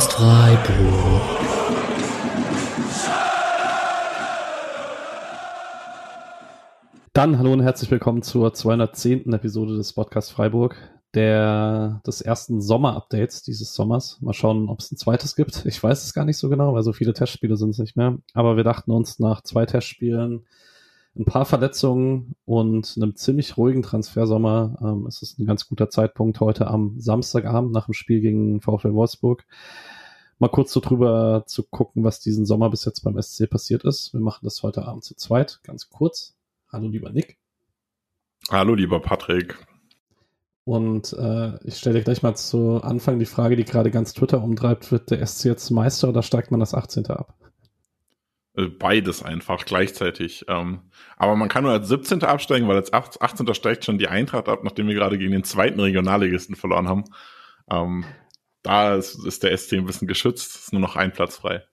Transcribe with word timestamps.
Podcast 0.00 0.12
Freiburg. 0.14 1.22
Dann 7.12 7.38
hallo 7.38 7.52
und 7.52 7.60
herzlich 7.60 7.90
willkommen 7.90 8.22
zur 8.22 8.54
210. 8.54 9.30
Episode 9.34 9.76
des 9.76 9.92
Podcast 9.92 10.32
Freiburg, 10.32 10.76
der 11.12 12.00
des 12.06 12.22
ersten 12.22 12.62
Sommer-Updates 12.62 13.42
dieses 13.42 13.74
Sommers. 13.74 14.18
Mal 14.22 14.32
schauen, 14.32 14.70
ob 14.70 14.78
es 14.78 14.90
ein 14.90 14.96
zweites 14.96 15.36
gibt. 15.36 15.66
Ich 15.66 15.82
weiß 15.82 16.02
es 16.02 16.14
gar 16.14 16.24
nicht 16.24 16.38
so 16.38 16.48
genau, 16.48 16.72
weil 16.72 16.82
so 16.82 16.94
viele 16.94 17.12
Testspiele 17.12 17.58
sind 17.58 17.70
es 17.70 17.78
nicht 17.78 17.96
mehr. 17.96 18.16
Aber 18.32 18.56
wir 18.56 18.64
dachten 18.64 18.92
uns 18.92 19.18
nach 19.18 19.42
zwei 19.42 19.66
Testspielen, 19.66 20.46
ein 21.20 21.26
paar 21.26 21.44
Verletzungen 21.44 22.34
und 22.46 22.94
einem 22.96 23.14
ziemlich 23.14 23.58
ruhigen 23.58 23.82
Transfersommer 23.82 24.78
ähm, 24.80 25.06
ist 25.06 25.22
es 25.22 25.38
ein 25.38 25.44
ganz 25.44 25.68
guter 25.68 25.90
Zeitpunkt 25.90 26.40
heute 26.40 26.66
am 26.66 26.98
Samstagabend 26.98 27.72
nach 27.72 27.84
dem 27.84 27.94
Spiel 27.94 28.20
gegen 28.20 28.62
VfL 28.62 28.94
Wolfsburg 28.94 29.44
mal 30.38 30.48
kurz 30.48 30.72
so 30.72 30.80
drüber 30.80 31.44
zu 31.46 31.62
gucken, 31.62 32.02
was 32.02 32.20
diesen 32.20 32.46
Sommer 32.46 32.70
bis 32.70 32.86
jetzt 32.86 33.02
beim 33.04 33.20
SC 33.20 33.48
passiert 33.48 33.84
ist. 33.84 34.14
Wir 34.14 34.20
machen 34.20 34.40
das 34.42 34.62
heute 34.62 34.86
Abend 34.86 35.04
zu 35.04 35.14
zweit, 35.14 35.60
ganz 35.62 35.90
kurz. 35.90 36.34
Hallo 36.72 36.88
lieber 36.88 37.10
Nick. 37.10 37.36
Hallo 38.50 38.74
lieber 38.74 39.00
Patrick. 39.00 39.58
Und 40.64 41.12
äh, 41.12 41.58
ich 41.66 41.76
stelle 41.76 41.98
dir 41.98 42.04
gleich 42.04 42.22
mal 42.22 42.34
zu 42.34 42.80
Anfang 42.82 43.18
die 43.18 43.26
Frage, 43.26 43.56
die 43.56 43.64
gerade 43.64 43.90
ganz 43.90 44.14
Twitter 44.14 44.42
umtreibt, 44.42 44.90
wird 44.90 45.10
der 45.10 45.24
SC 45.26 45.46
jetzt 45.46 45.70
Meister 45.70 46.08
oder 46.08 46.22
steigt 46.22 46.50
man 46.50 46.60
das 46.60 46.72
18. 46.72 47.06
ab? 47.08 47.34
Äh, 48.56 48.66
beides 48.66 49.22
einfach 49.22 49.64
gleichzeitig. 49.64 50.44
Ähm, 50.48 50.80
aber 51.16 51.36
man 51.36 51.48
kann 51.48 51.64
nur 51.64 51.72
als 51.72 51.88
17. 51.88 52.24
absteigen, 52.24 52.66
weil 52.68 52.76
als 52.76 52.92
18. 52.92 53.54
steigt 53.54 53.84
schon 53.84 53.98
die 53.98 54.08
Eintracht 54.08 54.48
ab, 54.48 54.64
nachdem 54.64 54.88
wir 54.88 54.94
gerade 54.94 55.18
gegen 55.18 55.32
den 55.32 55.44
zweiten 55.44 55.78
Regionalligisten 55.80 56.56
verloren 56.56 56.88
haben. 56.88 57.04
Ähm, 57.70 58.04
da 58.62 58.94
ist, 58.94 59.24
ist, 59.24 59.42
der 59.42 59.56
SC 59.56 59.74
ein 59.74 59.86
bisschen 59.86 60.08
geschützt, 60.08 60.56
ist 60.56 60.72
nur 60.72 60.82
noch 60.82 60.96
ein 60.96 61.12
Platz 61.12 61.36
frei. 61.36 61.64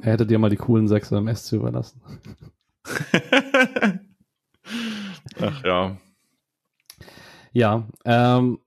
Er 0.00 0.12
hätte 0.12 0.26
dir 0.26 0.38
mal 0.38 0.50
die 0.50 0.56
coolen 0.56 0.86
Sechser 0.86 1.18
im 1.18 1.34
SC 1.34 1.54
überlassen. 1.54 2.00
Ach 5.40 5.64
ja. 5.64 5.96
Ja, 7.52 7.88
ähm, 8.04 8.60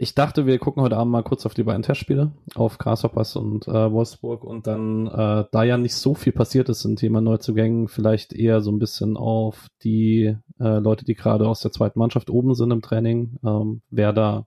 ich 0.00 0.14
dachte, 0.14 0.46
wir 0.46 0.60
gucken 0.60 0.84
heute 0.84 0.96
Abend 0.96 1.10
mal 1.10 1.24
kurz 1.24 1.44
auf 1.44 1.54
die 1.54 1.64
beiden 1.64 1.82
Testspiele, 1.82 2.30
auf 2.54 2.78
Grasshoppers 2.78 3.34
und 3.34 3.66
äh, 3.66 3.90
Wolfsburg 3.92 4.44
und 4.44 4.68
dann, 4.68 5.08
äh, 5.08 5.44
da 5.50 5.64
ja 5.64 5.76
nicht 5.76 5.96
so 5.96 6.14
viel 6.14 6.32
passiert 6.32 6.68
ist 6.68 6.84
im 6.84 6.94
Thema 6.94 7.20
Neuzugängen, 7.20 7.88
vielleicht 7.88 8.32
eher 8.32 8.60
so 8.60 8.70
ein 8.70 8.78
bisschen 8.78 9.16
auf 9.16 9.66
die 9.82 10.36
äh, 10.60 10.78
Leute, 10.78 11.04
die 11.04 11.16
gerade 11.16 11.48
aus 11.48 11.60
der 11.60 11.72
zweiten 11.72 11.98
Mannschaft 11.98 12.30
oben 12.30 12.54
sind 12.54 12.70
im 12.70 12.80
Training, 12.80 13.38
ähm, 13.44 13.82
wer 13.90 14.12
da, 14.12 14.46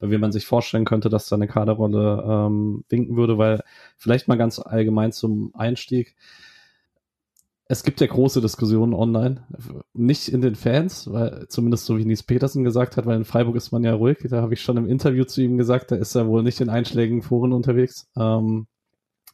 bei 0.00 0.10
wem 0.10 0.20
man 0.20 0.32
sich 0.32 0.46
vorstellen 0.46 0.84
könnte, 0.84 1.08
dass 1.08 1.28
da 1.28 1.36
eine 1.36 1.46
Kaderrolle 1.46 2.24
ähm, 2.28 2.84
winken 2.88 3.16
würde, 3.16 3.38
weil 3.38 3.62
vielleicht 3.96 4.26
mal 4.26 4.36
ganz 4.36 4.58
allgemein 4.58 5.12
zum 5.12 5.54
Einstieg, 5.54 6.16
es 7.70 7.82
gibt 7.82 8.00
ja 8.00 8.06
große 8.06 8.40
Diskussionen 8.40 8.94
online. 8.94 9.46
Nicht 9.92 10.28
in 10.28 10.40
den 10.40 10.54
Fans, 10.54 11.12
weil 11.12 11.46
zumindest 11.48 11.84
so 11.84 11.98
wie 11.98 12.06
Nies 12.06 12.22
Petersen 12.22 12.64
gesagt 12.64 12.96
hat, 12.96 13.04
weil 13.04 13.18
in 13.18 13.26
Freiburg 13.26 13.56
ist 13.56 13.72
man 13.72 13.84
ja 13.84 13.92
ruhig. 13.92 14.18
Da 14.24 14.40
habe 14.40 14.54
ich 14.54 14.62
schon 14.62 14.78
im 14.78 14.88
Interview 14.88 15.24
zu 15.24 15.42
ihm 15.42 15.58
gesagt, 15.58 15.90
da 15.90 15.96
ist 15.96 16.14
er 16.14 16.26
wohl 16.26 16.42
nicht 16.42 16.62
in 16.62 16.70
einschlägigen 16.70 17.20
Foren 17.20 17.52
unterwegs. 17.52 18.08
Ähm, 18.16 18.68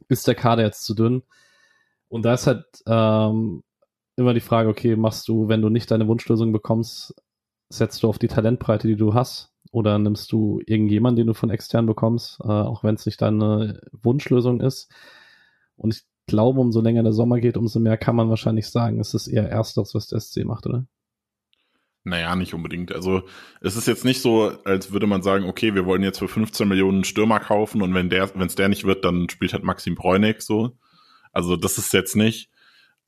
ist 0.08 0.26
der 0.26 0.34
Kader 0.34 0.64
jetzt 0.64 0.84
zu 0.84 0.94
dünn? 0.94 1.22
Und 2.08 2.24
da 2.24 2.34
ist 2.34 2.48
halt 2.48 2.64
ähm, 2.86 3.62
immer 4.16 4.34
die 4.34 4.40
Frage, 4.40 4.68
okay, 4.68 4.96
machst 4.96 5.28
du, 5.28 5.46
wenn 5.46 5.62
du 5.62 5.68
nicht 5.68 5.90
deine 5.92 6.08
Wunschlösung 6.08 6.52
bekommst, 6.52 7.14
setzt 7.68 8.02
du 8.02 8.08
auf 8.08 8.18
die 8.18 8.28
Talentbreite, 8.28 8.88
die 8.88 8.96
du 8.96 9.14
hast? 9.14 9.52
Oder 9.70 9.98
nimmst 10.00 10.32
du 10.32 10.60
irgendjemanden, 10.66 11.18
den 11.18 11.26
du 11.28 11.34
von 11.34 11.50
extern 11.50 11.86
bekommst, 11.86 12.40
äh, 12.40 12.48
auch 12.48 12.82
wenn 12.82 12.96
es 12.96 13.06
nicht 13.06 13.22
deine 13.22 13.80
Wunschlösung 13.92 14.60
ist? 14.60 14.90
Und 15.76 15.94
ich 15.94 16.02
glaube, 16.26 16.60
umso 16.60 16.80
länger 16.80 17.02
der 17.02 17.12
Sommer 17.12 17.40
geht, 17.40 17.56
umso 17.56 17.80
mehr 17.80 17.96
kann 17.96 18.16
man 18.16 18.28
wahrscheinlich 18.28 18.68
sagen, 18.68 19.00
es 19.00 19.14
ist 19.14 19.28
eher 19.28 19.48
Ersteres, 19.48 19.94
was 19.94 20.08
der 20.08 20.20
SC 20.20 20.44
macht, 20.44 20.66
oder? 20.66 20.86
Naja, 22.06 22.36
nicht 22.36 22.52
unbedingt. 22.52 22.94
Also 22.94 23.22
es 23.62 23.76
ist 23.76 23.88
jetzt 23.88 24.04
nicht 24.04 24.20
so, 24.20 24.52
als 24.64 24.92
würde 24.92 25.06
man 25.06 25.22
sagen, 25.22 25.46
okay, 25.46 25.74
wir 25.74 25.86
wollen 25.86 26.02
jetzt 26.02 26.18
für 26.18 26.28
15 26.28 26.68
Millionen 26.68 27.04
Stürmer 27.04 27.40
kaufen 27.40 27.80
und 27.80 27.94
wenn 27.94 28.10
der, 28.10 28.30
es 28.36 28.54
der 28.54 28.68
nicht 28.68 28.84
wird, 28.84 29.06
dann 29.06 29.30
spielt 29.30 29.54
halt 29.54 29.64
Maxim 29.64 29.94
Bräunig 29.94 30.42
so. 30.42 30.76
Also 31.32 31.56
das 31.56 31.78
ist 31.78 31.94
jetzt 31.94 32.14
nicht. 32.14 32.50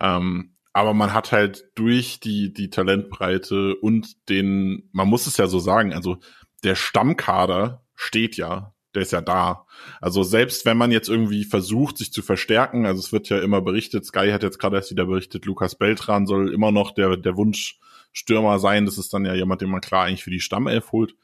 Ähm, 0.00 0.56
aber 0.72 0.94
man 0.94 1.12
hat 1.12 1.30
halt 1.32 1.70
durch 1.74 2.20
die, 2.20 2.52
die 2.52 2.70
Talentbreite 2.70 3.76
und 3.76 4.28
den, 4.30 4.88
man 4.92 5.08
muss 5.08 5.26
es 5.26 5.36
ja 5.36 5.46
so 5.46 5.58
sagen, 5.58 5.92
also 5.92 6.18
der 6.64 6.74
Stammkader 6.74 7.84
steht 7.94 8.36
ja 8.36 8.74
der 8.96 9.02
ist 9.02 9.12
ja 9.12 9.20
da. 9.20 9.66
Also 10.00 10.22
selbst 10.22 10.64
wenn 10.64 10.78
man 10.78 10.90
jetzt 10.90 11.08
irgendwie 11.08 11.44
versucht, 11.44 11.98
sich 11.98 12.12
zu 12.12 12.22
verstärken, 12.22 12.86
also 12.86 12.98
es 12.98 13.12
wird 13.12 13.28
ja 13.28 13.38
immer 13.38 13.60
berichtet, 13.60 14.06
Sky 14.06 14.30
hat 14.32 14.42
jetzt 14.42 14.58
gerade 14.58 14.76
erst 14.76 14.90
wieder 14.90 15.04
berichtet, 15.04 15.44
Lukas 15.44 15.76
Beltran 15.76 16.26
soll 16.26 16.52
immer 16.52 16.72
noch 16.72 16.92
der, 16.92 17.18
der 17.18 17.36
Wunschstürmer 17.36 18.58
sein. 18.58 18.86
Das 18.86 18.96
ist 18.96 19.12
dann 19.12 19.26
ja 19.26 19.34
jemand, 19.34 19.60
den 19.60 19.70
man 19.70 19.82
klar 19.82 20.04
eigentlich 20.04 20.24
für 20.24 20.30
die 20.30 20.40
Stammelf 20.40 20.92
holt. 20.92 21.14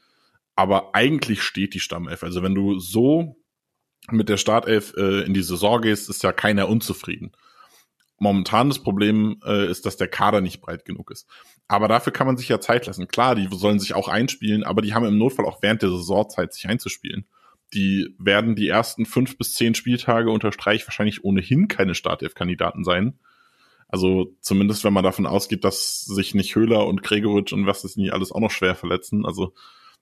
Aber 0.55 0.93
eigentlich 0.93 1.41
steht 1.41 1.73
die 1.73 1.79
Stammelf. 1.79 2.23
Also 2.23 2.43
wenn 2.43 2.53
du 2.53 2.77
so 2.77 3.37
mit 4.11 4.29
der 4.29 4.37
Startelf 4.37 4.93
äh, 4.95 5.21
in 5.21 5.33
die 5.33 5.41
Saison 5.41 5.81
gehst, 5.81 6.09
ist 6.11 6.21
ja 6.21 6.31
keiner 6.31 6.69
unzufrieden. 6.69 7.31
Momentan 8.19 8.69
das 8.69 8.77
Problem 8.77 9.39
äh, 9.43 9.67
ist, 9.67 9.87
dass 9.87 9.97
der 9.97 10.07
Kader 10.07 10.41
nicht 10.41 10.61
breit 10.61 10.85
genug 10.85 11.09
ist. 11.09 11.27
Aber 11.67 11.87
dafür 11.87 12.13
kann 12.13 12.27
man 12.27 12.37
sich 12.37 12.49
ja 12.49 12.59
Zeit 12.59 12.85
lassen. 12.85 13.07
Klar, 13.07 13.33
die 13.33 13.49
sollen 13.51 13.79
sich 13.79 13.95
auch 13.95 14.07
einspielen, 14.07 14.63
aber 14.63 14.83
die 14.83 14.93
haben 14.93 15.05
im 15.05 15.17
Notfall 15.17 15.45
auch 15.45 15.63
während 15.63 15.81
der 15.81 15.89
Saisonzeit 15.89 16.53
sich 16.53 16.67
einzuspielen 16.67 17.25
die 17.73 18.15
werden 18.17 18.55
die 18.55 18.67
ersten 18.67 19.05
fünf 19.05 19.37
bis 19.37 19.53
zehn 19.53 19.75
Spieltage 19.75 20.29
unter 20.29 20.51
Streich 20.51 20.85
wahrscheinlich 20.87 21.23
ohnehin 21.23 21.67
keine 21.67 21.95
Startelf-Kandidaten 21.95 22.83
sein. 22.83 23.19
Also 23.87 24.35
zumindest 24.41 24.83
wenn 24.83 24.93
man 24.93 25.03
davon 25.03 25.27
ausgeht, 25.27 25.63
dass 25.63 26.01
sich 26.01 26.33
nicht 26.33 26.55
Höhler 26.55 26.87
und 26.87 27.03
Gregoritsch 27.03 27.53
und 27.53 27.67
was 27.67 27.83
ist 27.83 27.97
nie 27.97 28.11
alles 28.11 28.31
auch 28.31 28.39
noch 28.39 28.51
schwer 28.51 28.75
verletzen. 28.75 29.25
Also 29.25 29.53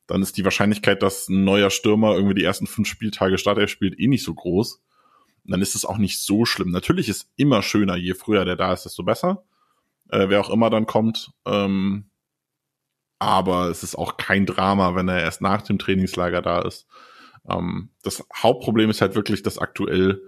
dann 0.08 0.22
ist 0.22 0.38
die 0.38 0.44
Wahrscheinlichkeit, 0.44 1.02
dass 1.02 1.28
ein 1.30 1.44
neuer 1.44 1.70
Stürmer 1.70 2.16
irgendwie 2.16 2.36
die 2.36 2.44
ersten 2.44 2.68
fünf 2.68 2.88
Spieltage 2.88 3.38
Startelf 3.38 3.70
spielt, 3.70 4.00
eh 4.00 4.08
nicht 4.08 4.24
so 4.24 4.34
groß. 4.34 4.81
Dann 5.44 5.62
ist 5.62 5.76
es 5.76 5.86
auch 5.86 5.98
nicht 5.98 6.20
so 6.20 6.46
schlimm. 6.46 6.70
Natürlich 6.72 7.10
ist 7.10 7.31
immer 7.36 7.62
schöner, 7.62 7.96
je 7.96 8.14
früher 8.14 8.46
der 8.46 8.56
da 8.56 8.74
ist, 8.74 8.84
desto 8.84 9.04
besser. 9.04 9.44
Äh, 10.10 10.30
wer 10.30 10.42
auch 10.42 10.50
immer 10.50 10.70
dann 10.70 10.86
kommt. 10.86 11.31
Ähm, 11.46 12.10
aber 13.20 13.70
es 13.70 13.84
ist 13.84 13.96
auch 13.96 14.18
kein 14.18 14.46
Drama, 14.46 14.96
wenn 14.96 15.08
er 15.08 15.22
erst 15.22 15.42
nach 15.42 15.62
dem 15.62 15.80
Trainingslager 15.80 16.42
da 16.42 16.62
ist. 16.62 16.88
Ähm, 17.50 17.90
das 18.03 18.24
Hauptproblem 18.35 18.90
ist 18.90 19.02
halt 19.02 19.16
wirklich, 19.16 19.44
dass 19.44 19.57
aktuell 19.57 20.22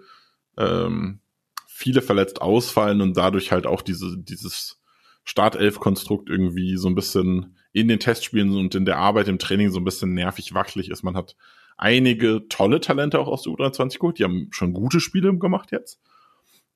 ähm, 0.57 1.19
viele 1.67 2.01
verletzt 2.01 2.41
ausfallen 2.41 3.01
und 3.01 3.17
dadurch 3.17 3.51
halt 3.51 3.65
auch 3.65 3.81
diese, 3.81 4.17
dieses 4.17 4.81
Startelf-Konstrukt 5.23 6.29
irgendwie 6.29 6.77
so 6.77 6.87
ein 6.87 6.95
bisschen 6.95 7.57
in 7.71 7.87
den 7.87 7.99
Testspielen 7.99 8.55
und 8.55 8.75
in 8.75 8.85
der 8.85 8.97
Arbeit 8.97 9.27
im 9.27 9.39
Training 9.39 9.71
so 9.71 9.79
ein 9.79 9.85
bisschen 9.85 10.13
nervig 10.13 10.53
wackelig 10.53 10.89
ist. 10.89 11.03
Man 11.03 11.15
hat 11.15 11.35
einige 11.77 12.47
tolle 12.49 12.79
Talente 12.79 13.19
auch 13.19 13.27
aus 13.27 13.43
der 13.43 13.53
U23 13.53 13.99
geholt, 13.99 14.19
die 14.19 14.23
haben 14.23 14.47
schon 14.51 14.73
gute 14.73 14.99
Spiele 14.99 15.35
gemacht 15.37 15.71
jetzt. 15.71 15.99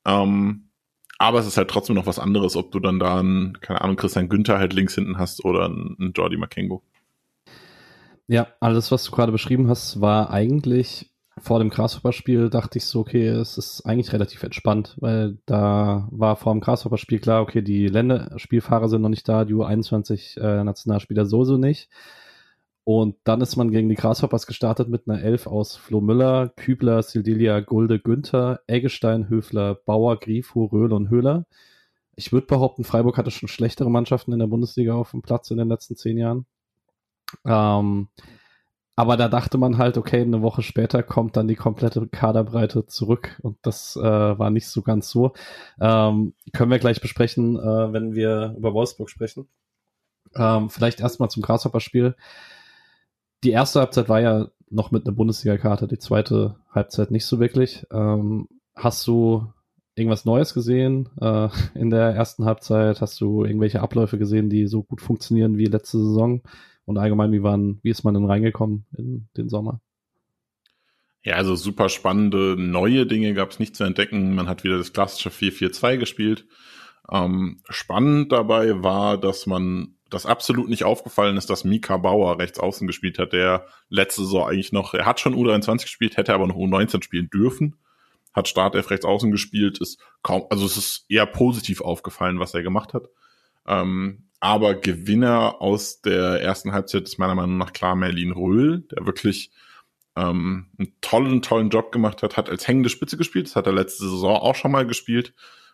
Ähm, 0.05 0.69
aber 1.19 1.39
es 1.39 1.47
ist 1.47 1.57
halt 1.57 1.69
trotzdem 1.69 1.95
noch 1.95 2.05
was 2.05 2.19
anderes, 2.19 2.55
ob 2.55 2.71
du 2.71 2.79
dann 2.79 2.99
da 2.99 3.19
einen, 3.19 3.59
keine 3.59 3.81
Ahnung, 3.81 3.95
Christian 3.95 4.29
Günther 4.29 4.59
halt 4.59 4.73
links 4.73 4.95
hinten 4.95 5.17
hast 5.17 5.43
oder 5.45 5.65
einen, 5.65 5.95
einen 5.99 6.13
Jordi 6.13 6.37
Makengo. 6.37 6.83
Ja, 8.27 8.47
alles, 8.59 8.91
was 8.91 9.05
du 9.05 9.11
gerade 9.11 9.31
beschrieben 9.31 9.69
hast, 9.69 10.01
war 10.01 10.31
eigentlich 10.31 11.11
vor 11.39 11.59
dem 11.59 11.69
Grasshopper-Spiel, 11.69 12.49
dachte 12.49 12.77
ich 12.77 12.85
so, 12.85 12.99
okay, 12.99 13.27
es 13.27 13.57
ist 13.57 13.85
eigentlich 13.85 14.11
relativ 14.11 14.44
entspannt, 14.44 14.95
weil 15.00 15.38
da 15.45 16.07
war 16.12 16.35
vor 16.35 16.53
dem 16.53 16.62
Grasshopper-Spiel 16.62 17.19
klar, 17.19 17.41
okay, 17.41 17.62
die 17.62 17.88
Länderspielfahrer 17.88 18.89
sind 18.89 19.01
noch 19.01 19.09
nicht 19.09 19.29
da, 19.29 19.45
die 19.45 19.53
U21 19.53 20.39
äh, 20.39 21.25
sowieso 21.25 21.57
nicht. 21.57 21.89
Und 22.83 23.18
dann 23.25 23.41
ist 23.41 23.57
man 23.57 23.71
gegen 23.71 23.89
die 23.89 23.95
Grasshoppers 23.95 24.47
gestartet 24.47 24.88
mit 24.89 25.07
einer 25.07 25.21
Elf 25.21 25.45
aus 25.45 25.75
Flo 25.75 26.00
Müller, 26.01 26.50
Kübler, 26.56 27.03
Sildilia, 27.03 27.59
Gulde, 27.59 28.00
Günther, 28.00 28.62
Eggestein, 28.68 29.29
Höfler, 29.29 29.75
Bauer, 29.75 30.18
Grifo, 30.19 30.65
Röhl 30.65 30.94
und 30.94 31.09
Höhler. 31.09 31.45
Ich 32.15 32.31
würde 32.31 32.47
behaupten, 32.47 32.85
Freiburg 32.85 33.18
hatte 33.18 33.31
schon 33.31 33.50
schlechtere 33.50 33.91
Mannschaften 33.91 34.33
in 34.33 34.39
der 34.39 34.47
Bundesliga 34.47 34.95
auf 34.95 35.12
dem 35.12 35.21
Platz 35.21 35.51
in 35.51 35.57
den 35.57 35.68
letzten 35.68 35.97
zehn 35.97 36.18
Jahren. 36.18 36.45
Ähm, 37.45 38.07
aber 38.95 39.15
da 39.15 39.29
dachte 39.29 39.59
man 39.59 39.77
halt, 39.77 39.95
okay, 39.97 40.21
eine 40.21 40.41
Woche 40.41 40.63
später 40.63 41.03
kommt 41.03 41.38
dann 41.38 41.47
die 41.47 41.56
komplette 41.56 42.07
Kaderbreite 42.07 42.88
zurück 42.88 43.39
und 43.44 43.57
das 43.62 43.95
äh, 43.95 44.01
war 44.01 44.50
nicht 44.50 44.68
so 44.68 44.81
ganz 44.81 45.09
so. 45.09 45.33
Ähm, 45.79 46.33
können 46.51 46.71
wir 46.71 46.79
gleich 46.79 47.00
besprechen, 47.00 47.57
äh, 47.57 47.94
wenn 47.94 48.15
wir 48.15 48.56
über 48.57 48.74
Wolfsburg 48.74 49.12
sprechen. 49.12 49.47
Ähm, 50.35 50.71
vielleicht 50.71 51.00
erstmal 51.00 51.29
zum 51.29 51.44
Grasshopper-Spiel. 51.44 52.15
Die 53.44 53.51
erste 53.51 53.81
Halbzeit 53.81 54.09
war 54.09 54.19
ja 54.19 54.47
noch 54.71 54.89
mit 54.89 55.06
einer 55.06 55.15
Bundesliga-Karte, 55.15 55.88
die 55.88 56.00
zweite 56.00 56.56
Halbzeit 56.71 57.12
nicht 57.12 57.27
so 57.27 57.39
wirklich. 57.39 57.85
Ähm, 57.91 58.47
hast 58.75 59.06
du 59.06 59.53
irgendwas 59.97 60.25
Neues 60.25 60.53
gesehen 60.53 61.09
äh, 61.19 61.49
in 61.73 61.89
der 61.89 62.09
ersten 62.09 62.45
Halbzeit? 62.45 63.01
Hast 63.01 63.19
du 63.19 63.44
irgendwelche 63.44 63.81
Abläufe 63.81 64.17
gesehen, 64.17 64.49
die 64.49 64.67
so 64.67 64.83
gut 64.83 65.01
funktionieren 65.01 65.57
wie 65.57 65.65
letzte 65.65 65.97
Saison? 65.97 66.41
Und 66.85 66.97
allgemein, 66.97 67.31
wie, 67.31 67.44
waren, 67.44 67.79
wie 67.83 67.89
ist 67.89 68.03
man 68.03 68.13
denn 68.13 68.25
reingekommen 68.25 68.85
in 68.97 69.27
den 69.35 69.49
Sommer? 69.49 69.81
Ja, 71.23 71.35
also 71.35 71.55
super 71.55 71.89
spannende 71.89 72.55
neue 72.57 73.05
Dinge 73.05 73.33
gab 73.33 73.51
es 73.51 73.59
nicht 73.59 73.75
zu 73.75 73.83
entdecken. 73.83 74.35
Man 74.35 74.47
hat 74.47 74.63
wieder 74.63 74.77
das 74.77 74.94
klassische 74.94 75.29
4-4-2 75.29 75.97
gespielt. 75.97 76.45
Ähm, 77.11 77.61
spannend 77.67 78.31
dabei 78.31 78.81
war, 78.83 79.17
dass 79.17 79.45
man 79.45 79.95
das 80.09 80.25
absolut 80.25 80.69
nicht 80.69 80.85
aufgefallen 80.85 81.35
ist, 81.35 81.50
dass 81.50 81.65
Mika 81.65 81.97
Bauer 81.97 82.39
rechts 82.39 82.59
außen 82.59 82.88
gespielt 82.88 83.19
hat, 83.19 83.33
der 83.33 83.65
letzte 83.89 84.21
Saison 84.21 84.47
eigentlich 84.47 84.71
noch, 84.71 84.93
er 84.93 85.05
hat 85.05 85.19
schon 85.19 85.35
U23 85.35 85.83
gespielt, 85.83 86.15
hätte 86.17 86.33
aber 86.33 86.47
noch 86.47 86.55
U19 86.55 87.03
spielen 87.03 87.29
dürfen, 87.29 87.75
hat 88.38 88.48
Startelf 88.48 88.92
rechts 88.92 89.06
außen 89.06 89.31
gespielt, 89.31 89.80
ist 89.80 90.00
kaum, 90.22 90.45
also 90.51 90.66
es 90.66 90.78
ist 90.78 91.06
eher 91.10 91.25
positiv 91.25 91.81
aufgefallen, 91.81 92.39
was 92.39 92.54
er 92.54 92.62
gemacht 92.62 92.94
hat. 92.94 93.10
Ähm, 93.68 94.30
aber 94.39 94.75
Gewinner 94.75 95.60
aus 95.60 96.01
der 96.01 96.42
ersten 96.42 96.72
Halbzeit 96.72 97.04
ist 97.04 97.18
meiner 97.18 97.34
Meinung 97.34 97.57
nach 97.57 97.74
klar 97.74 97.95
Merlin 97.95 98.31
Röhl, 98.31 98.81
der 98.92 99.07
wirklich 99.07 99.51
ähm, 100.16 100.68
einen 100.78 100.94
tollen, 101.01 101.42
tollen 101.42 101.69
Job 101.69 101.92
gemacht 101.92 102.22
hat, 102.22 102.38
hat 102.38 102.50
als 102.50 102.68
hängende 102.68 102.89
Spitze 102.89 103.18
gespielt, 103.18 103.48
das 103.48 103.56
hat 103.56 103.66
er 103.66 103.74
letzte 103.74 104.04
Saison 104.04 104.38
auch 104.38 104.56
schon 104.56 104.72
mal 104.72 104.86
gespielt, 104.86 105.34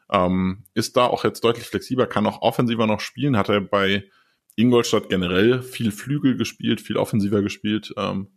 ähm, 0.09 0.63
ist 0.73 0.95
da 0.95 1.07
auch 1.07 1.25
jetzt 1.25 1.43
deutlich 1.43 1.67
flexibler, 1.67 2.07
kann 2.07 2.25
auch 2.25 2.41
offensiver 2.41 2.87
noch 2.87 3.01
spielen, 3.01 3.35
hat 3.35 3.49
er 3.49 3.59
bei 3.59 4.05
Ingolstadt 4.55 5.09
generell 5.09 5.61
viel 5.61 5.91
Flügel 5.91 6.37
gespielt, 6.37 6.79
viel 6.79 6.95
offensiver 6.95 7.41
gespielt, 7.41 7.93
ähm, 7.97 8.29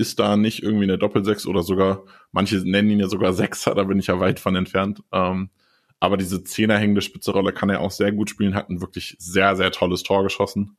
ist 0.00 0.18
da 0.18 0.36
nicht 0.36 0.62
irgendwie 0.62 0.84
eine 0.84 0.98
Doppelsechs 0.98 1.46
oder 1.46 1.62
sogar, 1.62 2.04
manche 2.32 2.56
nennen 2.56 2.90
ihn 2.90 3.00
ja 3.00 3.08
sogar 3.08 3.32
Sechser, 3.32 3.74
da 3.74 3.84
bin 3.84 3.98
ich 3.98 4.08
ja 4.08 4.18
weit 4.18 4.40
von 4.40 4.56
entfernt, 4.56 5.02
ähm, 5.12 5.50
aber 6.00 6.16
diese 6.16 6.42
Zehner 6.42 6.78
hängende 6.78 7.02
Spitze-Rolle 7.02 7.52
kann 7.52 7.70
er 7.70 7.80
auch 7.80 7.90
sehr 7.90 8.10
gut 8.10 8.30
spielen, 8.30 8.54
hat 8.54 8.70
ein 8.70 8.80
wirklich 8.80 9.16
sehr, 9.18 9.54
sehr 9.54 9.70
tolles 9.70 10.02
Tor 10.02 10.22
geschossen. 10.22 10.76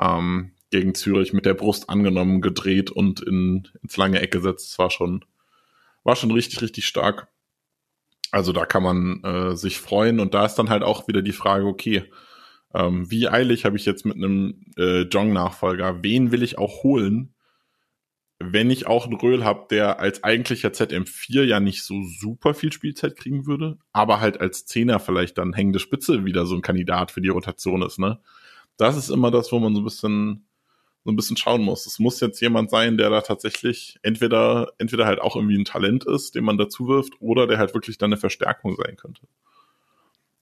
Ähm, 0.00 0.52
gegen 0.72 0.94
Zürich 0.94 1.32
mit 1.32 1.44
der 1.44 1.54
Brust 1.54 1.90
angenommen, 1.90 2.40
gedreht 2.40 2.90
und 2.90 3.20
in, 3.20 3.68
ins 3.82 3.96
lange 3.96 4.20
Eck 4.20 4.32
gesetzt. 4.32 4.70
Das 4.70 4.78
war 4.78 4.90
schon, 4.90 5.24
war 6.02 6.16
schon 6.16 6.30
richtig, 6.30 6.62
richtig 6.62 6.86
stark. 6.86 7.28
Also 8.30 8.52
da 8.52 8.64
kann 8.64 8.82
man 8.82 9.22
äh, 9.22 9.54
sich 9.54 9.78
freuen. 9.78 10.18
Und 10.18 10.32
da 10.32 10.46
ist 10.46 10.54
dann 10.54 10.70
halt 10.70 10.82
auch 10.82 11.06
wieder 11.06 11.20
die 11.20 11.32
Frage, 11.32 11.66
okay, 11.66 12.04
ähm, 12.74 13.10
wie 13.10 13.28
eilig 13.28 13.66
habe 13.66 13.76
ich 13.76 13.84
jetzt 13.84 14.06
mit 14.06 14.16
einem 14.16 14.64
äh, 14.78 15.02
Jong-Nachfolger? 15.02 16.02
Wen 16.02 16.32
will 16.32 16.42
ich 16.42 16.56
auch 16.56 16.82
holen? 16.82 17.34
Wenn 18.50 18.70
ich 18.70 18.86
auch 18.86 19.04
einen 19.04 19.16
Röhl 19.16 19.44
habe, 19.44 19.66
der 19.70 20.00
als 20.00 20.24
eigentlicher 20.24 20.70
ZM4 20.70 21.42
ja 21.44 21.60
nicht 21.60 21.82
so 21.82 22.02
super 22.02 22.54
viel 22.54 22.72
Spielzeit 22.72 23.16
kriegen 23.16 23.46
würde, 23.46 23.78
aber 23.92 24.20
halt 24.20 24.40
als 24.40 24.66
Zehner 24.66 25.00
vielleicht 25.00 25.38
dann 25.38 25.52
hängende 25.52 25.78
Spitze 25.78 26.24
wieder 26.24 26.46
so 26.46 26.54
ein 26.54 26.62
Kandidat 26.62 27.10
für 27.10 27.20
die 27.20 27.28
Rotation 27.28 27.82
ist, 27.82 27.98
ne? 27.98 28.18
Das 28.76 28.96
ist 28.96 29.10
immer 29.10 29.30
das, 29.30 29.52
wo 29.52 29.58
man 29.58 29.74
so 29.74 29.80
ein 29.80 29.84
bisschen, 29.84 30.46
so 31.04 31.12
ein 31.12 31.16
bisschen 31.16 31.36
schauen 31.36 31.62
muss. 31.62 31.86
Es 31.86 31.98
muss 31.98 32.20
jetzt 32.20 32.40
jemand 32.40 32.70
sein, 32.70 32.96
der 32.96 33.10
da 33.10 33.20
tatsächlich 33.20 33.98
entweder, 34.02 34.72
entweder 34.78 35.06
halt 35.06 35.20
auch 35.20 35.36
irgendwie 35.36 35.58
ein 35.58 35.64
Talent 35.64 36.04
ist, 36.04 36.34
den 36.34 36.44
man 36.44 36.58
dazu 36.58 36.88
wirft, 36.88 37.20
oder 37.20 37.46
der 37.46 37.58
halt 37.58 37.74
wirklich 37.74 37.98
dann 37.98 38.08
eine 38.08 38.16
Verstärkung 38.16 38.76
sein 38.76 38.96
könnte. 38.96 39.22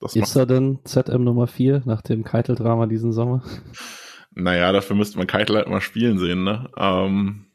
Das 0.00 0.16
ist 0.16 0.34
er 0.34 0.46
denn 0.46 0.78
ZM 0.84 1.24
Nummer 1.24 1.46
4 1.46 1.82
nach 1.84 2.00
dem 2.00 2.24
Keitel-Drama 2.24 2.86
diesen 2.86 3.12
Sommer? 3.12 3.42
Naja, 4.32 4.72
dafür 4.72 4.96
müsste 4.96 5.18
man 5.18 5.26
Keitel 5.26 5.56
halt 5.56 5.68
mal 5.68 5.80
spielen 5.80 6.18
sehen, 6.18 6.44
ne? 6.44 6.70
Ähm, 6.76 7.46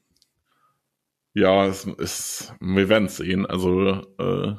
ja, 1.35 1.65
es 1.67 1.85
ist, 1.85 2.55
wir 2.61 2.87
werden 2.87 3.05
es 3.05 3.17
sehen. 3.17 3.45
Also 3.45 4.01
äh, 4.17 4.55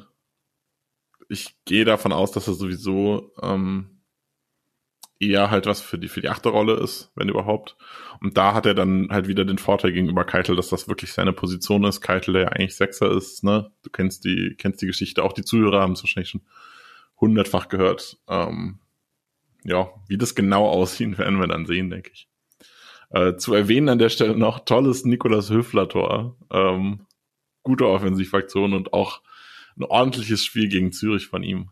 ich 1.27 1.55
gehe 1.65 1.85
davon 1.85 2.13
aus, 2.13 2.31
dass 2.31 2.47
er 2.47 2.53
sowieso 2.53 3.33
ähm, 3.41 4.03
eher 5.19 5.49
halt 5.49 5.65
was 5.65 5.81
für 5.81 5.97
die 5.97 6.07
für 6.07 6.21
die 6.21 6.29
achte 6.29 6.49
Rolle 6.49 6.75
ist, 6.75 7.11
wenn 7.15 7.29
überhaupt. 7.29 7.77
Und 8.21 8.37
da 8.37 8.53
hat 8.53 8.67
er 8.67 8.75
dann 8.75 9.09
halt 9.09 9.27
wieder 9.27 9.43
den 9.43 9.57
Vorteil 9.57 9.91
gegenüber 9.91 10.23
Keitel, 10.23 10.55
dass 10.55 10.69
das 10.69 10.87
wirklich 10.87 11.13
seine 11.13 11.33
Position 11.33 11.83
ist. 11.83 12.01
Keitel, 12.01 12.33
der 12.33 12.43
ja 12.43 12.47
eigentlich 12.49 12.75
Sechser 12.75 13.09
ist, 13.11 13.43
ne? 13.43 13.71
Du 13.81 13.89
kennst 13.89 14.23
die 14.23 14.53
kennst 14.55 14.79
die 14.83 14.87
Geschichte. 14.87 15.23
Auch 15.23 15.33
die 15.33 15.43
Zuhörer 15.43 15.81
haben 15.81 15.93
es 15.93 16.03
wahrscheinlich 16.03 16.29
schon 16.29 16.45
hundertfach 17.19 17.69
gehört. 17.69 18.19
Ähm, 18.27 18.79
ja, 19.63 19.89
wie 20.07 20.19
das 20.19 20.35
genau 20.35 20.67
aussehen, 20.69 21.17
werden 21.17 21.39
wir 21.39 21.47
dann 21.47 21.65
sehen, 21.65 21.89
denke 21.89 22.11
ich. 22.13 22.29
Äh, 23.09 23.35
zu 23.37 23.53
erwähnen 23.53 23.89
an 23.89 23.99
der 23.99 24.09
Stelle 24.09 24.37
noch 24.37 24.59
tolles 24.59 25.05
Nikolas 25.05 25.49
Höfler-Tor. 25.49 26.35
Ähm, 26.51 27.05
gute 27.63 27.87
Offensivaktion 27.87 28.73
und 28.73 28.93
auch 28.93 29.21
ein 29.77 29.83
ordentliches 29.83 30.43
Spiel 30.43 30.67
gegen 30.67 30.91
Zürich 30.91 31.27
von 31.27 31.43
ihm. 31.43 31.69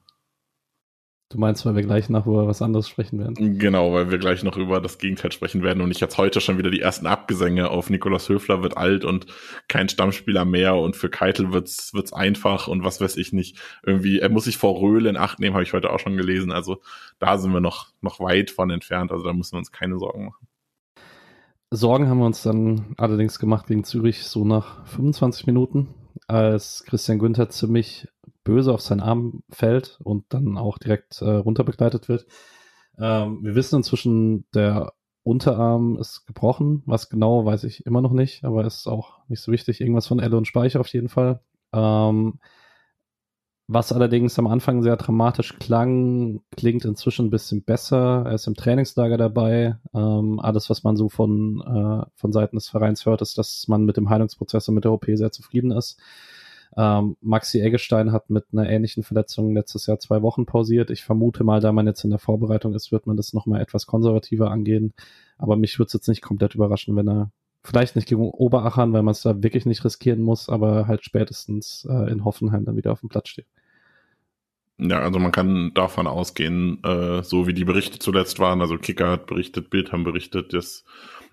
Du 1.30 1.40
meinst, 1.40 1.66
weil 1.66 1.76
wir 1.76 1.82
gleich 1.82 2.08
noch 2.08 2.28
über 2.28 2.48
was 2.48 2.62
anderes 2.62 2.88
sprechen 2.88 3.18
werden? 3.18 3.58
Genau, 3.58 3.92
weil 3.94 4.12
wir 4.12 4.20
gleich 4.20 4.44
noch 4.44 4.58
über 4.58 4.80
das 4.80 5.00
Gegenteil 5.00 5.32
sprechen 5.32 5.64
werden 5.64 5.82
und 5.82 5.90
ich 5.90 6.00
jetzt 6.00 6.20
heute 6.20 6.40
schon 6.40 6.60
wieder 6.60 6.70
die 6.70 6.82
ersten 6.82 7.08
Abgesänge 7.08 7.72
auf 7.72 7.90
Nikolas 7.90 8.30
Höfler 8.30 8.62
wird 8.62 8.78
alt 8.78 9.04
und 9.04 9.26
kein 9.68 9.90
Stammspieler 9.90 10.46
mehr 10.46 10.76
und 10.76 10.96
für 10.96 11.10
Keitel 11.10 11.52
wird's 11.52 11.96
wird's 11.96 12.14
einfach 12.14 12.68
und 12.68 12.84
was 12.84 13.02
weiß 13.02 13.18
ich 13.18 13.34
nicht. 13.34 13.58
Irgendwie, 13.84 14.20
er 14.20 14.30
muss 14.30 14.44
sich 14.44 14.58
vor 14.58 14.80
Röhle 14.80 15.10
in 15.10 15.18
Acht 15.18 15.40
nehmen, 15.40 15.56
habe 15.56 15.64
ich 15.64 15.74
heute 15.74 15.92
auch 15.92 16.00
schon 16.00 16.16
gelesen. 16.16 16.52
Also 16.52 16.82
da 17.18 17.40
sind 17.40 17.52
wir 17.52 17.60
noch, 17.60 17.88
noch 18.02 18.20
weit 18.20 18.52
von 18.52 18.70
entfernt, 18.70 19.12
also 19.12 19.24
da 19.24 19.34
müssen 19.34 19.54
wir 19.54 19.60
uns 19.60 19.72
keine 19.72 19.98
Sorgen 19.98 20.26
machen. 20.26 20.48
Sorgen 21.76 22.08
haben 22.10 22.20
wir 22.20 22.26
uns 22.26 22.44
dann 22.44 22.96
allerdings 22.98 23.40
gemacht 23.40 23.68
gegen 23.68 23.84
Zürich 23.84 24.24
so 24.24 24.46
nach 24.46 24.86
25 24.88 25.48
Minuten, 25.48 25.94
als 26.28 26.84
Christian 26.86 27.20
Günther 27.20 27.50
ziemlich 27.50 28.08
böse 28.44 28.74
auf 28.74 28.82
seinen 28.82 29.02
Arm 29.02 29.44
fällt 29.50 30.00
und 30.04 30.26
dann 30.30 30.58
auch 30.58 30.78
direkt 30.78 31.22
äh, 31.22 31.30
runterbegleitet 31.30 32.10
wird. 32.10 32.28
Ähm, 32.98 33.40
wir 33.44 33.56
wissen 33.56 33.78
inzwischen, 33.78 34.46
der 34.54 34.94
Unterarm 35.24 35.98
ist 35.98 36.26
gebrochen. 36.28 36.84
Was 36.86 37.10
genau, 37.10 37.46
weiß 37.46 37.64
ich 37.64 37.86
immer 37.86 38.02
noch 38.02 38.14
nicht, 38.14 38.46
aber 38.46 38.64
ist 38.64 38.88
auch 38.88 39.28
nicht 39.28 39.42
so 39.42 39.52
wichtig. 39.52 39.82
Irgendwas 39.82 40.08
von 40.08 40.20
Elle 40.20 40.38
und 40.38 40.48
Speicher 40.48 40.80
auf 40.80 40.88
jeden 40.90 41.10
Fall. 41.10 41.42
Ähm, 41.74 42.40
was 43.68 43.92
allerdings 43.92 44.38
am 44.38 44.48
Anfang 44.48 44.84
sehr 44.84 44.96
dramatisch 44.96 45.58
klang, 45.58 46.42
klingt 46.56 46.86
inzwischen 46.86 47.28
ein 47.28 47.32
bisschen 47.32 47.64
besser. 47.64 48.24
Er 48.26 48.34
ist 48.34 48.48
im 48.48 48.54
Trainingslager 48.54 49.18
dabei. 49.18 49.78
Ähm, 49.94 50.40
alles, 50.40 50.70
was 50.70 50.84
man 50.84 50.96
so 50.96 51.10
von, 51.10 51.62
äh, 51.62 52.06
von 52.16 52.32
Seiten 52.32 52.58
des 52.58 52.70
Vereins 52.70 53.06
hört, 53.06 53.22
ist, 53.22 53.38
dass 53.38 53.68
man 53.68 53.84
mit 53.86 53.98
dem 53.98 54.10
Heilungsprozess 54.10 54.68
und 54.70 54.76
mit 54.76 54.84
der 54.84 54.92
OP 54.92 55.06
sehr 55.14 55.32
zufrieden 55.32 55.72
ist. 55.72 56.00
Ähm, 56.78 57.16
Maxi 57.22 57.60
Eggestein 57.62 58.12
hat 58.12 58.30
mit 58.30 58.46
einer 58.52 58.70
ähnlichen 58.70 59.04
Verletzung 59.04 59.54
letztes 59.54 59.88
Jahr 59.88 59.98
zwei 60.00 60.22
Wochen 60.22 60.46
pausiert. 60.46 60.92
Ich 60.92 61.04
vermute 61.04 61.44
mal, 61.44 61.62
da 61.62 61.72
man 61.72 61.88
jetzt 61.88 62.04
in 62.04 62.10
der 62.12 62.20
Vorbereitung 62.20 62.74
ist, 62.76 62.92
wird 62.92 63.08
man 63.08 63.18
das 63.18 63.34
nochmal 63.34 63.62
etwas 63.62 63.88
konservativer 63.88 64.52
angehen. 64.52 64.94
Aber 65.38 65.56
mich 65.56 65.80
würde 65.80 65.88
es 65.88 65.94
jetzt 65.94 66.08
nicht 66.08 66.22
komplett 66.22 66.54
überraschen, 66.54 66.96
wenn 66.96 67.08
er 67.10 67.32
vielleicht 67.64 67.96
nicht 67.96 68.08
gegen 68.08 68.22
Oberachern, 68.22 68.94
weil 68.94 69.04
man 69.04 69.14
es 69.14 69.22
da 69.22 69.42
wirklich 69.42 69.66
nicht 69.66 69.84
riskieren 69.84 70.22
muss, 70.22 70.50
aber 70.50 70.88
halt 70.88 71.04
spätestens 71.04 71.88
äh, 71.90 72.12
in 72.12 72.24
Hoffenheim 72.24 72.66
dann 72.66 72.76
wieder 72.76 72.92
auf 72.92 73.00
dem 73.00 73.10
Platz 73.10 73.30
steht. 73.30 73.48
Ja, 74.78 75.00
also 75.00 75.20
man 75.20 75.32
kann 75.32 75.74
davon 75.74 76.06
ausgehen, 76.06 76.84
äh, 76.84 77.24
so 77.24 77.48
wie 77.48 77.54
die 77.54 77.64
Berichte 77.64 77.98
zuletzt 77.98 78.40
waren, 78.40 78.60
also 78.60 78.78
Kicker 78.78 79.10
hat 79.10 79.26
berichtet, 79.26 79.70
Bild 79.70 79.94
haben 79.94 80.04
berichtet, 80.04 80.54
dass 80.54 80.84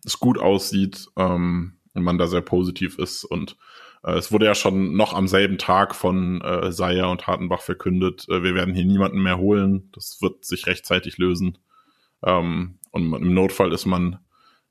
es 0.05 0.21
gut 0.21 0.39
aussieht 0.39 1.09
ähm, 1.17 1.75
und 1.93 2.03
man 2.05 2.19
da 2.19 2.29
sehr 2.29 2.41
positiv 2.41 2.99
ist. 2.99 3.25
Und 3.25 3.57
äh, 4.05 4.13
es 4.13 4.31
wurde 4.31 4.47
ja 4.47 4.55
schon 4.55 4.97
noch 4.97 5.13
am 5.13 5.27
selben 5.27 5.59
Tag 5.59 5.97
von 5.97 6.41
äh, 6.41 6.71
Seyer 6.71 7.11
und 7.11 7.27
Hartenbach 7.27 7.63
verkündet, 7.63 8.27
äh, 8.29 8.45
wir 8.45 8.55
werden 8.55 8.75
hier 8.75 8.85
niemanden 8.85 9.21
mehr 9.23 9.39
holen, 9.39 9.91
das 9.93 10.23
wird 10.23 10.45
sich 10.45 10.69
rechtzeitig 10.69 11.19
lösen. 11.19 11.59
Ähm, 12.23 12.79
und 12.93 13.13
im 13.13 13.35
Notfall 13.35 13.73
ist 13.73 13.87
man 13.87 14.19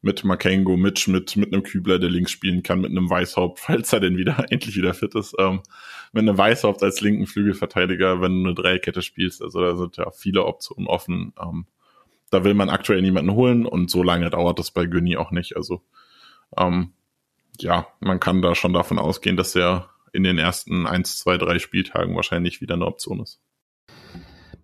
mit 0.01 0.24
Makengo, 0.24 0.77
mit 0.77 1.00
Schmidt, 1.00 1.36
mit 1.36 1.53
einem 1.53 1.63
Kübler, 1.63 2.00
der 2.00 2.10
links 2.10 2.31
spielen 2.31 2.63
kann, 2.63 2.81
mit 2.81 2.91
einem 2.91 3.10
Weißhaupt, 3.10 3.60
falls 3.62 3.93
er 3.93 4.00
denn 4.00 4.17
wieder 4.17 4.46
endlich 4.50 4.75
wieder 4.75 4.93
fit 4.93 5.15
ist, 5.15 5.36
ähm, 5.39 5.62
mit 6.12 6.22
einem 6.22 6.38
Weißhaupt 6.38 6.84
als 6.84 7.01
linken 7.01 7.27
Flügelverteidiger, 7.27 8.22
wenn 8.22 8.43
du 8.43 8.50
eine 8.50 8.55
Dreikette 8.55 9.01
spielst. 9.01 9.41
Also 9.41 9.62
da 9.62 9.75
sind 9.75 9.98
ja 9.98 10.10
viele 10.12 10.46
Optionen 10.46 10.88
offen. 10.88 11.34
Ähm, 11.41 11.65
da 12.31 12.43
will 12.43 12.53
man 12.53 12.70
aktuell 12.70 13.01
niemanden 13.01 13.34
holen 13.34 13.65
und 13.65 13.91
so 13.91 14.03
lange 14.03 14.29
dauert 14.29 14.58
das 14.58 14.72
bei 14.72 14.86
Günni 14.86 15.17
auch 15.17 15.31
nicht. 15.31 15.55
Also 15.55 15.81
ähm, 16.58 16.93
ja, 17.60 17.88
man 18.00 18.20
kann 18.20 18.41
da 18.41 18.55
schon 18.55 18.74
davon 18.74 18.98
ausgehen, 18.98 19.38
dass 19.38 19.55
er 19.55 19.89
in 20.13 20.24
den 20.24 20.38
ersten 20.38 20.88
eins, 20.88 21.20
zwei, 21.20 21.38
drei 21.38 21.60
Spieltagen 21.60 22.15
wahrscheinlich 22.15 22.62
wieder 22.62 22.75
eine 22.75 22.86
Option 22.86 23.22
ist. 23.22 23.39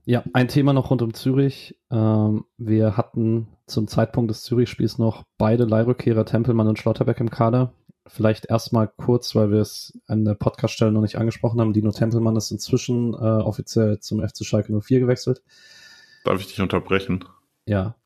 Ja, 0.07 0.23
ein 0.31 0.47
Thema 0.47 0.71
noch 0.71 0.89
rund 0.89 1.01
um 1.01 1.13
Zürich. 1.13 1.77
Ähm, 1.91 2.45
wir 2.57 2.95
hatten 2.95 3.49
zum 3.65 3.89
Zeitpunkt 3.89 4.31
des 4.31 4.43
Zürich-Spiels 4.43 4.99
noch 4.99 5.25
beide 5.37 5.65
Leihrückkehrer 5.65 6.25
Tempelmann 6.25 6.69
und 6.69 6.79
Schlotterbeck 6.79 7.19
im 7.19 7.29
Kader. 7.29 7.73
Vielleicht 8.05 8.45
erstmal 8.45 8.87
kurz, 8.87 9.35
weil 9.35 9.51
wir 9.51 9.59
es 9.59 9.99
an 10.07 10.23
der 10.23 10.35
Podcaststelle 10.35 10.93
noch 10.93 11.01
nicht 11.01 11.17
angesprochen 11.17 11.59
haben. 11.59 11.73
Dino 11.73 11.91
Tempelmann 11.91 12.37
ist 12.37 12.51
inzwischen 12.51 13.15
äh, 13.15 13.17
offiziell 13.17 13.99
zum 13.99 14.25
FC 14.25 14.45
Schalke 14.45 14.71
04 14.79 15.01
gewechselt. 15.01 15.43
Darf 16.23 16.39
ich 16.39 16.47
dich 16.47 16.61
unterbrechen? 16.61 17.25
Ja. 17.65 17.97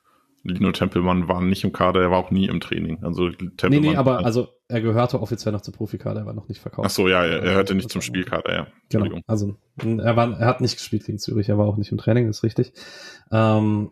Lino 0.43 0.71
Tempelmann 0.71 1.27
war 1.27 1.41
nicht 1.41 1.63
im 1.63 1.71
Kader, 1.71 2.01
er 2.01 2.12
war 2.12 2.17
auch 2.17 2.31
nie 2.31 2.48
im 2.48 2.60
Training. 2.60 3.03
Also 3.03 3.29
Tempelmann, 3.29 3.81
nee, 3.81 3.89
nee, 3.91 3.95
aber 3.95 4.25
also 4.25 4.50
er 4.67 4.81
gehörte 4.81 5.21
offiziell 5.21 5.51
noch 5.51 5.62
zum 5.62 5.74
Profikader, 5.74 6.21
er 6.21 6.25
war 6.25 6.33
noch 6.33 6.48
nicht 6.48 6.62
verkauft. 6.62 6.88
Ach 6.88 6.91
so, 6.91 7.07
ja, 7.07 7.24
er, 7.24 7.43
er 7.43 7.53
hörte 7.53 7.75
nicht 7.75 7.91
zum 7.91 8.01
Spielkader, 8.01 8.53
ja. 8.53 8.67
Genau, 8.89 9.19
also 9.27 9.55
er, 9.77 10.15
war, 10.15 10.39
er 10.39 10.48
hat 10.48 10.62
nicht 10.62 10.77
gespielt 10.77 11.05
gegen 11.05 11.19
Zürich, 11.19 11.50
er 11.50 11.57
war 11.57 11.67
auch 11.67 11.77
nicht 11.77 11.91
im 11.91 11.98
Training, 11.98 12.27
ist 12.27 12.43
richtig. 12.43 12.74
Ähm, 13.31 13.91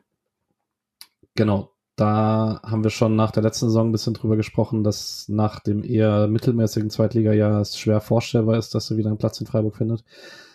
genau, 1.36 1.72
da 1.96 2.62
haben 2.64 2.84
wir 2.84 2.92
schon 2.92 3.16
nach 3.16 3.32
der 3.32 3.44
letzten 3.44 3.68
Saison 3.68 3.90
ein 3.90 3.92
bisschen 3.92 4.14
drüber 4.14 4.38
gesprochen, 4.38 4.84
dass 4.84 5.28
nach 5.28 5.60
dem 5.60 5.84
eher 5.84 6.28
mittelmäßigen 6.28 6.90
Zweitliga-Jahr 6.90 7.62
es 7.62 7.78
schwer 7.78 8.00
vorstellbar 8.00 8.58
ist, 8.58 8.74
dass 8.74 8.90
er 8.90 8.98
wieder 8.98 9.10
einen 9.10 9.18
Platz 9.18 9.40
in 9.42 9.48
Freiburg 9.48 9.76
findet. 9.76 10.04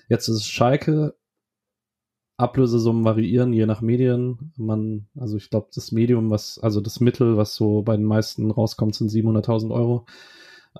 Jetzt 0.09 0.29
ist 0.29 0.37
es 0.37 0.47
Schalke. 0.49 1.15
Ablösesummen 2.37 3.05
variieren 3.05 3.53
je 3.53 3.67
nach 3.67 3.81
Medien. 3.81 4.53
Man, 4.57 5.07
also 5.17 5.37
ich 5.37 5.51
glaube, 5.51 5.69
das 5.75 5.93
Medium, 5.93 6.31
was, 6.31 6.59
also 6.59 6.81
das 6.81 7.01
Mittel, 7.01 7.37
was 7.37 7.55
so 7.55 7.83
bei 7.83 7.97
den 7.97 8.07
meisten 8.07 8.51
rauskommt, 8.51 8.95
sind 8.95 9.11
700.000 9.11 9.73
Euro. 9.73 10.07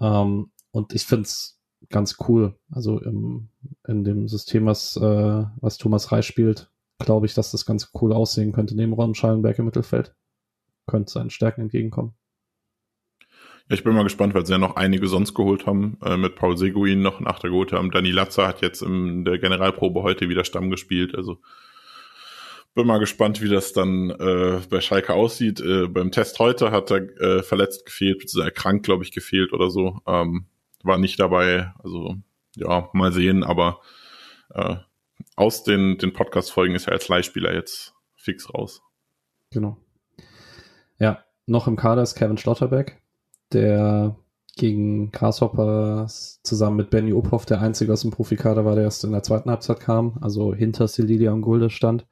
Ähm, 0.01 0.51
und 0.73 0.95
ich 0.95 1.07
finde 1.07 1.23
es 1.23 1.61
ganz 1.91 2.17
cool. 2.29 2.59
Also 2.71 3.01
im, 3.01 3.49
in 3.87 4.05
dem 4.05 4.27
System, 4.27 4.67
was, 4.67 4.97
äh, 4.97 5.45
was 5.61 5.79
Thomas 5.79 6.11
Reis 6.11 6.27
spielt, 6.27 6.73
glaube 6.99 7.27
ich, 7.27 7.35
dass 7.35 7.53
das 7.53 7.67
ganz 7.67 7.91
cool 8.01 8.13
aussehen 8.13 8.53
könnte 8.53 8.75
neben 8.75 8.93
Ron 8.93 9.15
Schallenberg 9.15 9.59
im 9.59 9.67
Mittelfeld. 9.67 10.15
Könnte 10.87 11.13
seinen 11.13 11.31
Stärken 11.31 11.63
entgegenkommen. 11.63 12.15
Ja, 13.69 13.75
ich 13.75 13.85
bin 13.85 13.95
mal 13.95 14.03
gespannt, 14.03 14.35
weil 14.35 14.45
sie 14.45 14.53
ja 14.53 14.59
noch 14.59 14.77
einige 14.77 15.07
sonst 15.09 15.35
geholt 15.35 15.67
haben. 15.67 15.99
Äh, 16.05 16.17
mit 16.17 16.37
Paul 16.37 16.57
Seguin 16.57 17.03
noch 17.03 17.21
nach 17.21 17.39
der 17.39 17.51
Gute 17.51 17.77
haben. 17.77 17.91
Danny 17.91 18.11
Latzer 18.11 18.47
hat 18.47 18.61
jetzt 18.63 18.83
in 18.83 19.25
der 19.25 19.39
Generalprobe 19.39 20.03
heute 20.03 20.29
wieder 20.29 20.45
Stamm 20.45 20.71
gespielt. 20.71 21.15
Also 21.15 21.39
bin 22.75 22.87
mal 22.87 22.99
gespannt, 22.99 23.41
wie 23.41 23.49
das 23.49 23.73
dann 23.73 24.11
äh, 24.11 24.61
bei 24.69 24.81
Schalke 24.81 25.15
aussieht. 25.15 25.61
Äh, 25.61 25.87
beim 25.87 26.11
Test 26.11 26.39
heute 26.41 26.73
hat 26.73 26.91
er 26.91 27.21
äh, 27.21 27.43
verletzt 27.43 27.87
gefehlt, 27.87 28.35
erkrankt, 28.37 28.85
glaube 28.85 29.05
ich, 29.05 29.13
gefehlt 29.13 29.53
oder 29.53 29.71
so. 29.71 30.01
Ähm, 30.07 30.47
war 30.83 30.99
nicht 30.99 31.19
dabei. 31.21 31.73
Also 31.83 32.17
ja, 32.57 32.91
mal 32.93 33.13
sehen. 33.13 33.45
Aber 33.45 33.81
äh, 34.51 34.77
aus 35.37 35.63
den, 35.63 35.99
den 35.99 36.13
Podcast-Folgen 36.13 36.75
ist 36.75 36.89
er 36.89 36.95
als 36.95 37.09
Leihspieler 37.09 37.55
jetzt 37.55 37.95
fix 38.17 38.53
raus. 38.53 38.83
Genau. 39.51 39.79
Ja, 40.99 41.25
noch 41.47 41.67
im 41.67 41.77
Kader 41.77 42.03
ist 42.03 42.15
Kevin 42.15 42.39
Schlotterbeck, 42.39 43.01
der 43.53 44.17
gegen 44.57 45.11
Grasshopper 45.11 46.07
zusammen 46.09 46.77
mit 46.77 46.91
Benny 46.91 47.13
Ophoff 47.13 47.45
der 47.45 47.61
einzige 47.61 47.93
aus 47.93 48.03
dem 48.03 48.11
Profikader 48.11 48.65
war, 48.65 48.77
der 48.77 48.85
erst 48.85 49.05
in 49.05 49.13
der 49.13 49.23
zweiten 49.23 49.51
Halbzeit 49.51 49.81
kam, 49.81 50.19
also 50.21 50.55
hinter 50.55 50.87
Sililia 50.87 51.33
und 51.33 51.43
Gulde 51.43 51.71
stand. 51.71 52.07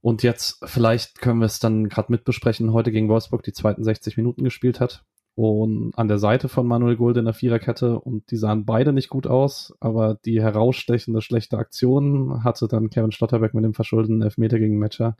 Und 0.00 0.22
jetzt, 0.22 0.58
vielleicht 0.64 1.20
können 1.20 1.40
wir 1.40 1.46
es 1.46 1.58
dann 1.58 1.88
gerade 1.88 2.12
mitbesprechen, 2.12 2.72
heute 2.72 2.92
gegen 2.92 3.08
Wolfsburg 3.08 3.42
die 3.42 3.52
zweiten 3.52 3.84
60 3.84 4.16
Minuten 4.16 4.44
gespielt 4.44 4.80
hat 4.80 5.04
und 5.36 5.92
an 5.96 6.08
der 6.08 6.18
Seite 6.18 6.48
von 6.48 6.66
Manuel 6.66 6.96
Gulde 6.96 7.20
in 7.20 7.26
der 7.26 7.34
Viererkette 7.34 8.00
und 8.00 8.30
die 8.30 8.36
sahen 8.36 8.64
beide 8.64 8.92
nicht 8.92 9.10
gut 9.10 9.26
aus, 9.26 9.76
aber 9.80 10.14
die 10.24 10.40
herausstechende 10.40 11.20
schlechte 11.20 11.58
Aktion 11.58 12.42
hatte 12.42 12.68
dann 12.68 12.88
Kevin 12.88 13.12
Stotterbeck 13.12 13.52
mit 13.52 13.62
dem 13.62 13.74
verschuldeten 13.74 14.22
Elfmeter 14.22 14.58
gegen 14.58 14.78
Matcher. 14.78 15.16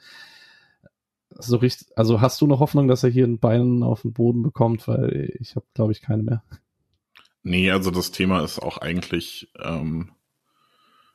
So 1.31 1.57
richtig, 1.57 1.89
also 1.97 2.21
hast 2.21 2.41
du 2.41 2.47
noch 2.47 2.61
Hoffnung, 2.61 2.89
dass 2.89 3.05
er 3.05 3.11
hier 3.11 3.27
ein 3.27 3.39
Bein 3.39 3.83
auf 3.83 4.03
den 4.03 4.13
Boden 4.13 4.43
bekommt, 4.43 4.87
weil 4.89 5.33
ich 5.41 5.57
habe, 5.57 5.67
glaube 5.75 5.93
ich, 5.93 6.01
keine 6.01 6.23
mehr. 6.23 6.43
Nee, 7.43 7.71
also 7.71 7.91
das 7.91 8.11
Thema 8.11 8.43
ist 8.43 8.59
auch 8.59 8.79
eigentlich, 8.79 9.53
ähm, 9.61 10.11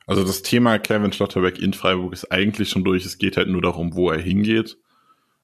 also 0.06 0.24
das 0.24 0.42
Thema 0.42 0.78
Kevin 0.78 1.12
Schlotterbeck 1.12 1.58
in 1.58 1.72
Freiburg 1.72 2.12
ist 2.12 2.30
eigentlich 2.32 2.70
schon 2.70 2.84
durch. 2.84 3.04
Es 3.04 3.18
geht 3.18 3.36
halt 3.36 3.48
nur 3.48 3.62
darum, 3.62 3.94
wo 3.94 4.10
er 4.10 4.20
hingeht. 4.20 4.78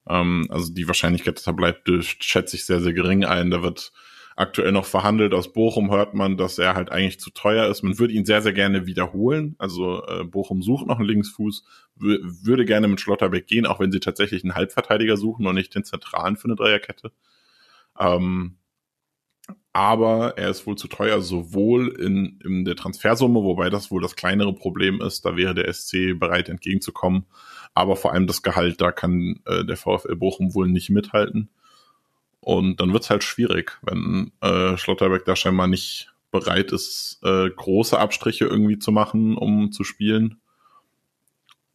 Ähm, 0.08 0.46
also 0.50 0.72
die 0.72 0.87
Wahrscheinlichkeit, 0.87 1.37
dass 1.37 1.46
er 1.46 1.52
bleibt, 1.52 1.90
schätze 2.02 2.56
ich 2.56 2.64
sehr, 2.64 2.80
sehr 2.80 2.92
gering 2.92 3.25
ein. 3.25 3.50
Da 3.50 3.62
wird 3.62 3.92
aktuell 4.38 4.71
noch 4.71 4.85
verhandelt. 4.85 5.35
Aus 5.35 5.52
Bochum 5.52 5.90
hört 5.90 6.14
man, 6.14 6.37
dass 6.37 6.59
er 6.59 6.75
halt 6.75 6.92
eigentlich 6.92 7.18
zu 7.18 7.30
teuer 7.30 7.68
ist. 7.68 7.83
Man 7.83 7.99
würde 7.99 8.14
ihn 8.14 8.25
sehr, 8.25 8.40
sehr 8.40 8.52
gerne 8.52 8.87
wiederholen. 8.87 9.57
Also 9.59 10.04
äh, 10.07 10.25
Bochum 10.25 10.62
sucht 10.62 10.87
noch 10.87 10.99
einen 10.99 11.09
Linksfuß, 11.09 11.64
würde 11.97 12.64
gerne 12.64 12.87
mit 12.87 13.00
Schlotterbeck 13.00 13.49
gehen, 13.49 13.66
auch 13.66 13.80
wenn 13.80 13.90
sie 13.90 13.99
tatsächlich 13.99 14.45
einen 14.45 14.54
Halbverteidiger 14.54 15.16
suchen 15.16 15.47
und 15.47 15.57
nicht 15.57 15.75
den 15.75 15.83
Zentralen 15.83 16.37
für 16.37 16.45
eine 16.45 16.54
Dreierkette. 16.54 17.11
Ähm, 17.99 18.59
aber 19.73 20.38
er 20.38 20.50
ist 20.50 20.66
wohl 20.66 20.76
zu 20.76 20.87
teuer, 20.87 21.21
sowohl 21.21 21.88
in, 21.88 22.38
in 22.45 22.64
der 22.64 22.76
Transfersumme, 22.76 23.42
wobei 23.42 23.71
das 23.71 23.90
wohl 23.90 24.02
das 24.02 24.14
kleinere 24.14 24.54
Problem 24.54 25.00
ist. 25.00 25.25
Da 25.25 25.37
wäre 25.37 25.54
der 25.54 25.73
SC 25.73 26.14
bereit 26.18 26.49
entgegenzukommen, 26.49 27.26
aber 27.75 27.97
vor 27.97 28.12
allem 28.12 28.28
das 28.28 28.42
Gehalt, 28.42 28.80
da 28.80 28.92
kann 28.92 29.40
äh, 29.47 29.64
der 29.64 29.76
VfL 29.76 30.14
Bochum 30.14 30.54
wohl 30.54 30.68
nicht 30.68 30.90
mithalten. 30.90 31.49
Und 32.40 32.80
dann 32.80 32.92
wird's 32.92 33.11
halt 33.11 33.25
schwierig, 33.25 33.78
wenn 33.83 34.33
äh, 34.40 34.76
Schlotterbeck 34.76 35.25
da 35.25 35.37
scheinbar 35.37 35.66
nicht 35.66 36.12
bereit 36.30 36.73
ist, 36.73 37.21
äh, 37.23 37.50
große 37.50 37.99
Abstriche 37.99 38.45
irgendwie 38.45 38.78
zu 38.78 38.92
machen, 38.92 39.37
um 39.37 39.73
zu 39.73 39.85
spielen. 39.85 40.40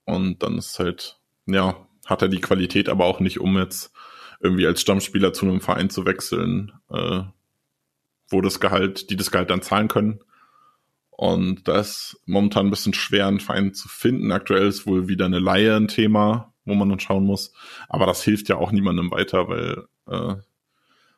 Und 0.06 0.44
dann 0.44 0.58
ist 0.58 0.80
halt, 0.80 1.20
ja, 1.46 1.88
hat 2.06 2.22
er 2.22 2.28
die 2.28 2.42
Qualität 2.42 2.90
aber 2.90 3.06
auch 3.06 3.20
nicht, 3.20 3.40
um 3.40 3.58
jetzt 3.58 3.92
irgendwie 4.42 4.68
als 4.68 4.82
Stammspieler 4.82 5.34
zu 5.34 5.46
einem 5.46 5.62
Verein 5.62 5.90
zu 5.90 6.06
wechseln, 6.06 6.74
äh, 6.90 7.22
wo 8.30 8.42
das 8.42 8.60
Gehalt, 8.60 9.10
die 9.10 9.16
das 9.16 9.32
Gehalt 9.32 9.50
dann 9.50 9.62
zahlen 9.62 9.88
können. 9.88 10.20
Und 11.12 11.68
da 11.68 11.80
ist 11.80 12.20
momentan 12.26 12.68
ein 12.68 12.72
bisschen 12.72 12.94
schwer, 12.94 13.28
einen 13.28 13.40
Verein 13.40 13.74
zu 13.74 13.88
finden. 13.88 14.32
Aktuell 14.32 14.68
ist 14.68 14.86
wohl 14.86 15.08
wieder 15.08 15.26
eine 15.26 15.40
Leihe 15.40 15.76
ein 15.76 15.88
Thema, 15.88 16.54
wo 16.66 16.74
man 16.74 16.90
dann 16.90 17.00
schauen 17.00 17.26
muss. 17.26 17.54
Aber 17.88 18.06
das 18.06 18.24
hilft 18.24 18.50
ja 18.50 18.58
auch 18.58 18.72
niemandem 18.72 19.12
weiter, 19.12 19.48
weil 19.48 19.86
äh, 20.08 20.36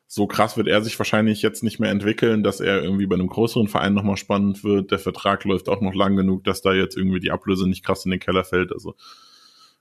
so 0.07 0.27
krass 0.27 0.55
wird 0.55 0.67
er 0.67 0.81
sich 0.83 0.97
wahrscheinlich 0.99 1.41
jetzt 1.41 1.63
nicht 1.63 1.79
mehr 1.79 1.89
entwickeln, 1.89 2.43
dass 2.43 2.59
er 2.59 2.81
irgendwie 2.81 3.07
bei 3.07 3.15
einem 3.15 3.27
größeren 3.27 3.67
Verein 3.67 3.93
nochmal 3.93 4.17
spannend 4.17 4.63
wird. 4.63 4.91
Der 4.91 4.99
Vertrag 4.99 5.43
läuft 5.45 5.67
auch 5.67 5.81
noch 5.81 5.95
lang 5.95 6.15
genug, 6.15 6.43
dass 6.43 6.61
da 6.61 6.73
jetzt 6.73 6.95
irgendwie 6.95 7.19
die 7.19 7.31
Ablöse 7.31 7.67
nicht 7.67 7.83
krass 7.83 8.05
in 8.05 8.11
den 8.11 8.19
Keller 8.19 8.43
fällt. 8.43 8.71
Also 8.71 8.95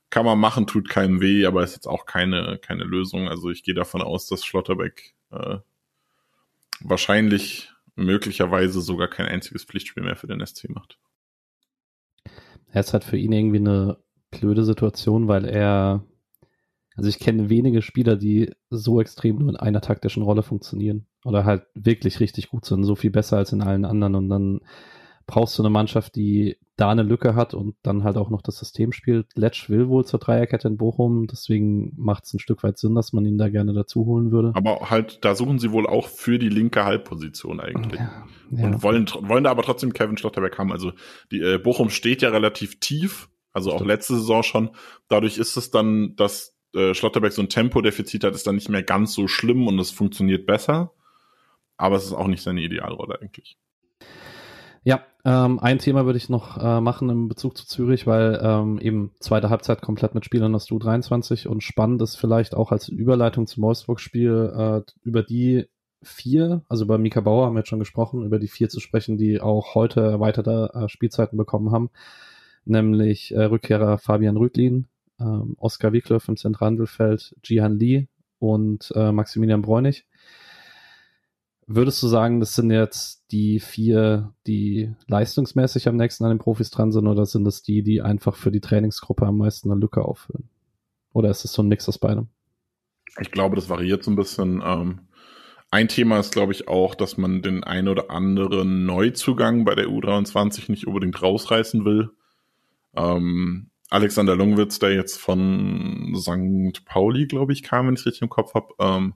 kann 0.09 0.25
man 0.25 0.39
machen, 0.39 0.67
tut 0.67 0.89
keinem 0.89 1.21
weh, 1.21 1.45
aber 1.45 1.63
ist 1.63 1.75
jetzt 1.75 1.87
auch 1.87 2.05
keine, 2.05 2.59
keine 2.61 2.83
Lösung. 2.83 3.27
Also 3.27 3.49
ich 3.49 3.63
gehe 3.63 3.75
davon 3.75 4.01
aus, 4.01 4.27
dass 4.27 4.45
Schlotterbeck 4.45 5.13
äh, 5.31 5.57
wahrscheinlich 6.79 7.71
möglicherweise 7.95 8.81
sogar 8.81 9.07
kein 9.07 9.27
einziges 9.27 9.63
Pflichtspiel 9.63 10.03
mehr 10.03 10.15
für 10.15 10.27
den 10.27 10.45
SC 10.45 10.69
macht. 10.69 10.97
Er 12.71 12.81
ist 12.81 12.93
halt 12.93 13.03
für 13.03 13.17
ihn 13.17 13.31
irgendwie 13.31 13.57
eine 13.57 13.97
blöde 14.31 14.65
Situation, 14.65 15.27
weil 15.27 15.45
er, 15.45 16.03
also 16.95 17.09
ich 17.09 17.19
kenne 17.19 17.49
wenige 17.49 17.81
Spieler, 17.81 18.15
die 18.15 18.51
so 18.69 19.01
extrem 19.01 19.37
nur 19.37 19.49
in 19.49 19.55
einer 19.55 19.81
taktischen 19.81 20.23
Rolle 20.23 20.43
funktionieren 20.43 21.07
oder 21.23 21.45
halt 21.45 21.63
wirklich 21.73 22.19
richtig 22.19 22.49
gut 22.49 22.65
sind, 22.65 22.83
so 22.83 22.95
viel 22.95 23.11
besser 23.11 23.37
als 23.37 23.51
in 23.51 23.61
allen 23.61 23.85
anderen 23.85 24.15
und 24.15 24.29
dann 24.29 24.61
brauchst 25.27 25.57
du 25.57 25.63
eine 25.63 25.71
Mannschaft, 25.71 26.15
die 26.15 26.57
da 26.77 26.91
eine 26.91 27.03
Lücke 27.03 27.35
hat 27.35 27.53
und 27.53 27.75
dann 27.83 28.03
halt 28.03 28.17
auch 28.17 28.29
noch 28.29 28.41
das 28.41 28.57
System 28.57 28.91
spielt. 28.91 29.27
Letsch 29.35 29.69
will 29.69 29.87
wohl 29.87 30.05
zur 30.05 30.19
Dreierkette 30.19 30.67
in 30.67 30.77
Bochum, 30.77 31.27
deswegen 31.27 31.93
macht 31.95 32.25
es 32.25 32.33
ein 32.33 32.39
Stück 32.39 32.63
weit 32.63 32.77
Sinn, 32.77 32.95
dass 32.95 33.13
man 33.13 33.25
ihn 33.25 33.37
da 33.37 33.49
gerne 33.49 33.73
dazu 33.73 34.05
holen 34.05 34.31
würde. 34.31 34.51
Aber 34.55 34.89
halt, 34.89 35.23
da 35.23 35.35
suchen 35.35 35.57
sie 35.57 35.71
wohl 35.71 35.87
auch 35.87 36.07
für 36.07 36.37
die 36.37 36.49
linke 36.49 36.83
Halbposition 36.83 37.59
eigentlich. 37.59 37.99
Ja, 37.99 38.25
ja. 38.51 38.65
Und 38.65 38.83
wollen, 38.83 39.07
wollen 39.21 39.45
da 39.45 39.51
aber 39.51 39.63
trotzdem 39.63 39.93
Kevin 39.93 40.17
Schlotterbeck 40.17 40.57
haben. 40.57 40.71
Also 40.71 40.91
die 41.31 41.39
äh, 41.39 41.57
Bochum 41.57 41.89
steht 41.89 42.21
ja 42.21 42.29
relativ 42.29 42.79
tief, 42.79 43.29
also 43.53 43.69
Stimmt. 43.69 43.81
auch 43.81 43.87
letzte 43.87 44.15
Saison 44.15 44.43
schon. 44.43 44.69
Dadurch 45.07 45.37
ist 45.37 45.55
es 45.55 45.71
dann, 45.71 46.15
dass 46.17 46.54
äh, 46.75 46.93
Schlotterbeck 46.93 47.31
so 47.31 47.41
ein 47.41 47.49
Tempodefizit 47.49 48.23
hat, 48.23 48.35
ist 48.35 48.47
dann 48.47 48.55
nicht 48.55 48.69
mehr 48.69 48.83
ganz 48.83 49.13
so 49.13 49.27
schlimm 49.27 49.67
und 49.67 49.79
es 49.79 49.91
funktioniert 49.91 50.45
besser. 50.45 50.91
Aber 51.77 51.97
es 51.97 52.05
ist 52.05 52.13
auch 52.13 52.27
nicht 52.27 52.41
seine 52.41 52.61
Idealrolle 52.61 53.19
eigentlich. 53.21 53.57
Ja, 54.83 55.03
ähm, 55.25 55.59
ein 55.59 55.79
Thema 55.79 56.05
würde 56.05 56.17
ich 56.17 56.29
noch 56.29 56.57
äh, 56.57 56.79
machen 56.79 57.09
im 57.09 57.27
Bezug 57.27 57.57
zu 57.57 57.65
Zürich, 57.65 58.05
weil 58.05 58.39
ähm, 58.41 58.79
eben 58.79 59.11
zweite 59.19 59.49
Halbzeit 59.49 59.81
komplett 59.81 60.13
mit 60.13 60.25
Spielern 60.25 60.53
aus 60.53 60.67
du 60.67 60.77
23 60.77 61.47
und 61.47 61.63
spannend 61.63 62.03
ist 62.03 62.15
vielleicht 62.15 62.53
auch 62.53 62.71
als 62.71 62.87
Überleitung 62.87 63.47
zum 63.47 63.63
Wolfsburg-Spiel 63.63 64.53
äh, 64.55 64.91
über 65.01 65.23
die 65.23 65.65
vier, 66.03 66.63
also 66.69 66.85
über 66.85 66.99
Mika 66.99 67.21
Bauer 67.21 67.47
haben 67.47 67.55
wir 67.55 67.61
jetzt 67.61 67.69
schon 67.69 67.79
gesprochen, 67.79 68.23
über 68.23 68.37
die 68.37 68.47
vier 68.47 68.69
zu 68.69 68.79
sprechen, 68.79 69.17
die 69.17 69.41
auch 69.41 69.73
heute 69.73 70.01
erweiterte 70.01 70.69
äh, 70.75 70.87
Spielzeiten 70.87 71.35
bekommen 71.35 71.71
haben, 71.71 71.89
nämlich 72.63 73.33
äh, 73.33 73.45
Rückkehrer 73.45 73.97
Fabian 73.97 74.37
Rüdlin, 74.37 74.87
ähm, 75.19 75.55
Oskar 75.57 75.93
Wieklöff 75.93 76.27
im 76.27 76.37
Zentralmittelfeld, 76.37 77.35
Jihan 77.43 77.77
Lee 77.77 78.07
und 78.39 78.91
äh, 78.95 79.11
Maximilian 79.11 79.61
Bräunig. 79.61 80.05
Würdest 81.67 82.01
du 82.03 82.07
sagen, 82.07 82.39
das 82.39 82.53
sind 82.53 82.69
jetzt 82.69 83.25
die 83.31 83.59
vier, 83.59 84.33
die 84.45 84.93
leistungsmäßig 85.07 85.87
am 85.87 85.95
nächsten 85.95 86.23
an 86.23 86.29
den 86.29 86.39
Profis 86.39 86.69
dran 86.69 86.91
sind, 86.91 87.07
oder 87.07 87.25
sind 87.25 87.43
das 87.43 87.63
die, 87.63 87.81
die 87.81 88.01
einfach 88.01 88.35
für 88.35 88.51
die 88.51 88.61
Trainingsgruppe 88.61 89.25
am 89.25 89.37
meisten 89.37 89.71
eine 89.71 89.79
Lücke 89.79 90.03
auffüllen? 90.05 90.49
Oder 91.11 91.31
ist 91.31 91.43
es 91.43 91.53
so 91.53 91.63
ein 91.63 91.67
Mix 91.67 91.89
aus 91.89 91.97
beidem? 91.97 92.27
Ich 93.19 93.31
glaube, 93.31 93.55
das 93.55 93.69
variiert 93.69 94.03
so 94.03 94.11
ein 94.11 94.15
bisschen. 94.15 94.61
Ähm, 94.63 95.07
ein 95.71 95.87
Thema 95.87 96.19
ist, 96.19 96.33
glaube 96.33 96.51
ich, 96.53 96.67
auch, 96.67 96.93
dass 96.93 97.17
man 97.17 97.41
den 97.41 97.63
ein 97.63 97.87
oder 97.87 98.11
anderen 98.11 98.85
Neuzugang 98.85 99.65
bei 99.65 99.73
der 99.73 99.87
U23 99.87 100.69
nicht 100.69 100.85
unbedingt 100.85 101.21
rausreißen 101.21 101.83
will. 101.83 102.11
Ähm, 102.95 103.71
Alexander 103.89 104.35
Lungwitz, 104.35 104.79
der 104.79 104.93
jetzt 104.93 105.19
von 105.19 106.15
St. 106.15 106.85
Pauli, 106.85 107.27
glaube 107.27 107.53
ich, 107.53 107.63
kam, 107.63 107.87
wenn 107.87 107.93
ich 107.93 108.01
es 108.01 108.05
richtig 108.05 108.23
im 108.23 108.29
Kopf 108.29 108.53
habe, 108.53 108.73
ähm, 108.79 109.13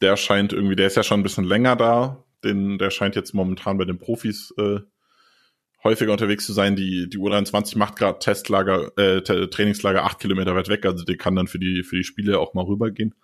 der 0.00 0.16
scheint 0.16 0.52
irgendwie, 0.52 0.76
der 0.76 0.88
ist 0.88 0.96
ja 0.96 1.02
schon 1.02 1.20
ein 1.20 1.22
bisschen 1.22 1.44
länger 1.44 1.76
da. 1.76 2.24
Den, 2.44 2.78
der 2.78 2.90
scheint 2.90 3.14
jetzt 3.14 3.34
momentan 3.34 3.78
bei 3.78 3.84
den 3.84 3.98
Profis 3.98 4.52
äh, 4.58 4.80
häufiger 5.84 6.12
unterwegs 6.12 6.44
zu 6.44 6.52
sein. 6.52 6.74
Die, 6.74 7.08
die 7.08 7.18
U23 7.18 7.78
macht 7.78 7.96
gerade 7.96 8.18
Testlager, 8.18 8.96
äh, 8.98 9.22
Trainingslager 9.22 10.04
acht 10.04 10.18
Kilometer 10.18 10.54
weit 10.56 10.68
weg, 10.68 10.84
also 10.84 11.04
die 11.04 11.16
kann 11.16 11.36
dann 11.36 11.46
für 11.46 11.60
die, 11.60 11.84
für 11.84 11.96
die 11.96 12.04
Spiele 12.04 12.40
auch 12.40 12.54
mal 12.54 12.64
rübergehen. 12.64 13.14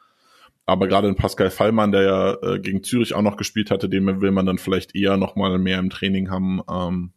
Aber 0.67 0.87
gerade 0.87 1.09
in 1.09 1.17
Pascal 1.17 1.51
Fallmann, 1.51 1.93
der 1.93 2.03
ja 2.03 2.35
äh, 2.43 2.61
gegen 2.61 2.85
Zürich 2.85 3.15
auch 3.15 3.23
noch 3.23 3.39
gespielt 3.39 3.71
hatte, 3.71 3.89
den 3.89 4.21
will 4.21 4.31
man 4.31 4.47
dann 4.47 4.59
vielleicht 4.59 4.95
eher 4.95 5.17
noch 5.17 5.35
mal 5.35 5.59
mehr 5.59 5.79
im 5.79 5.89
Training 5.91 6.31
haben. 6.31 6.61
Ähm, 6.71 7.13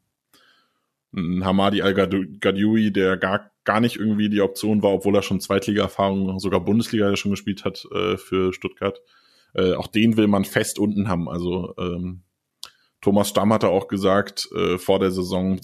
Hamadi 1.13 1.81
Al-Gadioui, 1.81 2.91
der 2.91 3.17
gar, 3.17 3.51
gar 3.63 3.79
nicht 3.81 3.97
irgendwie 3.97 4.29
die 4.29 4.41
Option 4.41 4.81
war, 4.81 4.91
obwohl 4.91 5.15
er 5.15 5.21
schon 5.21 5.41
Zweitliga-Erfahrung, 5.41 6.39
sogar 6.39 6.61
Bundesliga 6.61 7.15
schon 7.17 7.31
gespielt 7.31 7.65
hat 7.65 7.85
äh, 7.93 8.17
für 8.17 8.53
Stuttgart. 8.53 9.01
Äh, 9.53 9.73
auch 9.73 9.87
den 9.87 10.15
will 10.15 10.27
man 10.27 10.45
fest 10.45 10.79
unten 10.79 11.09
haben. 11.09 11.27
Also 11.27 11.73
ähm, 11.77 12.23
Thomas 13.01 13.29
Stamm 13.29 13.51
hatte 13.51 13.69
auch 13.69 13.87
gesagt 13.87 14.47
äh, 14.55 14.77
vor 14.77 14.99
der 14.99 15.11
Saison, 15.11 15.59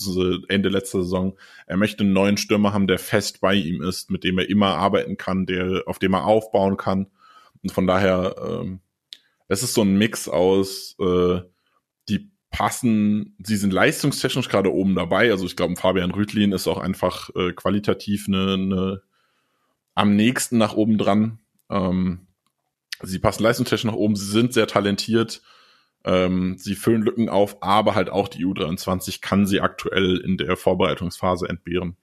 Ende 0.49 0.69
letzter 0.69 1.03
Saison, 1.03 1.37
er 1.67 1.77
möchte 1.77 2.03
einen 2.03 2.13
neuen 2.13 2.37
Stürmer 2.37 2.73
haben, 2.73 2.87
der 2.87 2.97
fest 2.97 3.41
bei 3.41 3.53
ihm 3.53 3.81
ist, 3.81 4.09
mit 4.09 4.23
dem 4.23 4.39
er 4.39 4.49
immer 4.49 4.75
arbeiten 4.75 5.17
kann, 5.17 5.45
der, 5.45 5.83
auf 5.85 5.99
dem 5.99 6.13
er 6.13 6.25
aufbauen 6.25 6.77
kann. 6.77 7.07
Und 7.61 7.71
von 7.71 7.85
daher, 7.87 8.35
ähm, 8.43 8.79
es 9.47 9.63
ist 9.63 9.75
so 9.75 9.83
ein 9.83 9.97
Mix 9.97 10.27
aus, 10.27 10.95
äh, 10.99 11.41
die 12.09 12.31
passen, 12.49 13.35
sie 13.43 13.57
sind 13.57 13.73
leistungstechnisch 13.73 14.49
gerade 14.49 14.73
oben 14.73 14.95
dabei. 14.95 15.31
Also 15.31 15.45
ich 15.45 15.55
glaube, 15.55 15.75
Fabian 15.75 16.11
Rüdlin 16.11 16.51
ist 16.51 16.67
auch 16.67 16.77
einfach 16.77 17.29
äh, 17.35 17.53
qualitativ 17.53 18.27
eine, 18.27 18.53
eine 18.53 19.01
am 19.95 20.15
nächsten 20.15 20.57
nach 20.57 20.73
oben 20.73 20.97
dran. 20.97 21.39
Ähm, 21.69 22.27
sie 23.01 23.19
passen 23.19 23.43
leistungstechnisch 23.43 23.91
nach 23.91 23.97
oben, 23.97 24.15
sie 24.15 24.29
sind 24.29 24.53
sehr 24.53 24.67
talentiert, 24.67 25.41
ähm, 26.05 26.55
sie 26.57 26.75
füllen 26.75 27.01
Lücken 27.01 27.29
auf, 27.29 27.61
aber 27.61 27.95
halt 27.95 28.09
auch 28.09 28.27
die 28.27 28.45
U23 28.45 29.21
kann 29.21 29.45
sie 29.45 29.59
aktuell 29.59 30.17
in 30.17 30.37
der 30.37 30.55
Vorbereitungsphase 30.55 31.49
entbehren. 31.49 31.97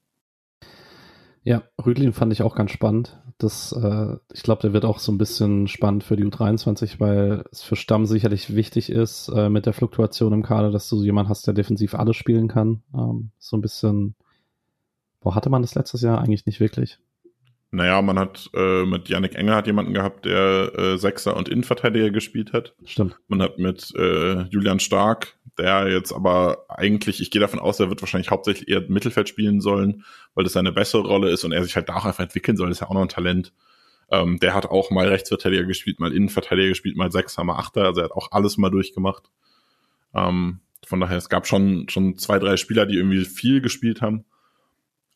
Ja, 1.42 1.62
Rüdlin 1.84 2.12
fand 2.12 2.32
ich 2.32 2.42
auch 2.42 2.56
ganz 2.56 2.70
spannend. 2.70 3.20
Das, 3.38 3.72
äh, 3.72 4.16
ich 4.32 4.42
glaube, 4.42 4.62
der 4.62 4.72
wird 4.72 4.84
auch 4.84 4.98
so 4.98 5.10
ein 5.10 5.18
bisschen 5.18 5.66
spannend 5.66 6.04
für 6.04 6.16
die 6.16 6.24
U23, 6.24 7.00
weil 7.00 7.44
es 7.50 7.62
für 7.62 7.76
Stamm 7.76 8.06
sicherlich 8.06 8.54
wichtig 8.54 8.90
ist, 8.90 9.28
äh, 9.28 9.48
mit 9.48 9.66
der 9.66 9.72
Fluktuation 9.72 10.32
im 10.32 10.42
Kader, 10.42 10.70
dass 10.70 10.88
du 10.88 11.02
jemanden 11.02 11.30
hast, 11.30 11.46
der 11.46 11.54
defensiv 11.54 11.94
alles 11.94 12.16
spielen 12.16 12.48
kann. 12.48 12.82
Ähm, 12.94 13.30
so 13.38 13.56
ein 13.56 13.60
bisschen, 13.60 14.14
wo 15.20 15.34
hatte 15.34 15.50
man 15.50 15.62
das 15.62 15.74
letztes 15.74 16.02
Jahr 16.02 16.20
eigentlich 16.20 16.46
nicht 16.46 16.60
wirklich? 16.60 16.98
Naja, 17.74 18.00
man 18.02 18.20
hat 18.20 18.50
äh, 18.54 18.84
mit 18.84 19.08
Yannick 19.08 19.34
Enger 19.34 19.56
hat 19.56 19.66
jemanden 19.66 19.94
gehabt, 19.94 20.26
der 20.26 20.72
äh, 20.78 20.96
Sechser 20.96 21.36
und 21.36 21.48
Innenverteidiger 21.48 22.10
gespielt 22.10 22.52
hat. 22.52 22.72
Stimmt. 22.84 23.18
Man 23.26 23.42
hat 23.42 23.58
mit 23.58 23.92
äh, 23.96 24.42
Julian 24.42 24.78
Stark, 24.78 25.36
der 25.58 25.88
jetzt 25.88 26.12
aber 26.12 26.66
eigentlich, 26.68 27.20
ich 27.20 27.32
gehe 27.32 27.40
davon 27.40 27.58
aus, 27.58 27.80
er 27.80 27.88
wird 27.88 28.00
wahrscheinlich 28.00 28.30
hauptsächlich 28.30 28.68
eher 28.68 28.82
Mittelfeld 28.88 29.28
spielen 29.28 29.60
sollen, 29.60 30.04
weil 30.34 30.44
das 30.44 30.52
seine 30.52 30.70
bessere 30.70 31.02
Rolle 31.02 31.30
ist 31.30 31.42
und 31.42 31.50
er 31.50 31.64
sich 31.64 31.74
halt 31.74 31.88
da 31.88 31.96
auch 31.96 32.04
einfach 32.04 32.22
entwickeln 32.22 32.56
soll, 32.56 32.68
das 32.68 32.76
ist 32.76 32.80
ja 32.82 32.88
auch 32.88 32.94
noch 32.94 33.02
ein 33.02 33.08
Talent. 33.08 33.52
Ähm, 34.08 34.38
der 34.38 34.54
hat 34.54 34.66
auch 34.66 34.92
mal 34.92 35.08
Rechtsverteidiger 35.08 35.64
gespielt, 35.64 35.98
mal 35.98 36.14
Innenverteidiger 36.14 36.68
gespielt, 36.68 36.96
mal 36.96 37.10
Sechser, 37.10 37.42
mal 37.42 37.56
Achter, 37.56 37.86
also 37.86 38.02
er 38.02 38.04
hat 38.04 38.12
auch 38.12 38.30
alles 38.30 38.56
mal 38.56 38.70
durchgemacht. 38.70 39.24
Ähm, 40.14 40.60
von 40.86 41.00
daher, 41.00 41.16
es 41.16 41.28
gab 41.28 41.48
schon, 41.48 41.88
schon 41.88 42.18
zwei, 42.18 42.38
drei 42.38 42.56
Spieler, 42.56 42.86
die 42.86 42.98
irgendwie 42.98 43.24
viel 43.24 43.60
gespielt 43.60 44.00
haben. 44.00 44.26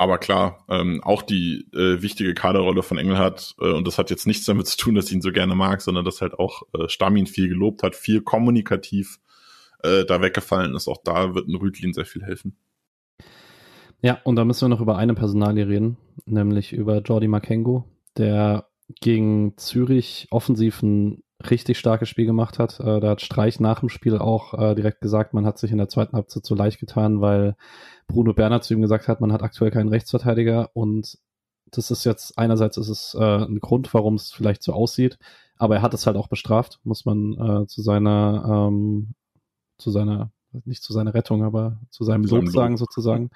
Aber 0.00 0.19
klar, 0.19 0.64
ähm, 0.69 1.02
auch 1.02 1.23
die 1.23 1.67
äh, 1.75 2.00
wichtige 2.00 2.33
Kaderrolle 2.33 2.85
von 2.85 2.99
Engelhardt, 2.99 3.57
äh, 3.61 3.73
und 3.73 3.87
das 3.87 3.99
hat 3.99 4.11
jetzt 4.11 4.28
nichts 4.28 4.47
damit 4.47 4.69
zu 4.69 4.76
tun, 4.76 4.95
dass 4.95 5.07
ich 5.07 5.14
ihn 5.14 5.23
so 5.23 5.33
gerne 5.33 5.57
mag, 5.57 5.83
sondern 5.83 6.05
dass 6.05 6.21
halt 6.21 6.38
auch 6.38 6.62
äh, 6.73 6.88
Stamin 6.88 7.26
viel 7.26 7.49
gelobt 7.49 7.83
hat, 7.83 7.97
viel 7.97 8.23
kommunikativ 8.23 9.19
äh, 9.83 10.05
da 10.05 10.23
weggefallen 10.23 10.76
ist. 10.76 10.87
Auch 10.87 11.02
da 11.02 11.35
wird 11.35 11.49
ein 11.49 11.57
Rüdlin 11.57 11.93
sehr 11.93 12.07
viel 12.07 12.23
helfen. 12.23 12.57
Ja, 14.00 14.21
und 14.23 14.37
da 14.37 14.45
müssen 14.45 14.67
wir 14.67 14.69
noch 14.69 14.81
über 14.81 14.97
eine 14.97 15.14
Personalie 15.14 15.67
reden, 15.67 15.97
nämlich 16.25 16.73
über 16.73 16.99
Jordi 17.00 17.26
Makengo, 17.26 17.84
der 18.17 18.69
gegen 19.00 19.56
Zürich 19.56 20.28
offensiv 20.30 20.82
ein 20.82 21.25
richtig 21.51 21.79
starkes 21.79 22.09
Spiel 22.09 22.27
gemacht 22.27 22.59
hat. 22.59 22.81
Äh, 22.81 23.01
da 23.01 23.11
hat 23.11 23.21
Streich 23.21 23.61
nach 23.61 23.81
dem 23.81 23.89
Spiel 23.89 24.19
auch 24.19 24.55
äh, 24.55 24.75
direkt 24.75 25.01
gesagt, 25.01 25.35
man 25.35 25.47
hat 25.47 25.59
sich 25.59 25.71
in 25.71 25.79
der 25.79 25.89
zweiten 25.89 26.17
Halbzeit 26.17 26.45
zu 26.45 26.55
leicht 26.55 26.81
getan, 26.81 27.21
weil 27.21 27.57
Bruno 28.07 28.35
Bernhard 28.35 28.65
zu 28.65 28.75
ihm 28.75 28.81
gesagt 28.81 29.09
hat, 29.09 29.21
man 29.21 29.33
hat 29.33 29.43
aktuell 29.43 29.71
keinen 29.71 29.89
Rechtsverteidiger 29.89 30.71
und 30.75 31.19
das 31.71 31.91
ist 31.91 32.05
jetzt 32.05 32.39
einerseits 32.39 32.77
ist 32.77 32.89
es 32.89 33.15
äh, 33.15 33.45
ein 33.45 33.61
Grund, 33.61 33.93
warum 33.95 34.15
es 34.15 34.33
vielleicht 34.33 34.63
so 34.63 34.73
aussieht, 34.73 35.19
aber 35.57 35.77
er 35.77 35.83
hat 35.83 35.95
es 35.95 36.07
halt 36.07 36.17
auch 36.17 36.29
bestraft, 36.29 36.81
muss 36.83 37.05
man 37.05 37.35
äh, 37.35 37.67
zu 37.67 37.83
seiner 37.83 38.69
ähm, 38.69 39.15
zu 39.77 39.91
seiner 39.91 40.33
nicht 40.65 40.83
zu 40.83 40.93
seiner 40.93 41.15
Rettung, 41.15 41.45
aber 41.45 41.79
zu 41.91 42.05
seinem 42.05 42.25
Lob 42.25 42.49
sagen 42.49 42.79
sozusagen. 42.79 43.31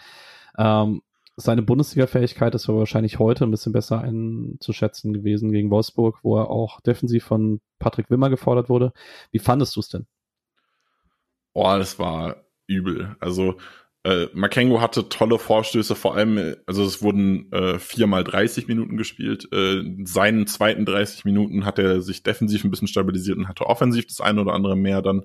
Ähm, 0.57 1.03
seine 1.37 1.63
Bundesliga-Fähigkeit 1.63 2.55
ist 2.55 2.69
aber 2.69 2.81
wahrscheinlich 2.81 3.19
heute 3.19 3.45
ein 3.45 3.51
bisschen 3.51 3.73
besser 3.73 4.01
einzuschätzen 4.01 5.13
gewesen 5.13 5.53
gegen 5.53 5.71
Wolfsburg, 5.71 6.19
wo 6.23 6.39
er 6.39 6.51
auch 6.51 6.81
defensiv 6.81 7.25
von 7.25 7.61
Patrick 7.79 8.11
Wimmer 8.11 8.31
gefordert 8.31 8.69
wurde. 8.69 8.93
Wie 9.31 9.39
fandest 9.39 9.77
du 9.77 9.81
es 9.81 9.89
denn? 9.89 10.07
Boah, 11.55 11.79
das 11.79 11.99
war 11.99 12.45
übel. 12.67 13.17
Also 13.21 13.57
äh, 14.05 14.27
Makengo 14.33 14.81
hatte 14.81 15.09
tolle 15.09 15.39
Vorstöße, 15.39 15.95
vor 15.95 16.17
allem, 16.17 16.57
also 16.67 16.85
es 16.85 17.03
wurden 17.03 17.51
äh, 17.53 17.79
viermal 17.79 18.25
30 18.25 18.67
Minuten 18.67 18.97
gespielt. 18.97 19.49
Äh, 19.53 19.85
seinen 20.05 20.47
zweiten 20.47 20.85
30 20.85 21.25
Minuten 21.25 21.65
hat 21.65 21.79
er 21.79 22.01
sich 22.03 22.23
defensiv 22.23 22.65
ein 22.65 22.71
bisschen 22.71 22.89
stabilisiert 22.89 23.39
und 23.39 23.49
hatte 23.49 23.67
offensiv 23.67 24.07
das 24.07 24.21
eine 24.21 24.41
oder 24.41 24.55
andere 24.55 24.77
mehr 24.77 25.03
dann. 25.03 25.25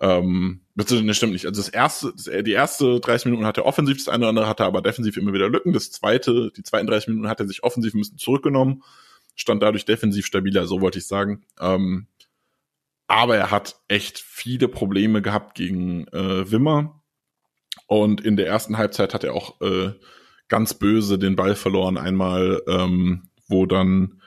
Ähm, 0.00 0.60
bitte, 0.74 1.02
ne, 1.02 1.14
stimmt 1.14 1.32
nicht. 1.32 1.46
Also 1.46 1.60
das 1.60 1.68
erste, 1.68 2.12
das, 2.12 2.24
die 2.44 2.52
erste 2.52 3.00
30 3.00 3.26
Minuten 3.26 3.46
hat 3.46 3.58
er 3.58 3.66
offensiv, 3.66 3.98
das 3.98 4.08
eine 4.08 4.24
oder 4.24 4.30
andere 4.30 4.48
hatte 4.48 4.64
er 4.64 4.66
aber 4.66 4.82
defensiv 4.82 5.16
immer 5.16 5.32
wieder 5.32 5.48
Lücken. 5.48 5.72
Das 5.72 5.92
zweite, 5.92 6.50
die 6.56 6.62
zweiten 6.62 6.86
30 6.86 7.08
Minuten 7.08 7.28
hat 7.28 7.40
er 7.40 7.46
sich 7.46 7.62
offensiv 7.62 7.94
ein 7.94 8.00
bisschen 8.00 8.18
zurückgenommen, 8.18 8.82
stand 9.36 9.62
dadurch 9.62 9.84
defensiv 9.84 10.26
stabiler, 10.26 10.66
so 10.66 10.80
wollte 10.80 10.98
ich 10.98 11.06
sagen. 11.06 11.44
Ähm, 11.60 12.08
aber 13.06 13.36
er 13.36 13.50
hat 13.50 13.76
echt 13.88 14.18
viele 14.18 14.68
Probleme 14.68 15.22
gehabt 15.22 15.54
gegen 15.54 16.08
äh, 16.08 16.50
Wimmer 16.50 17.02
und 17.86 18.20
in 18.20 18.36
der 18.36 18.46
ersten 18.46 18.78
Halbzeit 18.78 19.14
hat 19.14 19.24
er 19.24 19.34
auch 19.34 19.60
äh, 19.60 19.92
ganz 20.48 20.74
böse 20.74 21.18
den 21.18 21.36
Ball 21.36 21.54
verloren. 21.54 21.98
Einmal, 21.98 22.62
ähm, 22.66 23.28
wo 23.46 23.66
dann 23.66 24.20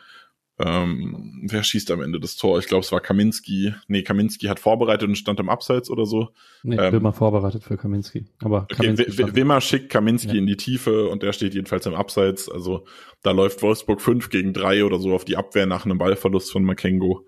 ähm, 0.60 1.43
wer 1.43 1.62
schießt 1.62 1.91
am 1.91 2.02
Ende 2.02 2.20
das 2.20 2.36
Tor? 2.36 2.58
Ich 2.58 2.65
glaube, 2.65 2.84
es 2.84 2.91
war 2.91 3.00
Kaminski. 3.00 3.76
Nee, 3.88 4.02
Kaminski 4.02 4.48
hat 4.48 4.60
vorbereitet 4.60 5.08
und 5.08 5.15
stand 5.15 5.39
im 5.39 5.50
Abseits 5.50 5.91
oder 5.91 6.08
so. 6.08 6.30
Nee, 6.63 6.78
ähm, 6.78 6.93
Wimmer 6.93 7.13
vorbereitet 7.13 7.63
für 7.63 7.78
Kaminski. 7.78 8.26
Aber 8.41 8.65
Kaminski 8.65 9.24
okay, 9.24 9.36
Wimmer 9.36 9.62
schickt 9.62 9.89
Kaminski 9.89 10.34
ja. 10.34 10.39
in 10.39 10.48
die 10.48 10.58
Tiefe 10.58 11.10
und 11.10 11.22
der 11.22 11.34
steht 11.34 11.54
jedenfalls 11.54 11.86
im 11.86 11.93
Abseits. 11.93 12.50
Also 12.50 12.86
da 13.22 13.32
läuft 13.32 13.62
Wolfsburg 13.62 14.02
5 14.02 14.32
gegen 14.32 14.54
3 14.54 14.84
oder 14.84 14.98
so 14.98 15.13
auf 15.13 15.26
die 15.26 15.38
Abwehr 15.38 15.67
nach 15.67 15.86
einem 15.86 16.00
Ballverlust 16.00 16.52
von 16.52 16.63
Makengo. 16.63 17.28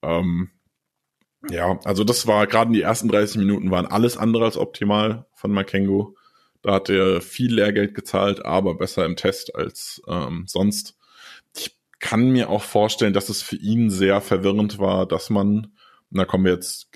Ähm, 0.00 0.48
ja, 1.50 1.78
also 1.84 2.02
das 2.02 2.26
war 2.26 2.46
gerade 2.46 2.68
in 2.68 2.74
die 2.74 2.82
ersten 2.82 3.08
30 3.08 3.36
Minuten 3.36 3.70
waren 3.70 3.84
alles 3.84 4.16
andere 4.16 4.46
als 4.46 4.56
optimal 4.56 5.26
von 5.34 5.50
Makengo. 5.50 6.16
Da 6.62 6.72
hat 6.72 6.88
er 6.88 7.20
viel 7.20 7.52
Lehrgeld 7.52 7.94
gezahlt, 7.94 8.42
aber 8.42 8.74
besser 8.74 9.04
im 9.04 9.16
Test 9.16 9.54
als 9.54 10.00
ähm, 10.08 10.44
sonst. 10.46 10.96
Ich 12.04 12.10
kann 12.10 12.28
mir 12.28 12.50
auch 12.50 12.62
vorstellen, 12.62 13.14
dass 13.14 13.30
es 13.30 13.40
für 13.40 13.56
ihn 13.56 13.88
sehr 13.88 14.20
verwirrend 14.20 14.78
war, 14.78 15.06
dass 15.06 15.30
man, 15.30 15.68
da 16.10 16.26
kommen 16.26 16.44
wir 16.44 16.52
jetzt 16.52 16.90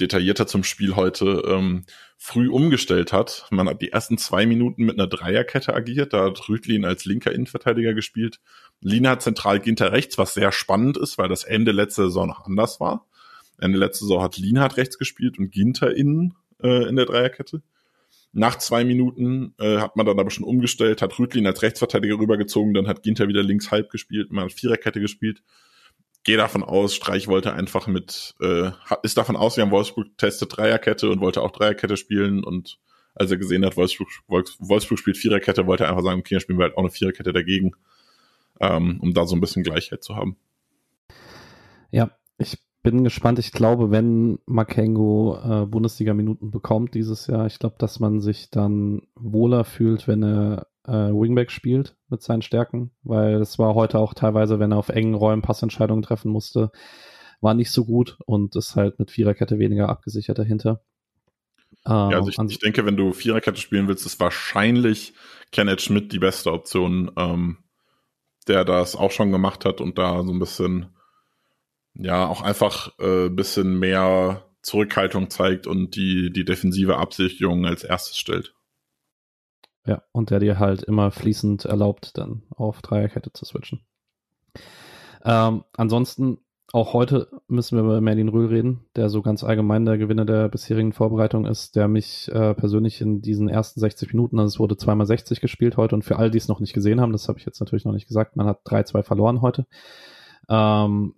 detaillierter 0.00 0.46
zum 0.46 0.64
Spiel 0.64 0.96
heute, 0.96 1.42
ähm, 1.46 1.84
früh 2.16 2.48
umgestellt 2.48 3.12
hat. 3.12 3.46
Man 3.50 3.68
hat 3.68 3.82
die 3.82 3.92
ersten 3.92 4.16
zwei 4.16 4.46
Minuten 4.46 4.86
mit 4.86 4.98
einer 4.98 5.06
Dreierkette 5.06 5.74
agiert. 5.74 6.14
Da 6.14 6.24
hat 6.24 6.48
Rüdlin 6.48 6.86
als 6.86 7.04
linker 7.04 7.30
Innenverteidiger 7.30 7.92
gespielt. 7.92 8.40
Lina 8.80 9.10
hat 9.10 9.22
zentral 9.22 9.60
Ginter 9.60 9.92
rechts, 9.92 10.16
was 10.16 10.32
sehr 10.32 10.50
spannend 10.50 10.96
ist, 10.96 11.18
weil 11.18 11.28
das 11.28 11.44
Ende 11.44 11.72
letzter 11.72 12.04
Saison 12.04 12.26
noch 12.26 12.46
anders 12.46 12.80
war. 12.80 13.06
Ende 13.58 13.78
letzte 13.78 14.06
Saison 14.06 14.22
hat 14.22 14.38
Lienhardt 14.38 14.78
rechts 14.78 14.96
gespielt 14.96 15.38
und 15.38 15.50
Ginter 15.50 15.94
innen 15.94 16.36
äh, 16.62 16.88
in 16.88 16.96
der 16.96 17.04
Dreierkette. 17.04 17.60
Nach 18.36 18.58
zwei 18.58 18.84
Minuten 18.84 19.54
äh, 19.60 19.78
hat 19.78 19.94
man 19.94 20.06
dann 20.06 20.18
aber 20.18 20.32
schon 20.32 20.44
umgestellt, 20.44 21.02
hat 21.02 21.16
Rüdlin 21.20 21.46
als 21.46 21.62
Rechtsverteidiger 21.62 22.18
rübergezogen, 22.18 22.74
dann 22.74 22.88
hat 22.88 23.04
Ginter 23.04 23.28
wieder 23.28 23.44
links 23.44 23.70
halb 23.70 23.90
gespielt, 23.90 24.32
man 24.32 24.46
hat 24.46 24.52
Viererkette 24.52 25.00
gespielt. 25.00 25.40
Gehe 26.24 26.36
davon 26.36 26.64
aus, 26.64 26.96
Streich 26.96 27.28
wollte 27.28 27.52
einfach 27.52 27.86
mit, 27.86 28.34
äh, 28.40 28.72
ist 29.04 29.16
davon 29.18 29.36
aus, 29.36 29.56
wir 29.56 29.62
haben 29.62 29.70
Wolfsburg 29.70 30.18
testet 30.18 30.56
Dreierkette 30.56 31.10
und 31.10 31.20
wollte 31.20 31.42
auch 31.42 31.52
Dreierkette 31.52 31.96
spielen 31.96 32.42
und 32.42 32.80
als 33.14 33.30
er 33.30 33.36
gesehen 33.36 33.64
hat, 33.64 33.76
Wolfsburg, 33.76 34.08
Wolfsburg 34.26 34.98
spielt 34.98 35.16
Viererkette, 35.16 35.68
wollte 35.68 35.84
er 35.84 35.90
einfach 35.90 36.02
sagen, 36.02 36.18
okay, 36.18 36.34
dann 36.34 36.40
spielen 36.40 36.58
wir 36.58 36.64
halt 36.64 36.74
auch 36.74 36.82
eine 36.82 36.90
Viererkette 36.90 37.32
dagegen, 37.32 37.70
ähm, 38.58 38.98
um 39.00 39.14
da 39.14 39.26
so 39.26 39.36
ein 39.36 39.40
bisschen 39.40 39.62
Gleichheit 39.62 40.02
zu 40.02 40.16
haben. 40.16 40.36
Ja, 41.92 42.10
ich 42.38 42.58
bin 42.84 43.02
gespannt. 43.02 43.40
Ich 43.40 43.50
glaube, 43.50 43.90
wenn 43.90 44.38
Makengo 44.46 45.38
äh, 45.42 45.66
Bundesliga-Minuten 45.66 46.52
bekommt 46.52 46.94
dieses 46.94 47.26
Jahr, 47.26 47.46
ich 47.46 47.58
glaube, 47.58 47.76
dass 47.78 47.98
man 47.98 48.20
sich 48.20 48.50
dann 48.50 49.02
wohler 49.16 49.64
fühlt, 49.64 50.06
wenn 50.06 50.22
er 50.22 50.66
äh, 50.86 51.10
Wingback 51.10 51.50
spielt 51.50 51.96
mit 52.08 52.22
seinen 52.22 52.42
Stärken, 52.42 52.92
weil 53.02 53.36
es 53.36 53.58
war 53.58 53.74
heute 53.74 53.98
auch 53.98 54.12
teilweise, 54.12 54.60
wenn 54.60 54.70
er 54.70 54.78
auf 54.78 54.90
engen 54.90 55.14
Räumen 55.14 55.40
Passentscheidungen 55.40 56.02
treffen 56.02 56.30
musste, 56.30 56.70
war 57.40 57.54
nicht 57.54 57.70
so 57.70 57.86
gut 57.86 58.18
und 58.26 58.54
ist 58.54 58.76
halt 58.76 58.98
mit 58.98 59.10
Viererkette 59.10 59.58
weniger 59.58 59.88
abgesichert 59.88 60.38
dahinter. 60.38 60.82
ja, 61.86 62.10
also 62.10 62.28
ich, 62.28 62.38
ich, 62.38 62.58
denke, 62.58 62.84
wenn 62.84 62.98
du 62.98 63.12
Viererkette 63.14 63.60
spielen 63.60 63.88
willst, 63.88 64.04
ist 64.04 64.20
wahrscheinlich 64.20 65.14
Kenneth 65.52 65.80
Schmidt 65.80 66.12
die 66.12 66.18
beste 66.18 66.52
Option, 66.52 67.10
ähm, 67.16 67.58
der 68.46 68.66
das 68.66 68.94
auch 68.94 69.10
schon 69.10 69.32
gemacht 69.32 69.64
hat 69.64 69.80
und 69.80 69.96
da 69.96 70.22
so 70.22 70.32
ein 70.32 70.38
bisschen, 70.38 70.93
ja, 71.94 72.26
auch 72.26 72.42
einfach 72.42 72.98
äh, 72.98 73.28
bisschen 73.28 73.78
mehr 73.78 74.42
Zurückhaltung 74.62 75.30
zeigt 75.30 75.66
und 75.66 75.94
die, 75.94 76.32
die 76.32 76.44
defensive 76.44 76.96
Absicherung 76.96 77.66
als 77.66 77.84
erstes 77.84 78.16
stellt. 78.16 78.54
Ja, 79.86 80.02
und 80.12 80.30
der 80.30 80.40
dir 80.40 80.58
halt 80.58 80.82
immer 80.82 81.10
fließend 81.10 81.66
erlaubt, 81.66 82.16
dann 82.16 82.42
auf 82.50 82.80
Dreierkette 82.80 83.32
zu 83.32 83.44
switchen. 83.44 83.80
Ähm, 85.24 85.64
ansonsten, 85.76 86.38
auch 86.72 86.94
heute 86.94 87.28
müssen 87.46 87.76
wir 87.76 87.84
über 87.84 88.00
Merlin 88.00 88.30
Rühl 88.30 88.46
reden, 88.46 88.86
der 88.96 89.10
so 89.10 89.22
ganz 89.22 89.44
allgemein 89.44 89.84
der 89.84 89.98
Gewinner 89.98 90.24
der 90.24 90.48
bisherigen 90.48 90.92
Vorbereitung 90.92 91.46
ist, 91.46 91.76
der 91.76 91.86
mich 91.86 92.28
äh, 92.32 92.54
persönlich 92.54 93.00
in 93.00 93.20
diesen 93.20 93.48
ersten 93.48 93.78
60 93.78 94.12
Minuten, 94.12 94.38
also 94.38 94.54
es 94.54 94.58
wurde 94.58 94.76
zweimal 94.76 95.06
60 95.06 95.40
gespielt 95.40 95.76
heute 95.76 95.94
und 95.94 96.02
für 96.02 96.16
all 96.16 96.30
die 96.30 96.38
es 96.38 96.48
noch 96.48 96.60
nicht 96.60 96.72
gesehen 96.72 97.00
haben, 97.00 97.12
das 97.12 97.28
habe 97.28 97.38
ich 97.38 97.44
jetzt 97.44 97.60
natürlich 97.60 97.84
noch 97.84 97.92
nicht 97.92 98.08
gesagt, 98.08 98.36
man 98.36 98.46
hat 98.46 98.66
3-2 98.66 99.02
verloren 99.02 99.40
heute. 99.42 99.66
Ähm, 100.48 101.14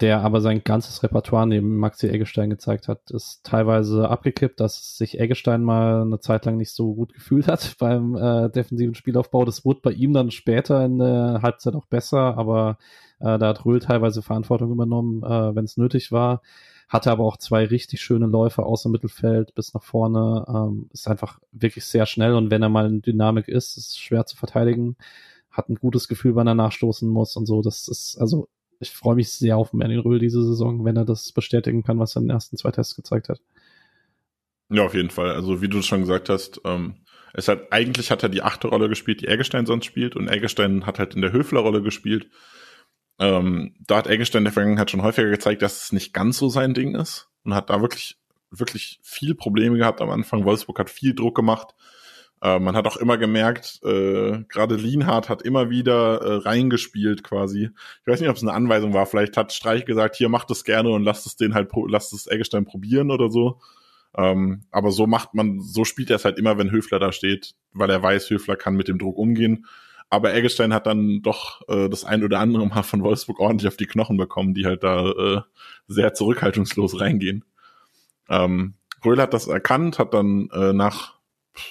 der 0.00 0.22
aber 0.22 0.40
sein 0.40 0.64
ganzes 0.64 1.02
Repertoire 1.02 1.46
neben 1.46 1.76
Maxi 1.76 2.08
Eggestein 2.08 2.48
gezeigt 2.48 2.88
hat, 2.88 3.10
ist 3.10 3.44
teilweise 3.44 4.08
abgekippt, 4.08 4.58
dass 4.58 4.96
sich 4.96 5.20
Eggestein 5.20 5.62
mal 5.62 6.02
eine 6.02 6.20
Zeit 6.20 6.46
lang 6.46 6.56
nicht 6.56 6.72
so 6.72 6.94
gut 6.94 7.12
gefühlt 7.12 7.46
hat 7.48 7.76
beim 7.78 8.16
äh, 8.16 8.48
defensiven 8.50 8.94
Spielaufbau. 8.94 9.44
Das 9.44 9.64
wurde 9.64 9.80
bei 9.82 9.92
ihm 9.92 10.14
dann 10.14 10.30
später 10.30 10.84
in 10.84 10.98
der 10.98 11.40
Halbzeit 11.42 11.74
auch 11.74 11.86
besser, 11.86 12.38
aber 12.38 12.78
äh, 13.20 13.38
da 13.38 13.48
hat 13.48 13.64
Röhl 13.66 13.80
teilweise 13.80 14.22
Verantwortung 14.22 14.72
übernommen, 14.72 15.22
äh, 15.22 15.54
wenn 15.54 15.64
es 15.64 15.76
nötig 15.76 16.12
war. 16.12 16.40
Hatte 16.88 17.10
aber 17.10 17.24
auch 17.24 17.36
zwei 17.36 17.64
richtig 17.66 18.00
schöne 18.00 18.26
Läufe 18.26 18.64
aus 18.64 18.82
dem 18.82 18.92
Mittelfeld 18.92 19.54
bis 19.54 19.74
nach 19.74 19.82
vorne. 19.82 20.44
Ähm, 20.48 20.88
ist 20.92 21.08
einfach 21.08 21.38
wirklich 21.52 21.84
sehr 21.84 22.06
schnell 22.06 22.34
und 22.34 22.50
wenn 22.50 22.62
er 22.62 22.68
mal 22.68 22.86
in 22.86 23.02
Dynamik 23.02 23.48
ist, 23.48 23.76
ist 23.76 23.88
es 23.90 23.98
schwer 23.98 24.26
zu 24.26 24.36
verteidigen. 24.36 24.96
Hat 25.50 25.68
ein 25.68 25.76
gutes 25.76 26.08
Gefühl, 26.08 26.34
wann 26.36 26.46
er 26.46 26.54
nachstoßen 26.54 27.08
muss 27.08 27.36
und 27.36 27.46
so. 27.46 27.60
Das 27.62 27.86
ist 27.86 28.16
also 28.18 28.48
ich 28.80 28.90
freue 28.90 29.14
mich 29.14 29.30
sehr 29.30 29.56
auf 29.56 29.72
Merlin 29.72 30.00
Röhl 30.00 30.18
diese 30.18 30.42
Saison, 30.42 30.84
wenn 30.84 30.96
er 30.96 31.04
das 31.04 31.32
bestätigen 31.32 31.82
kann, 31.82 31.98
was 31.98 32.16
er 32.16 32.22
in 32.22 32.28
den 32.28 32.34
ersten 32.34 32.56
zwei 32.56 32.70
Tests 32.70 32.96
gezeigt 32.96 33.28
hat. 33.28 33.40
Ja, 34.70 34.84
auf 34.84 34.94
jeden 34.94 35.10
Fall. 35.10 35.32
Also 35.32 35.62
wie 35.62 35.68
du 35.68 35.82
schon 35.82 36.00
gesagt 36.00 36.28
hast, 36.28 36.60
ähm, 36.64 36.96
es 37.34 37.48
hat 37.48 37.72
eigentlich 37.72 38.10
hat 38.10 38.22
er 38.22 38.28
die 38.28 38.42
achte 38.42 38.68
Rolle 38.68 38.88
gespielt, 38.88 39.20
die 39.20 39.28
Eggestein 39.28 39.66
sonst 39.66 39.84
spielt, 39.84 40.16
und 40.16 40.28
Eggestein 40.28 40.86
hat 40.86 40.98
halt 40.98 41.14
in 41.14 41.22
der 41.22 41.32
Höfler-Rolle 41.32 41.82
gespielt. 41.82 42.28
Ähm, 43.18 43.74
da 43.86 43.98
hat 43.98 44.06
Eggestein 44.06 44.40
in 44.40 44.44
der 44.44 44.52
Vergangenheit 44.52 44.90
schon 44.90 45.02
häufiger 45.02 45.30
gezeigt, 45.30 45.62
dass 45.62 45.84
es 45.84 45.92
nicht 45.92 46.12
ganz 46.12 46.38
so 46.38 46.48
sein 46.48 46.74
Ding 46.74 46.94
ist 46.94 47.28
und 47.44 47.54
hat 47.54 47.70
da 47.70 47.82
wirklich 47.82 48.16
wirklich 48.50 48.98
viel 49.02 49.34
Probleme 49.34 49.76
gehabt 49.76 50.00
am 50.00 50.10
Anfang. 50.10 50.44
Wolfsburg 50.44 50.78
hat 50.78 50.90
viel 50.90 51.14
Druck 51.14 51.36
gemacht. 51.36 51.74
Äh, 52.42 52.58
man 52.58 52.74
hat 52.74 52.86
auch 52.86 52.96
immer 52.96 53.18
gemerkt, 53.18 53.80
äh, 53.84 54.44
gerade 54.48 54.76
Lienhardt 54.76 55.28
hat 55.28 55.42
immer 55.42 55.68
wieder 55.68 56.22
äh, 56.22 56.34
reingespielt 56.36 57.22
quasi. 57.22 57.70
Ich 58.00 58.06
weiß 58.06 58.20
nicht, 58.20 58.30
ob 58.30 58.36
es 58.36 58.42
eine 58.42 58.52
Anweisung 58.52 58.94
war. 58.94 59.06
Vielleicht 59.06 59.36
hat 59.36 59.52
Streich 59.52 59.84
gesagt, 59.84 60.16
hier 60.16 60.28
macht 60.28 60.50
es 60.50 60.64
gerne 60.64 60.90
und 60.90 61.04
lasst 61.04 61.26
es 61.26 61.36
den 61.36 61.54
halt, 61.54 61.70
lasst 61.88 62.12
es 62.12 62.26
Eggestein 62.26 62.64
probieren 62.64 63.10
oder 63.10 63.30
so. 63.30 63.60
Ähm, 64.16 64.62
aber 64.70 64.90
so 64.90 65.06
macht 65.06 65.34
man, 65.34 65.60
so 65.60 65.84
spielt 65.84 66.10
er 66.10 66.16
es 66.16 66.24
halt 66.24 66.38
immer, 66.38 66.58
wenn 66.58 66.70
Höfler 66.70 66.98
da 66.98 67.12
steht, 67.12 67.54
weil 67.72 67.90
er 67.90 68.02
weiß, 68.02 68.30
Höfler 68.30 68.56
kann 68.56 68.74
mit 68.74 68.88
dem 68.88 68.98
Druck 68.98 69.18
umgehen. 69.18 69.66
Aber 70.08 70.34
Eggestein 70.34 70.74
hat 70.74 70.86
dann 70.86 71.22
doch 71.22 71.60
äh, 71.68 71.88
das 71.88 72.04
ein 72.04 72.24
oder 72.24 72.40
andere 72.40 72.66
Mal 72.66 72.82
von 72.82 73.02
Wolfsburg 73.02 73.38
ordentlich 73.38 73.68
auf 73.68 73.76
die 73.76 73.86
Knochen 73.86 74.16
bekommen, 74.16 74.54
die 74.54 74.66
halt 74.66 74.82
da 74.82 75.10
äh, 75.10 75.40
sehr 75.86 76.14
zurückhaltungslos 76.14 77.00
reingehen. 77.00 77.44
Ähm, 78.28 78.74
Röhl 79.04 79.20
hat 79.20 79.34
das 79.34 79.46
erkannt, 79.46 79.98
hat 80.00 80.12
dann 80.12 80.48
äh, 80.52 80.72
nach 80.72 81.19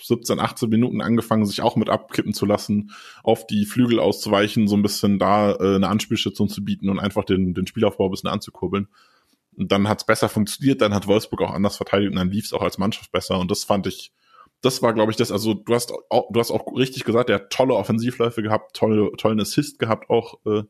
17, 0.03 0.39
18 0.39 0.69
Minuten 0.69 1.01
angefangen, 1.01 1.45
sich 1.45 1.61
auch 1.61 1.75
mit 1.75 1.89
abkippen 1.89 2.33
zu 2.33 2.45
lassen, 2.45 2.91
auf 3.23 3.47
die 3.47 3.65
Flügel 3.65 3.99
auszuweichen, 3.99 4.67
so 4.67 4.75
ein 4.75 4.81
bisschen 4.81 5.19
da 5.19 5.53
äh, 5.53 5.75
eine 5.75 5.87
Anspielstation 5.87 6.49
zu 6.49 6.63
bieten 6.63 6.89
und 6.89 6.99
einfach 6.99 7.23
den, 7.23 7.53
den 7.53 7.67
Spielaufbau 7.67 8.05
ein 8.05 8.11
bisschen 8.11 8.29
anzukurbeln. 8.29 8.87
Und 9.57 9.71
dann 9.71 9.89
hat's 9.89 10.05
besser 10.05 10.29
funktioniert, 10.29 10.81
dann 10.81 10.93
hat 10.93 11.07
Wolfsburg 11.07 11.41
auch 11.41 11.51
anders 11.51 11.77
verteidigt 11.77 12.11
und 12.11 12.17
dann 12.17 12.31
lief's 12.31 12.53
auch 12.53 12.61
als 12.61 12.77
Mannschaft 12.77 13.11
besser. 13.11 13.39
Und 13.39 13.51
das 13.51 13.65
fand 13.65 13.87
ich, 13.87 14.13
das 14.61 14.81
war, 14.81 14.93
glaube 14.93 15.11
ich, 15.11 15.17
das, 15.17 15.31
also 15.31 15.53
du 15.53 15.73
hast 15.73 15.91
auch, 16.09 16.29
du 16.31 16.39
hast 16.39 16.51
auch 16.51 16.65
richtig 16.75 17.03
gesagt, 17.03 17.29
der 17.29 17.35
hat 17.35 17.49
tolle 17.49 17.75
Offensivläufe 17.75 18.41
gehabt, 18.41 18.75
tolle, 18.75 19.11
tollen 19.17 19.39
Assist 19.39 19.79
gehabt 19.79 20.09
auch 20.09 20.39
äh, 20.45 20.63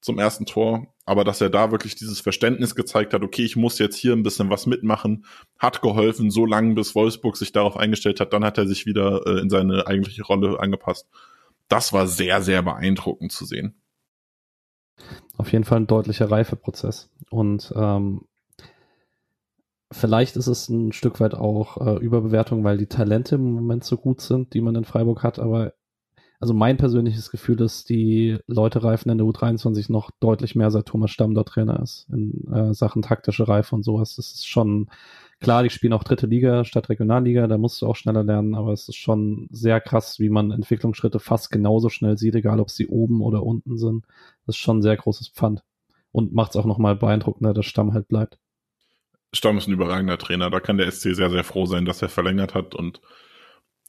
zum 0.00 0.18
ersten 0.18 0.46
Tor 0.46 0.93
aber 1.04 1.24
dass 1.24 1.40
er 1.40 1.50
da 1.50 1.70
wirklich 1.70 1.94
dieses 1.94 2.20
Verständnis 2.20 2.74
gezeigt 2.74 3.12
hat, 3.12 3.22
okay, 3.22 3.44
ich 3.44 3.56
muss 3.56 3.78
jetzt 3.78 3.96
hier 3.96 4.12
ein 4.12 4.22
bisschen 4.22 4.50
was 4.50 4.66
mitmachen, 4.66 5.24
hat 5.58 5.82
geholfen, 5.82 6.30
so 6.30 6.46
lange 6.46 6.74
bis 6.74 6.94
Wolfsburg 6.94 7.36
sich 7.36 7.52
darauf 7.52 7.76
eingestellt 7.76 8.20
hat, 8.20 8.32
dann 8.32 8.44
hat 8.44 8.58
er 8.58 8.66
sich 8.66 8.86
wieder 8.86 9.26
äh, 9.26 9.40
in 9.40 9.50
seine 9.50 9.86
eigentliche 9.86 10.22
Rolle 10.22 10.60
angepasst. 10.60 11.08
Das 11.68 11.92
war 11.92 12.06
sehr, 12.06 12.42
sehr 12.42 12.62
beeindruckend 12.62 13.32
zu 13.32 13.44
sehen. 13.44 13.74
Auf 15.36 15.52
jeden 15.52 15.64
Fall 15.64 15.80
ein 15.80 15.86
deutlicher 15.86 16.30
Reifeprozess. 16.30 17.10
Und 17.30 17.72
ähm, 17.76 18.22
vielleicht 19.90 20.36
ist 20.36 20.46
es 20.46 20.68
ein 20.68 20.92
Stück 20.92 21.20
weit 21.20 21.34
auch 21.34 21.84
äh, 21.84 21.98
Überbewertung, 21.98 22.64
weil 22.64 22.78
die 22.78 22.86
Talente 22.86 23.34
im 23.34 23.52
Moment 23.52 23.84
so 23.84 23.96
gut 23.96 24.20
sind, 24.20 24.54
die 24.54 24.60
man 24.60 24.74
in 24.74 24.84
Freiburg 24.84 25.22
hat, 25.22 25.38
aber 25.38 25.74
also 26.44 26.52
mein 26.52 26.76
persönliches 26.76 27.30
Gefühl 27.30 27.58
ist, 27.62 27.88
die 27.88 28.36
Leute 28.46 28.84
reifen 28.84 29.08
in 29.08 29.16
der 29.16 29.26
U23 29.26 29.90
noch 29.90 30.10
deutlich 30.20 30.54
mehr, 30.54 30.70
seit 30.70 30.84
Thomas 30.84 31.10
Stamm 31.10 31.32
dort 31.32 31.48
Trainer 31.48 31.80
ist, 31.80 32.06
in 32.12 32.46
äh, 32.52 32.74
Sachen 32.74 33.00
taktische 33.00 33.48
Reife 33.48 33.74
und 33.74 33.82
sowas. 33.82 34.16
Das 34.16 34.26
ist 34.34 34.46
schon, 34.46 34.90
klar, 35.40 35.62
die 35.62 35.70
spielen 35.70 35.94
auch 35.94 36.04
dritte 36.04 36.26
Liga 36.26 36.66
statt 36.66 36.90
Regionalliga, 36.90 37.46
da 37.46 37.56
musst 37.56 37.80
du 37.80 37.86
auch 37.86 37.96
schneller 37.96 38.22
lernen, 38.22 38.54
aber 38.54 38.74
es 38.74 38.90
ist 38.90 38.96
schon 38.96 39.48
sehr 39.52 39.80
krass, 39.80 40.20
wie 40.20 40.28
man 40.28 40.50
Entwicklungsschritte 40.50 41.18
fast 41.18 41.50
genauso 41.50 41.88
schnell 41.88 42.18
sieht, 42.18 42.34
egal 42.34 42.60
ob 42.60 42.68
sie 42.68 42.88
oben 42.88 43.22
oder 43.22 43.42
unten 43.42 43.78
sind. 43.78 44.04
Das 44.44 44.56
ist 44.56 44.60
schon 44.60 44.80
ein 44.80 44.82
sehr 44.82 44.98
großes 44.98 45.28
Pfand. 45.28 45.62
Und 46.12 46.34
macht 46.34 46.50
es 46.50 46.56
auch 46.56 46.66
nochmal 46.66 46.94
beeindruckender, 46.94 47.54
dass 47.54 47.64
Stamm 47.64 47.94
halt 47.94 48.06
bleibt. 48.06 48.36
Stamm 49.32 49.56
ist 49.56 49.66
ein 49.66 49.72
überragender 49.72 50.18
Trainer. 50.18 50.50
Da 50.50 50.60
kann 50.60 50.76
der 50.76 50.90
SC 50.92 51.14
sehr, 51.14 51.30
sehr 51.30 51.42
froh 51.42 51.64
sein, 51.64 51.86
dass 51.86 52.02
er 52.02 52.10
verlängert 52.10 52.52
hat 52.52 52.74
und 52.74 53.00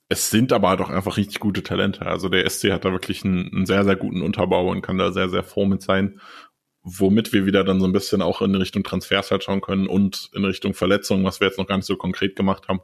es 0.07 0.29
sind 0.29 0.53
aber 0.53 0.69
halt 0.69 0.81
auch 0.81 0.89
einfach 0.89 1.17
richtig 1.17 1.39
gute 1.39 1.63
Talente. 1.63 2.05
Also 2.05 2.29
der 2.29 2.47
SC 2.49 2.71
hat 2.71 2.85
da 2.85 2.91
wirklich 2.91 3.25
einen, 3.25 3.51
einen, 3.51 3.65
sehr, 3.65 3.83
sehr 3.83 3.95
guten 3.95 4.21
Unterbau 4.21 4.69
und 4.69 4.81
kann 4.81 4.97
da 4.97 5.11
sehr, 5.11 5.29
sehr 5.29 5.43
froh 5.43 5.65
mit 5.65 5.81
sein. 5.81 6.19
Womit 6.83 7.33
wir 7.33 7.47
wieder 7.47 7.63
dann 7.63 7.79
so 7.79 7.87
ein 7.87 7.93
bisschen 7.93 8.21
auch 8.21 8.43
in 8.43 8.53
Richtung 8.53 8.83
Transfers 8.83 9.31
halt 9.31 9.43
schauen 9.43 9.61
können 9.61 9.87
und 9.87 10.29
in 10.33 10.45
Richtung 10.45 10.75
Verletzungen, 10.75 11.25
was 11.25 11.39
wir 11.39 11.47
jetzt 11.47 11.57
noch 11.57 11.65
gar 11.65 11.77
nicht 11.77 11.87
so 11.87 11.95
konkret 11.95 12.35
gemacht 12.35 12.67
haben. 12.67 12.81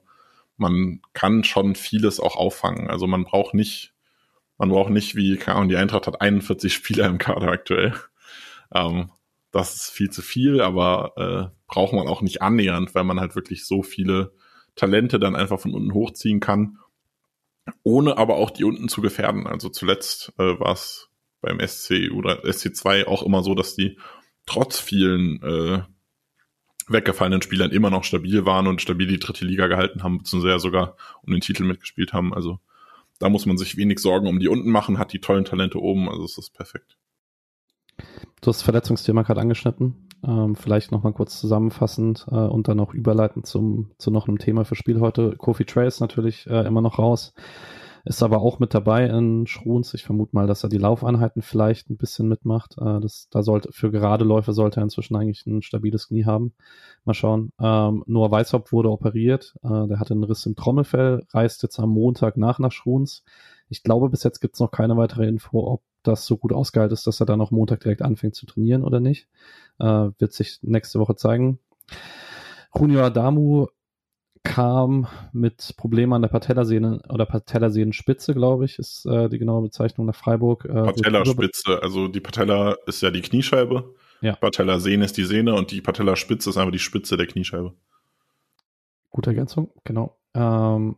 Man 0.57 1.01
kann 1.13 1.43
schon 1.43 1.75
vieles 1.75 2.19
auch 2.19 2.35
auffangen. 2.35 2.89
Also 2.89 3.05
man 3.05 3.23
braucht 3.23 3.53
nicht, 3.53 3.93
man 4.57 4.69
braucht 4.69 4.89
nicht 4.89 5.15
wie, 5.15 5.37
und 5.37 5.69
die 5.69 5.77
Eintracht 5.77 6.07
hat 6.07 6.21
41 6.21 6.73
Spieler 6.73 7.05
im 7.05 7.19
Kader 7.19 7.49
aktuell. 7.49 7.93
Ähm, 8.73 9.11
das 9.51 9.75
ist 9.75 9.89
viel 9.91 10.09
zu 10.09 10.23
viel, 10.23 10.61
aber 10.61 11.51
äh, 11.51 11.55
braucht 11.67 11.93
man 11.93 12.07
auch 12.07 12.21
nicht 12.21 12.41
annähernd, 12.41 12.95
weil 12.95 13.03
man 13.03 13.19
halt 13.19 13.35
wirklich 13.35 13.65
so 13.67 13.83
viele 13.83 14.33
Talente 14.75 15.19
dann 15.19 15.35
einfach 15.35 15.59
von 15.59 15.75
unten 15.75 15.93
hochziehen 15.93 16.39
kann 16.39 16.77
ohne 17.83 18.17
aber 18.17 18.35
auch 18.35 18.49
die 18.49 18.63
unten 18.63 18.89
zu 18.89 19.01
gefährden. 19.01 19.47
Also 19.47 19.69
zuletzt 19.69 20.33
äh, 20.37 20.59
war 20.59 20.73
es 20.73 21.09
beim 21.41 21.59
SC 21.59 22.11
oder 22.13 22.43
SC2 22.43 23.05
auch 23.05 23.23
immer 23.23 23.43
so, 23.43 23.55
dass 23.55 23.75
die 23.75 23.97
trotz 24.45 24.79
vielen 24.79 25.41
äh, 25.41 25.81
weggefallenen 26.87 27.41
Spielern 27.41 27.71
immer 27.71 27.89
noch 27.89 28.03
stabil 28.03 28.45
waren 28.45 28.67
und 28.67 28.81
stabil 28.81 29.07
die 29.07 29.19
dritte 29.19 29.45
Liga 29.45 29.67
gehalten 29.67 30.03
haben, 30.03 30.19
beziehungsweise 30.19 30.59
sogar 30.59 30.95
um 31.21 31.31
den 31.31 31.41
Titel 31.41 31.63
mitgespielt 31.63 32.13
haben. 32.13 32.33
Also 32.33 32.59
da 33.19 33.29
muss 33.29 33.45
man 33.45 33.57
sich 33.57 33.77
wenig 33.77 33.99
Sorgen 33.99 34.27
um 34.27 34.39
die 34.39 34.47
unten 34.47 34.69
machen, 34.69 34.97
hat 34.97 35.13
die 35.13 35.21
tollen 35.21 35.45
Talente 35.45 35.79
oben, 35.79 36.09
also 36.09 36.23
es 36.23 36.37
ist 36.37 36.51
perfekt. 36.51 36.97
Du 38.41 38.47
hast 38.47 38.57
das 38.57 38.61
Verletzungsthema 38.63 39.21
gerade 39.21 39.41
angeschnitten. 39.41 40.09
Ähm, 40.23 40.55
vielleicht 40.55 40.91
nochmal 40.91 41.13
kurz 41.13 41.39
zusammenfassend 41.39 42.27
äh, 42.29 42.35
und 42.35 42.67
dann 42.67 42.79
auch 42.79 42.93
überleitend 42.93 43.47
zum, 43.47 43.91
zu 43.97 44.11
noch 44.11 44.27
einem 44.27 44.37
Thema 44.37 44.65
für 44.65 44.75
Spiel 44.75 44.99
heute. 44.99 45.35
Kofi 45.35 45.65
Trey 45.65 45.87
ist 45.87 45.99
natürlich 45.99 46.47
äh, 46.47 46.65
immer 46.67 46.81
noch 46.81 46.99
raus, 46.99 47.33
ist 48.05 48.21
aber 48.21 48.41
auch 48.41 48.59
mit 48.59 48.73
dabei 48.73 49.07
in 49.07 49.47
Schruns. 49.47 49.93
Ich 49.95 50.03
vermute 50.03 50.35
mal, 50.35 50.45
dass 50.45 50.63
er 50.63 50.69
die 50.69 50.77
Laufeinheiten 50.77 51.41
vielleicht 51.41 51.89
ein 51.89 51.97
bisschen 51.97 52.27
mitmacht. 52.27 52.75
Äh, 52.79 52.99
das, 52.99 53.29
da 53.31 53.41
sollte, 53.41 53.71
für 53.71 53.89
gerade 53.89 54.23
Läufe 54.23 54.53
sollte 54.53 54.79
er 54.79 54.83
inzwischen 54.83 55.15
eigentlich 55.15 55.45
ein 55.47 55.63
stabiles 55.63 56.07
Knie 56.07 56.25
haben. 56.25 56.53
Mal 57.03 57.13
schauen. 57.15 57.51
Ähm, 57.59 58.03
Noah 58.05 58.31
Weishaupt 58.31 58.71
wurde 58.71 58.91
operiert. 58.91 59.55
Äh, 59.63 59.87
der 59.87 59.99
hatte 59.99 60.13
einen 60.13 60.23
Riss 60.23 60.45
im 60.45 60.55
Trommelfell, 60.55 61.25
reist 61.31 61.63
jetzt 61.63 61.79
am 61.79 61.89
Montag 61.89 62.37
nach 62.37 62.59
nach 62.59 62.71
Schruns. 62.71 63.23
Ich 63.69 63.83
glaube, 63.83 64.09
bis 64.09 64.23
jetzt 64.23 64.39
gibt 64.39 64.55
es 64.55 64.59
noch 64.59 64.71
keine 64.71 64.97
weitere 64.97 65.27
Info, 65.27 65.65
ob 65.65 65.81
das 66.03 66.25
so 66.25 66.37
gut 66.37 66.53
ausgehalten 66.53 66.93
ist, 66.93 67.07
dass 67.07 67.19
er 67.19 67.25
dann 67.25 67.41
auch 67.41 67.51
Montag 67.51 67.81
direkt 67.81 68.01
anfängt 68.01 68.35
zu 68.35 68.45
trainieren 68.45 68.83
oder 68.83 68.99
nicht. 68.99 69.27
Äh, 69.79 70.09
wird 70.17 70.33
sich 70.33 70.59
nächste 70.61 70.99
Woche 70.99 71.15
zeigen. 71.15 71.59
Junio 72.75 73.03
Adamu 73.03 73.67
kam 74.43 75.07
mit 75.33 75.75
Problemen 75.77 76.13
an 76.13 76.21
der 76.23 76.29
Patellasehne 76.29 77.01
oder 77.09 77.25
Patellasehnenspitze, 77.25 78.33
glaube 78.33 78.65
ich, 78.65 78.79
ist 78.79 79.05
äh, 79.05 79.29
die 79.29 79.37
genaue 79.37 79.61
Bezeichnung 79.61 80.07
nach 80.07 80.15
Freiburg. 80.15 80.65
Äh, 80.65 80.73
Patellaspitze, 80.73 81.81
also 81.81 82.07
die 82.07 82.21
Patella 82.21 82.75
ist 82.87 83.01
ja 83.01 83.11
die 83.11 83.21
Kniescheibe. 83.21 83.93
Ja. 84.21 84.35
Patellasehne 84.35 85.05
ist 85.05 85.17
die 85.17 85.25
Sehne 85.25 85.53
und 85.53 85.71
die 85.71 85.81
Patellaspitze 85.81 86.49
ist 86.49 86.57
einfach 86.57 86.71
die 86.71 86.79
Spitze 86.79 87.17
der 87.17 87.27
Kniescheibe. 87.27 87.73
gute 89.11 89.29
Ergänzung, 89.29 89.71
genau. 89.83 90.17
Ähm, 90.33 90.95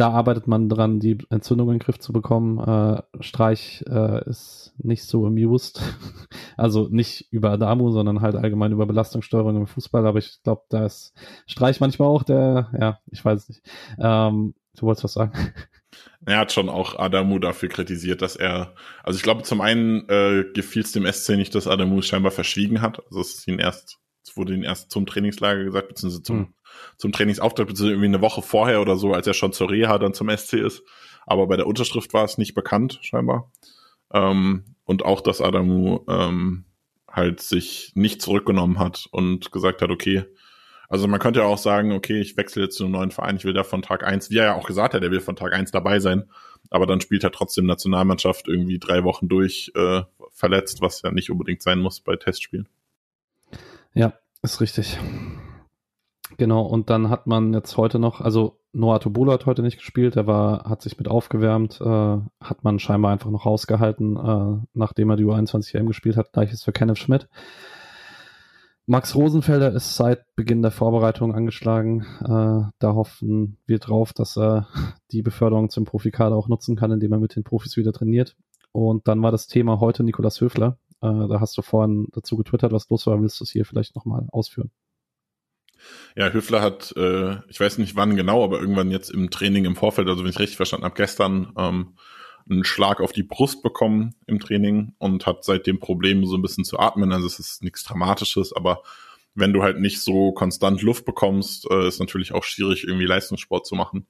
da 0.00 0.12
arbeitet 0.12 0.46
man 0.46 0.70
dran, 0.70 0.98
die 0.98 1.18
Entzündung 1.28 1.68
in 1.68 1.74
den 1.74 1.84
Griff 1.84 1.98
zu 1.98 2.14
bekommen. 2.14 2.58
Äh, 2.58 3.02
Streich 3.22 3.84
äh, 3.86 4.26
ist 4.30 4.72
nicht 4.78 5.04
so 5.04 5.26
amused. 5.26 5.82
also 6.56 6.88
nicht 6.90 7.30
über 7.30 7.50
Adamu, 7.50 7.90
sondern 7.90 8.22
halt 8.22 8.34
allgemein 8.34 8.72
über 8.72 8.86
Belastungssteuerung 8.86 9.56
im 9.56 9.66
Fußball. 9.66 10.06
Aber 10.06 10.18
ich 10.18 10.42
glaube, 10.42 10.62
da 10.70 10.86
ist 10.86 11.12
Streich 11.46 11.80
manchmal 11.80 12.08
auch 12.08 12.22
der, 12.22 12.70
ja, 12.80 12.98
ich 13.10 13.22
weiß 13.22 13.42
es 13.42 13.48
nicht. 13.50 13.62
Ähm, 13.98 14.54
du 14.78 14.86
wolltest 14.86 15.04
was 15.04 15.12
sagen? 15.12 15.32
Er 16.24 16.38
hat 16.38 16.52
schon 16.52 16.68
auch 16.68 16.98
Adamu 16.98 17.38
dafür 17.38 17.68
kritisiert, 17.68 18.22
dass 18.22 18.36
er, 18.36 18.74
also 19.02 19.16
ich 19.16 19.22
glaube, 19.22 19.42
zum 19.42 19.60
einen 19.60 20.08
äh, 20.08 20.44
gefiel 20.54 20.82
es 20.82 20.92
dem 20.92 21.10
SC 21.10 21.30
nicht, 21.30 21.54
dass 21.54 21.66
Adamu 21.66 22.00
scheinbar 22.02 22.30
verschwiegen 22.30 22.80
hat. 22.80 23.02
Also 23.06 23.20
es 23.22 23.34
ist 23.38 23.48
ihn 23.48 23.58
erst, 23.58 23.98
es 24.24 24.36
wurde 24.36 24.54
ihn 24.54 24.62
erst 24.62 24.90
zum 24.90 25.06
Trainingslager 25.06 25.64
gesagt, 25.64 25.88
beziehungsweise 25.88 26.22
zum, 26.22 26.38
hm. 26.38 26.54
Zum 26.96 27.12
Trainingsauftrag, 27.12 27.66
beziehungsweise 27.66 27.92
irgendwie 27.92 28.06
eine 28.06 28.20
Woche 28.20 28.42
vorher 28.42 28.80
oder 28.80 28.96
so, 28.96 29.12
als 29.12 29.26
er 29.26 29.34
schon 29.34 29.52
zur 29.52 29.70
Reha 29.70 29.98
dann 29.98 30.14
zum 30.14 30.28
SC 30.28 30.54
ist. 30.54 30.82
Aber 31.26 31.46
bei 31.46 31.56
der 31.56 31.66
Unterschrift 31.66 32.12
war 32.12 32.24
es 32.24 32.38
nicht 32.38 32.54
bekannt, 32.54 32.98
scheinbar. 33.02 33.50
Ähm, 34.12 34.64
und 34.84 35.04
auch, 35.04 35.20
dass 35.20 35.40
Adamu 35.40 36.00
ähm, 36.08 36.64
halt 37.10 37.40
sich 37.40 37.92
nicht 37.94 38.22
zurückgenommen 38.22 38.78
hat 38.78 39.06
und 39.10 39.52
gesagt 39.52 39.82
hat, 39.82 39.90
okay, 39.90 40.24
also 40.88 41.06
man 41.06 41.20
könnte 41.20 41.40
ja 41.40 41.46
auch 41.46 41.58
sagen, 41.58 41.92
okay, 41.92 42.20
ich 42.20 42.36
wechsle 42.36 42.64
jetzt 42.64 42.76
zu 42.76 42.84
einem 42.84 42.92
neuen 42.92 43.10
Verein, 43.12 43.36
ich 43.36 43.44
will 43.44 43.52
da 43.52 43.62
von 43.62 43.82
Tag 43.82 44.04
eins, 44.04 44.30
wie 44.30 44.38
er 44.38 44.46
ja 44.46 44.54
auch 44.54 44.66
gesagt 44.66 44.92
hat, 44.92 45.02
er 45.02 45.10
will 45.12 45.20
von 45.20 45.36
Tag 45.36 45.52
eins 45.52 45.70
dabei 45.70 46.00
sein, 46.00 46.28
aber 46.68 46.86
dann 46.86 47.00
spielt 47.00 47.22
er 47.22 47.30
trotzdem 47.30 47.66
Nationalmannschaft 47.66 48.48
irgendwie 48.48 48.80
drei 48.80 49.04
Wochen 49.04 49.28
durch 49.28 49.70
äh, 49.76 50.02
verletzt, 50.32 50.80
was 50.80 51.02
ja 51.02 51.12
nicht 51.12 51.30
unbedingt 51.30 51.62
sein 51.62 51.78
muss 51.78 52.00
bei 52.00 52.16
Testspielen. 52.16 52.68
Ja, 53.94 54.14
ist 54.42 54.60
richtig. 54.60 54.98
Genau, 56.40 56.62
und 56.62 56.88
dann 56.88 57.10
hat 57.10 57.26
man 57.26 57.52
jetzt 57.52 57.76
heute 57.76 57.98
noch, 57.98 58.22
also 58.22 58.60
Noah 58.72 58.98
Tobula 58.98 59.34
hat 59.34 59.44
heute 59.44 59.60
nicht 59.60 59.76
gespielt, 59.76 60.16
er 60.16 60.26
war, 60.26 60.64
hat 60.64 60.80
sich 60.80 60.96
mit 60.96 61.06
aufgewärmt, 61.06 61.78
äh, 61.82 61.84
hat 61.84 62.64
man 62.64 62.78
scheinbar 62.78 63.12
einfach 63.12 63.30
noch 63.30 63.44
rausgehalten, 63.44 64.16
äh, 64.16 64.66
nachdem 64.72 65.10
er 65.10 65.16
die 65.16 65.26
U21 65.26 65.74
EM 65.74 65.86
gespielt 65.88 66.16
hat. 66.16 66.32
Gleiches 66.32 66.64
für 66.64 66.72
Kenneth 66.72 66.96
Schmidt. 66.96 67.28
Max 68.86 69.14
Rosenfelder 69.14 69.70
ist 69.74 69.96
seit 69.96 70.34
Beginn 70.34 70.62
der 70.62 70.70
Vorbereitung 70.70 71.34
angeschlagen. 71.34 72.06
Äh, 72.22 72.70
da 72.78 72.94
hoffen 72.94 73.58
wir 73.66 73.78
drauf, 73.78 74.14
dass 74.14 74.38
er 74.38 74.66
die 75.12 75.20
Beförderung 75.20 75.68
zum 75.68 75.84
Profikader 75.84 76.36
auch 76.36 76.48
nutzen 76.48 76.74
kann, 76.74 76.90
indem 76.90 77.12
er 77.12 77.18
mit 77.18 77.36
den 77.36 77.44
Profis 77.44 77.76
wieder 77.76 77.92
trainiert. 77.92 78.34
Und 78.72 79.08
dann 79.08 79.22
war 79.22 79.30
das 79.30 79.46
Thema 79.46 79.78
heute 79.78 80.04
Nikolas 80.04 80.40
Höfler. 80.40 80.78
Äh, 81.02 81.28
da 81.28 81.38
hast 81.38 81.58
du 81.58 81.60
vorhin 81.60 82.08
dazu 82.12 82.38
getwittert, 82.38 82.72
was 82.72 82.88
los 82.88 83.06
war. 83.06 83.20
Willst 83.20 83.40
du 83.40 83.44
es 83.44 83.50
hier 83.50 83.66
vielleicht 83.66 83.94
nochmal 83.94 84.26
ausführen? 84.32 84.70
Ja, 86.16 86.30
Höfler 86.30 86.60
hat, 86.60 86.92
äh, 86.96 87.36
ich 87.48 87.60
weiß 87.60 87.78
nicht 87.78 87.96
wann 87.96 88.16
genau, 88.16 88.44
aber 88.44 88.60
irgendwann 88.60 88.90
jetzt 88.90 89.10
im 89.10 89.30
Training 89.30 89.64
im 89.64 89.76
Vorfeld, 89.76 90.08
also 90.08 90.22
wenn 90.22 90.30
ich 90.30 90.38
richtig 90.38 90.56
verstanden 90.56 90.84
habe, 90.84 90.96
gestern 90.96 91.52
ähm, 91.56 91.94
einen 92.48 92.64
Schlag 92.64 93.00
auf 93.00 93.12
die 93.12 93.22
Brust 93.22 93.62
bekommen 93.62 94.14
im 94.26 94.40
Training 94.40 94.94
und 94.98 95.26
hat 95.26 95.44
seitdem 95.44 95.78
Probleme 95.78 96.26
so 96.26 96.36
ein 96.36 96.42
bisschen 96.42 96.64
zu 96.64 96.78
atmen. 96.78 97.12
Also 97.12 97.26
es 97.26 97.38
ist 97.38 97.62
nichts 97.62 97.84
Dramatisches, 97.84 98.52
aber 98.52 98.82
wenn 99.34 99.52
du 99.52 99.62
halt 99.62 99.78
nicht 99.78 100.00
so 100.00 100.32
konstant 100.32 100.82
Luft 100.82 101.04
bekommst, 101.04 101.70
äh, 101.70 101.86
ist 101.86 102.00
natürlich 102.00 102.32
auch 102.32 102.44
schwierig, 102.44 102.84
irgendwie 102.84 103.06
Leistungssport 103.06 103.66
zu 103.66 103.74
machen. 103.74 104.06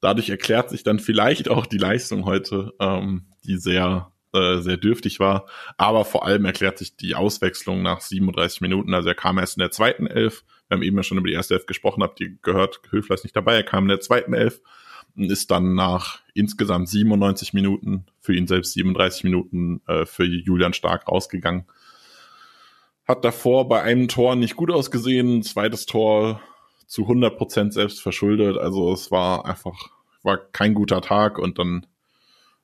Dadurch 0.00 0.30
erklärt 0.30 0.70
sich 0.70 0.82
dann 0.82 0.98
vielleicht 0.98 1.48
auch 1.48 1.64
die 1.64 1.78
Leistung 1.78 2.24
heute, 2.24 2.72
ähm, 2.80 3.26
die 3.44 3.56
sehr, 3.56 4.12
äh, 4.32 4.58
sehr 4.58 4.76
dürftig 4.76 5.20
war. 5.20 5.46
Aber 5.78 6.04
vor 6.04 6.26
allem 6.26 6.44
erklärt 6.44 6.78
sich 6.78 6.96
die 6.96 7.14
Auswechslung 7.14 7.82
nach 7.82 8.00
37 8.00 8.60
Minuten. 8.60 8.94
Also 8.94 9.08
er 9.08 9.14
kam 9.14 9.38
erst 9.38 9.56
in 9.56 9.60
der 9.60 9.70
zweiten 9.70 10.06
Elf. 10.06 10.44
Wir 10.72 10.76
haben 10.76 10.84
eben 10.84 10.96
ja 10.96 11.02
schon 11.02 11.18
über 11.18 11.28
die 11.28 11.34
erste 11.34 11.52
Elf 11.52 11.66
gesprochen, 11.66 12.02
habt 12.02 12.18
ihr 12.18 12.30
gehört, 12.40 12.80
Höfler 12.88 13.18
nicht 13.22 13.36
dabei. 13.36 13.56
Er 13.56 13.62
kam 13.62 13.84
in 13.84 13.88
der 13.88 14.00
zweiten 14.00 14.32
Elf 14.32 14.62
und 15.14 15.30
ist 15.30 15.50
dann 15.50 15.74
nach 15.74 16.22
insgesamt 16.32 16.88
97 16.88 17.52
Minuten, 17.52 18.06
für 18.20 18.34
ihn 18.34 18.46
selbst 18.46 18.72
37 18.72 19.24
Minuten 19.24 19.82
äh, 19.86 20.06
für 20.06 20.24
Julian 20.24 20.72
Stark 20.72 21.06
rausgegangen. 21.08 21.66
Hat 23.06 23.22
davor 23.22 23.68
bei 23.68 23.82
einem 23.82 24.08
Tor 24.08 24.34
nicht 24.34 24.56
gut 24.56 24.70
ausgesehen, 24.70 25.42
zweites 25.42 25.84
Tor 25.84 26.40
zu 26.86 27.02
100 27.02 27.36
Prozent 27.36 27.74
selbst 27.74 28.00
verschuldet. 28.00 28.56
Also 28.56 28.94
es 28.94 29.10
war 29.10 29.44
einfach, 29.44 29.90
war 30.22 30.38
kein 30.38 30.72
guter 30.72 31.02
Tag 31.02 31.38
und 31.38 31.58
dann, 31.58 31.84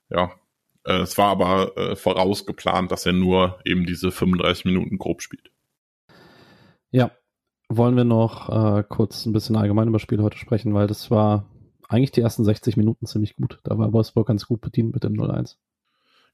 ja, 0.09 0.31
äh, 0.83 1.01
es 1.01 1.15
war 1.19 1.27
aber 1.27 1.77
äh, 1.77 1.95
vorausgeplant, 1.95 2.91
dass 2.91 3.05
er 3.05 3.13
nur 3.13 3.59
eben 3.65 3.85
diese 3.85 4.09
35 4.09 4.65
Minuten 4.65 4.97
grob 4.97 5.21
spielt. 5.21 5.51
Ja, 6.89 7.11
wollen 7.69 7.95
wir 7.95 8.03
noch 8.03 8.49
äh, 8.49 8.83
kurz 8.83 9.25
ein 9.25 9.33
bisschen 9.33 9.55
allgemein 9.55 9.87
über 9.87 9.97
das 9.97 10.01
Spiel 10.01 10.21
heute 10.21 10.37
sprechen, 10.37 10.73
weil 10.73 10.87
das 10.87 11.11
war 11.11 11.45
eigentlich 11.87 12.11
die 12.11 12.21
ersten 12.21 12.43
60 12.43 12.77
Minuten 12.77 13.05
ziemlich 13.05 13.35
gut. 13.35 13.59
Da 13.63 13.77
war 13.77 13.93
Wolfsburg 13.93 14.27
ganz 14.27 14.45
gut 14.45 14.61
bedient 14.61 14.93
mit 14.93 15.03
dem 15.03 15.13
0-1. 15.13 15.55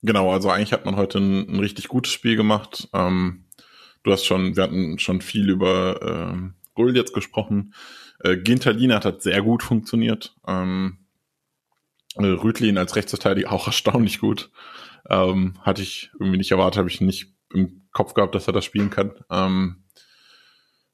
Genau, 0.02 0.32
also 0.32 0.50
eigentlich 0.50 0.74
hat 0.74 0.86
man 0.86 0.96
heute 0.96 1.20
ein, 1.20 1.50
ein 1.50 1.60
richtig 1.60 1.88
gutes 1.88 2.14
Spiel 2.14 2.36
gemacht. 2.36 2.90
Ähm, 2.94 3.46
du 4.04 4.12
hast 4.12 4.26
schon, 4.26 4.56
wir 4.56 4.64
hatten 4.64 4.98
schon 4.98 5.22
viel 5.22 5.50
über 5.50 6.34
äh, 6.34 6.50
Gull 6.74 6.96
jetzt 6.96 7.14
gesprochen. 7.14 7.74
Äh, 8.20 8.38
Gintalina 8.38 9.04
hat 9.04 9.22
sehr 9.22 9.42
gut 9.42 9.64
funktioniert. 9.64 10.36
Ähm, 10.48 11.00
äh, 12.18 12.26
Rüdlin 12.26 12.78
als 12.78 12.96
Rechtsverteidiger 12.96 13.52
auch 13.52 13.68
erstaunlich 13.68 14.20
gut. 14.20 14.52
Ähm, 15.10 15.56
hatte 15.62 15.82
ich 15.82 16.12
irgendwie 16.20 16.38
nicht 16.38 16.52
erwartet, 16.52 16.78
habe 16.78 16.90
ich 16.90 17.02
nicht 17.02 17.34
im 17.54 17.88
Kopf 17.92 18.14
gehabt, 18.14 18.36
dass 18.36 18.48
er 18.48 18.54
das 18.54 18.66
spielen 18.66 18.90
kann. 18.90 19.14
Ähm, 19.30 19.84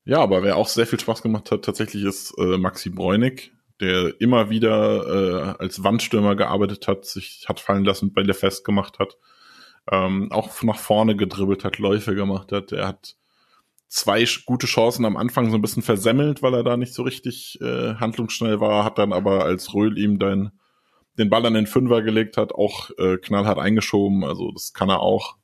ja, 0.05 0.19
aber 0.19 0.43
wer 0.43 0.57
auch 0.57 0.67
sehr 0.67 0.87
viel 0.87 0.99
Spaß 0.99 1.21
gemacht 1.21 1.51
hat, 1.51 1.63
tatsächlich 1.63 2.03
ist 2.03 2.33
äh, 2.37 2.57
Maxi 2.57 2.89
Bräunig, 2.89 3.51
der 3.79 4.19
immer 4.19 4.49
wieder 4.49 5.05
äh, 5.05 5.55
als 5.59 5.83
Wandstürmer 5.83 6.35
gearbeitet 6.35 6.87
hat, 6.87 7.05
sich 7.05 7.45
hat 7.47 7.59
fallen 7.59 7.85
lassen, 7.85 8.13
Bälle 8.13 8.33
festgemacht 8.33 8.99
hat, 8.99 9.17
ähm, 9.91 10.31
auch 10.31 10.61
nach 10.63 10.77
vorne 10.77 11.15
gedribbelt 11.15 11.63
hat, 11.63 11.77
Läufe 11.77 12.15
gemacht 12.15 12.51
hat. 12.51 12.71
Er 12.71 12.87
hat 12.87 13.15
zwei 13.87 14.25
gute 14.45 14.67
Chancen 14.67 15.05
am 15.05 15.17
Anfang 15.17 15.49
so 15.49 15.55
ein 15.55 15.61
bisschen 15.61 15.83
versemmelt, 15.83 16.41
weil 16.41 16.53
er 16.53 16.63
da 16.63 16.77
nicht 16.77 16.93
so 16.93 17.03
richtig 17.03 17.59
äh, 17.61 17.95
handlungsschnell 17.95 18.59
war, 18.59 18.85
hat 18.85 18.97
dann 18.97 19.13
aber 19.13 19.43
als 19.43 19.73
Röhl 19.73 19.97
ihm 19.97 20.17
dann 20.17 20.51
den 21.17 21.29
Ball 21.29 21.45
an 21.45 21.53
den 21.53 21.67
Fünfer 21.67 22.01
gelegt 22.01 22.37
hat, 22.37 22.53
auch 22.53 22.89
äh, 22.97 23.17
knallhart 23.17 23.59
eingeschoben, 23.59 24.23
also 24.23 24.51
das 24.51 24.73
kann 24.73 24.89
er 24.89 25.01
auch. 25.01 25.37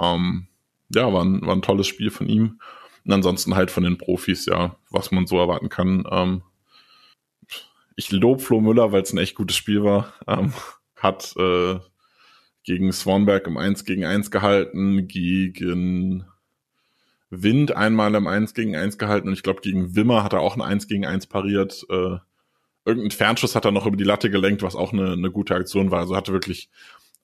Ähm, 0.00 0.48
ja, 0.94 1.12
war 1.12 1.24
ein, 1.24 1.42
war 1.42 1.54
ein 1.54 1.62
tolles 1.62 1.86
Spiel 1.86 2.10
von 2.10 2.28
ihm. 2.28 2.58
Und 3.04 3.12
ansonsten 3.12 3.54
halt 3.54 3.70
von 3.70 3.84
den 3.84 3.98
Profis, 3.98 4.46
ja, 4.46 4.76
was 4.90 5.10
man 5.10 5.26
so 5.26 5.38
erwarten 5.38 5.68
kann. 5.68 6.04
Ähm, 6.10 6.42
ich 7.96 8.10
lob 8.10 8.40
Flo 8.40 8.60
Müller, 8.60 8.92
weil 8.92 9.02
es 9.02 9.12
ein 9.12 9.18
echt 9.18 9.34
gutes 9.34 9.56
Spiel 9.56 9.84
war. 9.84 10.14
Ähm, 10.26 10.52
hat 10.96 11.34
äh, 11.36 11.78
gegen 12.64 12.92
Swanberg 12.92 13.46
im 13.46 13.58
1 13.58 13.84
gegen 13.84 14.04
1 14.04 14.30
gehalten, 14.30 15.06
gegen 15.06 16.24
Wind 17.30 17.76
einmal 17.76 18.14
im 18.14 18.26
1 18.26 18.54
gegen 18.54 18.74
1 18.74 18.98
gehalten 18.98 19.28
und 19.28 19.34
ich 19.34 19.42
glaube 19.42 19.60
gegen 19.60 19.94
Wimmer 19.94 20.24
hat 20.24 20.32
er 20.32 20.40
auch 20.40 20.56
ein 20.56 20.62
1 20.62 20.88
gegen 20.88 21.04
1 21.04 21.26
pariert. 21.26 21.84
Äh, 21.90 22.16
irgendein 22.84 23.10
Fernschuss 23.10 23.54
hat 23.54 23.64
er 23.64 23.72
noch 23.72 23.86
über 23.86 23.96
die 23.96 24.04
Latte 24.04 24.30
gelenkt, 24.30 24.62
was 24.62 24.76
auch 24.76 24.92
eine, 24.92 25.12
eine 25.12 25.30
gute 25.30 25.54
Aktion 25.54 25.90
war. 25.90 26.00
Also 26.00 26.16
hatte 26.16 26.32
wirklich 26.32 26.70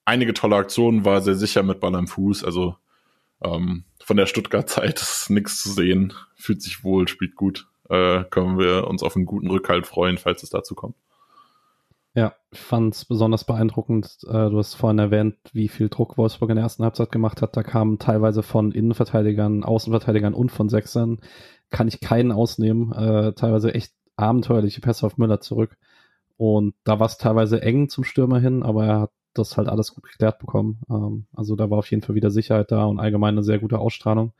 einige 0.05 0.33
tolle 0.33 0.55
Aktionen, 0.55 1.05
war 1.05 1.21
sehr 1.21 1.35
sicher 1.35 1.63
mit 1.63 1.79
Ball 1.79 1.95
am 1.95 2.07
Fuß. 2.07 2.43
Also 2.43 2.77
ähm, 3.43 3.85
von 4.03 4.17
der 4.17 4.25
Stuttgart-Zeit 4.25 5.01
ist 5.01 5.29
nichts 5.29 5.61
zu 5.61 5.69
sehen. 5.69 6.13
Fühlt 6.35 6.61
sich 6.61 6.83
wohl, 6.83 7.07
spielt 7.07 7.35
gut 7.35 7.67
äh, 7.91 8.23
können 8.29 8.57
wir 8.57 8.87
uns 8.87 9.03
auf 9.03 9.15
einen 9.15 9.25
guten 9.25 9.49
Rückhalt 9.49 9.85
freuen, 9.85 10.17
falls 10.17 10.43
es 10.43 10.49
dazu 10.49 10.75
kommt. 10.75 10.95
Ja, 12.13 12.33
ich 12.51 12.59
fand 12.59 12.95
es 12.95 13.05
besonders 13.05 13.43
beeindruckend. 13.43 14.17
Äh, 14.27 14.49
du 14.49 14.57
hast 14.57 14.75
vorhin 14.75 14.99
erwähnt, 14.99 15.35
wie 15.53 15.67
viel 15.67 15.89
Druck 15.89 16.17
Wolfsburg 16.17 16.49
in 16.49 16.55
der 16.55 16.63
ersten 16.63 16.83
Halbzeit 16.83 17.11
gemacht 17.11 17.41
hat. 17.41 17.55
Da 17.55 17.63
kamen 17.63 17.99
teilweise 17.99 18.43
von 18.43 18.71
Innenverteidigern, 18.71 19.63
Außenverteidigern 19.63 20.33
und 20.33 20.51
von 20.51 20.69
Sechsern. 20.69 21.19
Kann 21.69 21.87
ich 21.87 21.99
keinen 21.99 22.31
ausnehmen. 22.31 22.93
Äh, 22.93 23.33
teilweise 23.33 23.73
echt 23.73 23.93
abenteuerliche 24.15 24.81
Pässe 24.81 25.05
auf 25.05 25.17
Müller 25.17 25.41
zurück. 25.41 25.77
Und 26.37 26.73
da 26.85 26.99
war 26.99 27.07
es 27.07 27.17
teilweise 27.17 27.61
eng 27.61 27.89
zum 27.89 28.03
Stürmer 28.03 28.39
hin, 28.39 28.63
aber 28.63 28.85
er 28.85 28.99
hat 29.01 29.11
das 29.33 29.57
halt 29.57 29.67
alles 29.69 29.93
gut 29.93 30.03
geklärt 30.03 30.39
bekommen. 30.39 30.79
Ähm, 30.89 31.25
also 31.33 31.55
da 31.55 31.69
war 31.69 31.79
auf 31.79 31.89
jeden 31.89 32.03
Fall 32.03 32.15
wieder 32.15 32.31
Sicherheit 32.31 32.71
da 32.71 32.85
und 32.85 32.99
allgemein 32.99 33.35
eine 33.35 33.43
sehr 33.43 33.59
gute 33.59 33.79
Ausstrahlung 33.79 34.33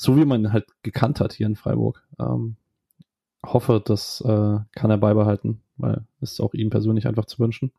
so 0.00 0.16
wie 0.16 0.24
man 0.24 0.40
ihn 0.40 0.52
halt 0.54 0.66
gekannt 0.82 1.20
hat 1.20 1.34
hier 1.34 1.46
in 1.46 1.56
Freiburg. 1.56 2.02
Ähm, 2.18 2.56
hoffe, 3.44 3.82
das 3.84 4.22
äh, 4.22 4.58
kann 4.72 4.90
er 4.90 4.96
beibehalten, 4.96 5.60
weil 5.76 6.06
es 6.22 6.40
auch 6.40 6.54
ihm 6.54 6.70
persönlich 6.70 7.06
einfach 7.06 7.26
zu 7.26 7.38
wünschen. 7.38 7.70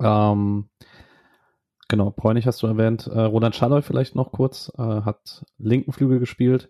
Ähm, 0.00 0.68
genau, 1.86 2.10
Bräunig 2.10 2.48
hast 2.48 2.64
du 2.64 2.66
erwähnt. 2.66 3.06
Äh, 3.06 3.20
Roland 3.20 3.54
Schalloy 3.54 3.80
vielleicht 3.82 4.16
noch 4.16 4.32
kurz, 4.32 4.72
äh, 4.76 4.82
hat 4.82 5.44
linken 5.56 5.92
Flügel 5.92 6.18
gespielt 6.18 6.68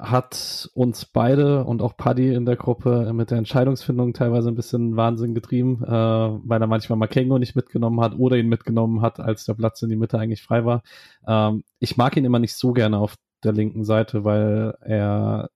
hat 0.00 0.70
uns 0.74 1.04
beide 1.04 1.64
und 1.64 1.82
auch 1.82 1.96
Paddy 1.96 2.32
in 2.34 2.46
der 2.46 2.56
Gruppe 2.56 3.12
mit 3.12 3.30
der 3.30 3.38
Entscheidungsfindung 3.38 4.12
teilweise 4.12 4.48
ein 4.48 4.54
bisschen 4.54 4.96
Wahnsinn 4.96 5.34
getrieben, 5.34 5.82
äh, 5.84 5.88
weil 5.90 6.60
er 6.60 6.66
manchmal 6.66 6.98
Makengo 6.98 7.38
nicht 7.38 7.56
mitgenommen 7.56 8.00
hat 8.00 8.18
oder 8.18 8.36
ihn 8.36 8.48
mitgenommen 8.48 9.02
hat, 9.02 9.20
als 9.20 9.44
der 9.44 9.54
Platz 9.54 9.82
in 9.82 9.88
die 9.88 9.96
Mitte 9.96 10.18
eigentlich 10.18 10.42
frei 10.42 10.64
war. 10.64 10.82
Ähm, 11.26 11.64
ich 11.78 11.96
mag 11.96 12.16
ihn 12.16 12.24
immer 12.24 12.38
nicht 12.38 12.54
so 12.54 12.72
gerne 12.72 12.98
auf 12.98 13.14
der 13.44 13.52
linken 13.52 13.84
Seite, 13.84 14.24
weil 14.24 14.74
er 14.80 15.50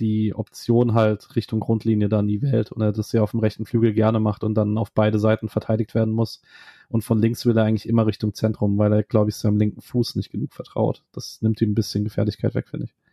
die 0.00 0.34
Option 0.34 0.94
halt 0.94 1.36
Richtung 1.36 1.60
Grundlinie 1.60 2.08
dann 2.08 2.28
die 2.28 2.42
wählt 2.42 2.72
und 2.72 2.82
er 2.82 2.92
das 2.92 3.12
ja 3.12 3.22
auf 3.22 3.30
dem 3.30 3.40
rechten 3.40 3.64
Flügel 3.64 3.94
gerne 3.94 4.20
macht 4.20 4.44
und 4.44 4.54
dann 4.54 4.76
auf 4.78 4.92
beide 4.92 5.18
Seiten 5.18 5.48
verteidigt 5.48 5.94
werden 5.94 6.12
muss. 6.12 6.42
Und 6.88 7.02
von 7.02 7.18
links 7.18 7.46
will 7.46 7.56
er 7.56 7.64
eigentlich 7.64 7.88
immer 7.88 8.06
Richtung 8.06 8.34
Zentrum, 8.34 8.78
weil 8.78 8.92
er, 8.92 9.02
glaube 9.02 9.30
ich, 9.30 9.36
seinem 9.36 9.56
linken 9.56 9.80
Fuß 9.80 10.16
nicht 10.16 10.30
genug 10.30 10.52
vertraut. 10.52 11.02
Das 11.12 11.40
nimmt 11.40 11.60
ihm 11.62 11.70
ein 11.70 11.74
bisschen 11.74 12.04
Gefährlichkeit 12.04 12.54
weg, 12.54 12.68
finde 12.68 12.86
ich. 12.86 13.05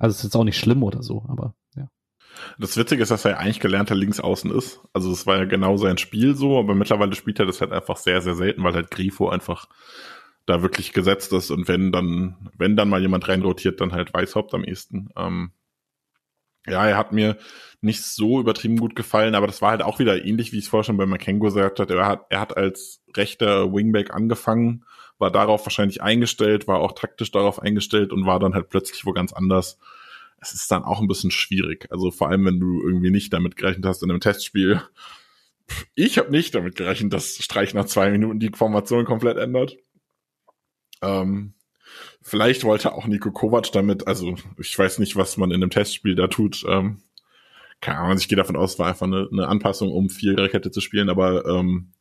Also 0.00 0.16
ist 0.16 0.24
jetzt 0.24 0.34
auch 0.34 0.44
nicht 0.44 0.58
schlimm 0.58 0.82
oder 0.82 1.02
so, 1.02 1.24
aber 1.28 1.54
ja. 1.76 1.88
Das 2.58 2.76
Witzige 2.76 3.02
ist, 3.02 3.10
dass 3.10 3.24
er 3.24 3.38
eigentlich 3.38 3.60
gelernter 3.60 3.94
Linksaußen 3.94 4.50
ist. 4.50 4.80
Also 4.92 5.12
es 5.12 5.26
war 5.26 5.36
ja 5.36 5.44
genau 5.44 5.76
sein 5.76 5.98
Spiel 5.98 6.34
so, 6.34 6.58
aber 6.58 6.74
mittlerweile 6.74 7.14
spielt 7.14 7.38
er 7.38 7.46
das 7.46 7.60
halt 7.60 7.70
einfach 7.70 7.98
sehr, 7.98 8.22
sehr 8.22 8.34
selten, 8.34 8.64
weil 8.64 8.74
halt 8.74 8.90
Grifo 8.90 9.28
einfach 9.28 9.68
da 10.46 10.62
wirklich 10.62 10.94
gesetzt 10.94 11.32
ist 11.34 11.50
und 11.50 11.68
wenn 11.68 11.92
dann, 11.92 12.50
wenn 12.56 12.76
dann 12.76 12.88
mal 12.88 13.02
jemand 13.02 13.28
reinrotiert, 13.28 13.80
dann 13.80 13.92
halt 13.92 14.12
Weißhaupt 14.14 14.54
am 14.54 14.64
ehesten. 14.64 15.10
Ähm, 15.16 15.52
ja, 16.66 16.86
er 16.86 16.96
hat 16.96 17.12
mir 17.12 17.36
nicht 17.82 18.02
so 18.02 18.40
übertrieben 18.40 18.78
gut 18.78 18.96
gefallen, 18.96 19.34
aber 19.34 19.46
das 19.46 19.60
war 19.60 19.70
halt 19.70 19.82
auch 19.82 19.98
wieder 19.98 20.24
ähnlich, 20.24 20.52
wie 20.52 20.58
ich 20.58 20.64
es 20.64 20.70
vorher 20.70 20.84
schon 20.84 20.96
bei 20.96 21.06
Makengo 21.06 21.46
gesagt 21.46 21.78
hat. 21.78 21.90
Er 21.90 22.06
hat, 22.06 22.26
er 22.30 22.40
hat 22.40 22.56
als 22.56 23.02
rechter 23.16 23.72
Wingback 23.72 24.14
angefangen, 24.14 24.84
war 25.20 25.30
darauf 25.30 25.64
wahrscheinlich 25.66 26.02
eingestellt, 26.02 26.66
war 26.66 26.80
auch 26.80 26.92
taktisch 26.92 27.30
darauf 27.30 27.60
eingestellt 27.60 28.12
und 28.12 28.26
war 28.26 28.40
dann 28.40 28.54
halt 28.54 28.68
plötzlich 28.70 29.04
wo 29.04 29.12
ganz 29.12 29.32
anders. 29.32 29.78
Es 30.40 30.52
ist 30.52 30.70
dann 30.70 30.82
auch 30.84 31.00
ein 31.00 31.08
bisschen 31.08 31.30
schwierig. 31.30 31.86
Also 31.90 32.10
vor 32.10 32.28
allem, 32.28 32.46
wenn 32.46 32.58
du 32.58 32.82
irgendwie 32.82 33.10
nicht 33.10 33.32
damit 33.32 33.56
gerechnet 33.56 33.86
hast 33.86 34.02
in 34.02 34.10
einem 34.10 34.20
Testspiel. 34.20 34.82
Ich 35.94 36.18
habe 36.18 36.32
nicht 36.32 36.52
damit 36.56 36.74
gerechnet, 36.74 37.12
dass 37.12 37.36
Streich 37.36 37.74
nach 37.74 37.84
zwei 37.84 38.10
Minuten 38.10 38.40
die 38.40 38.50
Formation 38.50 39.04
komplett 39.04 39.36
ändert. 39.36 39.76
Ähm, 41.00 41.54
vielleicht 42.20 42.64
wollte 42.64 42.92
auch 42.92 43.06
Nico 43.06 43.30
Kovac 43.30 43.70
damit, 43.70 44.08
also 44.08 44.34
ich 44.58 44.76
weiß 44.76 44.98
nicht, 44.98 45.14
was 45.14 45.36
man 45.36 45.52
in 45.52 45.62
einem 45.62 45.70
Testspiel 45.70 46.16
da 46.16 46.26
tut. 46.26 46.64
Ähm, 46.68 47.02
keine 47.80 47.98
Ahnung, 47.98 48.18
ich 48.18 48.26
gehe 48.26 48.36
davon 48.36 48.56
aus, 48.56 48.72
es 48.72 48.78
war 48.80 48.88
einfach 48.88 49.06
eine, 49.06 49.28
eine 49.30 49.46
Anpassung, 49.46 49.92
um 49.92 50.10
Viererkette 50.10 50.72
zu 50.72 50.80
spielen, 50.80 51.08
aber 51.08 51.46
ähm, 51.46 51.92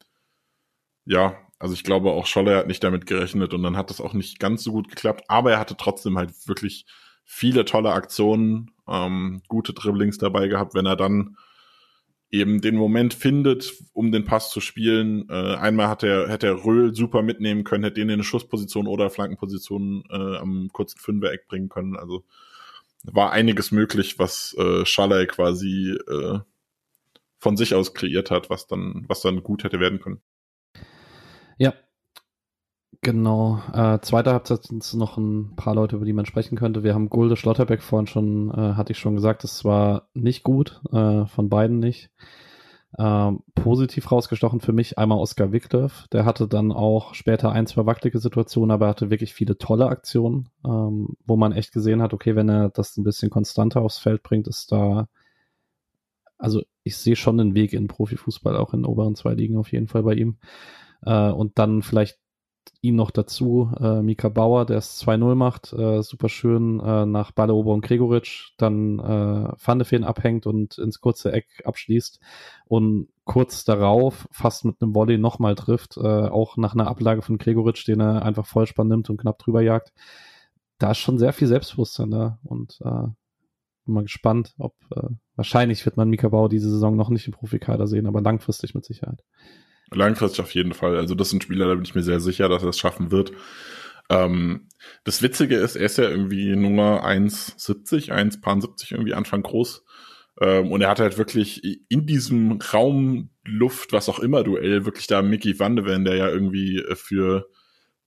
ja, 1.05 1.37
also 1.59 1.73
ich 1.73 1.83
glaube 1.83 2.11
auch 2.11 2.25
Scholler 2.25 2.57
hat 2.57 2.67
nicht 2.67 2.83
damit 2.83 3.05
gerechnet 3.05 3.53
und 3.53 3.63
dann 3.63 3.77
hat 3.77 3.89
das 3.89 4.01
auch 4.01 4.13
nicht 4.13 4.39
ganz 4.39 4.63
so 4.63 4.71
gut 4.71 4.89
geklappt, 4.89 5.25
aber 5.27 5.51
er 5.51 5.59
hatte 5.59 5.77
trotzdem 5.77 6.17
halt 6.17 6.31
wirklich 6.47 6.85
viele 7.25 7.65
tolle 7.65 7.91
Aktionen, 7.91 8.71
ähm, 8.87 9.41
gute 9.47 9.73
Dribblings 9.73 10.17
dabei 10.17 10.47
gehabt, 10.47 10.73
wenn 10.73 10.85
er 10.85 10.95
dann 10.95 11.37
eben 12.31 12.61
den 12.61 12.75
Moment 12.75 13.13
findet, 13.13 13.73
um 13.93 14.11
den 14.11 14.25
Pass 14.25 14.51
zu 14.51 14.61
spielen. 14.61 15.27
Äh, 15.29 15.55
einmal 15.55 15.87
hat 15.87 16.03
er, 16.03 16.29
hätte 16.29 16.47
er 16.47 16.63
Röhl 16.63 16.95
super 16.95 17.21
mitnehmen 17.21 17.63
können, 17.63 17.83
hätte 17.83 18.01
ihn 18.01 18.09
in 18.09 18.13
eine 18.13 18.23
Schussposition 18.23 18.87
oder 18.87 19.09
Flankenposition 19.09 20.03
äh, 20.09 20.37
am 20.37 20.69
kurzen 20.71 20.99
Fünfereck 20.99 21.47
bringen 21.47 21.69
können. 21.69 21.95
Also 21.97 22.23
war 23.03 23.31
einiges 23.31 23.71
möglich, 23.71 24.19
was 24.19 24.55
äh, 24.57 24.85
Schalay 24.85 25.25
quasi 25.25 25.97
äh, 26.07 26.39
von 27.39 27.57
sich 27.57 27.73
aus 27.73 27.93
kreiert 27.93 28.31
hat, 28.31 28.49
was 28.49 28.67
dann, 28.67 29.05
was 29.07 29.21
dann 29.21 29.43
gut 29.43 29.63
hätte 29.63 29.79
werden 29.79 29.99
können. 29.99 30.21
Ja, 31.59 31.73
Genau. 33.01 33.61
Äh, 33.73 33.99
zweiter 34.01 34.33
Halbzeit 34.33 34.63
sind 34.63 34.93
noch 34.95 35.17
ein 35.17 35.55
paar 35.55 35.73
Leute, 35.73 35.95
über 35.95 36.05
die 36.05 36.11
man 36.13 36.25
sprechen 36.25 36.57
könnte. 36.57 36.83
Wir 36.83 36.93
haben 36.93 37.09
Gulde 37.09 37.37
Schlotterbeck 37.37 37.81
vorhin 37.81 38.07
schon, 38.07 38.49
äh, 38.51 38.73
hatte 38.73 38.91
ich 38.91 38.99
schon 38.99 39.15
gesagt, 39.15 39.43
das 39.43 39.63
war 39.63 40.09
nicht 40.13 40.43
gut, 40.43 40.81
äh, 40.91 41.25
von 41.25 41.49
beiden 41.49 41.79
nicht. 41.79 42.09
Ähm, 42.97 43.41
positiv 43.55 44.11
rausgestochen 44.11 44.61
für 44.61 44.73
mich 44.73 44.97
einmal 44.97 45.19
Oskar 45.19 45.51
Wickdorf. 45.53 46.07
Der 46.11 46.25
hatte 46.25 46.47
dann 46.47 46.71
auch 46.71 47.13
später 47.13 47.51
ein, 47.51 47.67
zwei 47.67 47.85
wackelige 47.85 48.19
Situationen, 48.19 48.71
aber 48.71 48.87
er 48.87 48.89
hatte 48.89 49.11
wirklich 49.11 49.33
viele 49.33 49.57
tolle 49.57 49.87
Aktionen, 49.87 50.49
ähm, 50.65 51.15
wo 51.25 51.37
man 51.37 51.53
echt 51.53 51.71
gesehen 51.71 52.01
hat, 52.01 52.13
okay, 52.13 52.35
wenn 52.35 52.49
er 52.49 52.69
das 52.69 52.97
ein 52.97 53.03
bisschen 53.03 53.29
konstanter 53.29 53.81
aufs 53.81 53.99
Feld 53.99 54.23
bringt, 54.23 54.47
ist 54.47 54.71
da, 54.71 55.07
also 56.37 56.61
ich 56.83 56.97
sehe 56.97 57.15
schon 57.15 57.39
einen 57.39 57.53
Weg 57.53 57.73
in 57.73 57.87
Profifußball, 57.87 58.57
auch 58.57 58.73
in 58.73 58.85
oberen 58.85 59.15
zwei 59.15 59.33
Ligen 59.33 59.57
auf 59.57 59.71
jeden 59.71 59.87
Fall 59.87 60.03
bei 60.03 60.13
ihm. 60.15 60.37
Äh, 61.05 61.29
und 61.29 61.59
dann 61.59 61.81
vielleicht 61.81 62.19
ihm 62.81 62.95
noch 62.95 63.11
dazu 63.11 63.71
äh, 63.79 64.01
Mika 64.01 64.29
Bauer, 64.29 64.65
der 64.65 64.77
es 64.77 65.01
2-0 65.05 65.35
macht, 65.35 65.73
äh, 65.73 66.01
super 66.01 66.29
schön 66.29 66.79
äh, 66.79 67.05
nach 67.05 67.31
Balleroberung 67.31 67.81
Gregoritsch, 67.81 68.53
dann 68.57 68.99
äh, 68.99 69.55
Pfannefeen 69.57 70.03
abhängt 70.03 70.45
und 70.45 70.77
ins 70.77 71.01
kurze 71.01 71.31
Eck 71.33 71.45
abschließt 71.65 72.19
und 72.65 73.09
kurz 73.25 73.65
darauf 73.65 74.27
fast 74.31 74.65
mit 74.65 74.81
einem 74.81 74.95
Volley 74.95 75.17
nochmal 75.17 75.55
trifft, 75.55 75.97
äh, 75.97 76.01
auch 76.01 76.57
nach 76.57 76.73
einer 76.73 76.87
Ablage 76.87 77.21
von 77.21 77.37
Gregoritsch, 77.37 77.87
den 77.87 77.99
er 77.99 78.23
einfach 78.23 78.45
Vollspann 78.45 78.87
nimmt 78.87 79.09
und 79.09 79.17
knapp 79.17 79.39
drüber 79.39 79.61
jagt. 79.61 79.93
Da 80.77 80.91
ist 80.91 80.99
schon 80.99 81.19
sehr 81.19 81.33
viel 81.33 81.47
Selbstbewusstsein 81.47 82.11
da 82.11 82.39
und 82.43 82.79
äh, 82.81 83.07
bin 83.85 83.93
mal 83.93 84.03
gespannt, 84.03 84.53
ob 84.57 84.75
äh, 84.95 85.09
wahrscheinlich 85.35 85.85
wird 85.85 85.97
man 85.97 86.09
Mika 86.09 86.29
Bauer 86.29 86.47
diese 86.47 86.69
Saison 86.69 86.95
noch 86.95 87.09
nicht 87.09 87.27
im 87.27 87.33
Profikader 87.33 87.87
sehen, 87.87 88.07
aber 88.07 88.21
langfristig 88.21 88.73
mit 88.73 88.85
Sicherheit. 88.85 89.23
Langfristig 89.91 90.41
auf 90.41 90.53
jeden 90.53 90.73
Fall. 90.73 90.97
Also 90.97 91.15
das 91.15 91.29
sind 91.29 91.43
Spieler, 91.43 91.67
da 91.67 91.75
bin 91.75 91.83
ich 91.83 91.95
mir 91.95 92.03
sehr 92.03 92.19
sicher, 92.19 92.49
dass 92.49 92.63
er 92.63 92.69
es 92.69 92.79
schaffen 92.79 93.11
wird. 93.11 93.31
Ähm, 94.09 94.67
das 95.03 95.21
Witzige 95.21 95.55
ist, 95.55 95.75
er 95.75 95.85
ist 95.85 95.97
ja 95.97 96.09
irgendwie 96.09 96.55
nur 96.55 97.05
1,70, 97.05 98.11
1,70 98.11 98.91
irgendwie 98.91 99.13
Anfang 99.13 99.43
groß. 99.43 99.83
Ähm, 100.41 100.71
und 100.71 100.81
er 100.81 100.89
hat 100.89 100.99
halt 100.99 101.17
wirklich 101.17 101.63
in 101.89 102.05
diesem 102.05 102.59
Raum 102.73 103.29
Luft, 103.45 103.93
was 103.93 104.09
auch 104.09 104.19
immer 104.19 104.43
Duell, 104.43 104.85
wirklich 104.85 105.07
da 105.07 105.21
Mickey 105.21 105.59
Van 105.59 105.75
de 105.75 105.85
Ven, 105.85 106.05
der 106.05 106.15
ja 106.15 106.29
irgendwie 106.29 106.83
für 106.95 107.49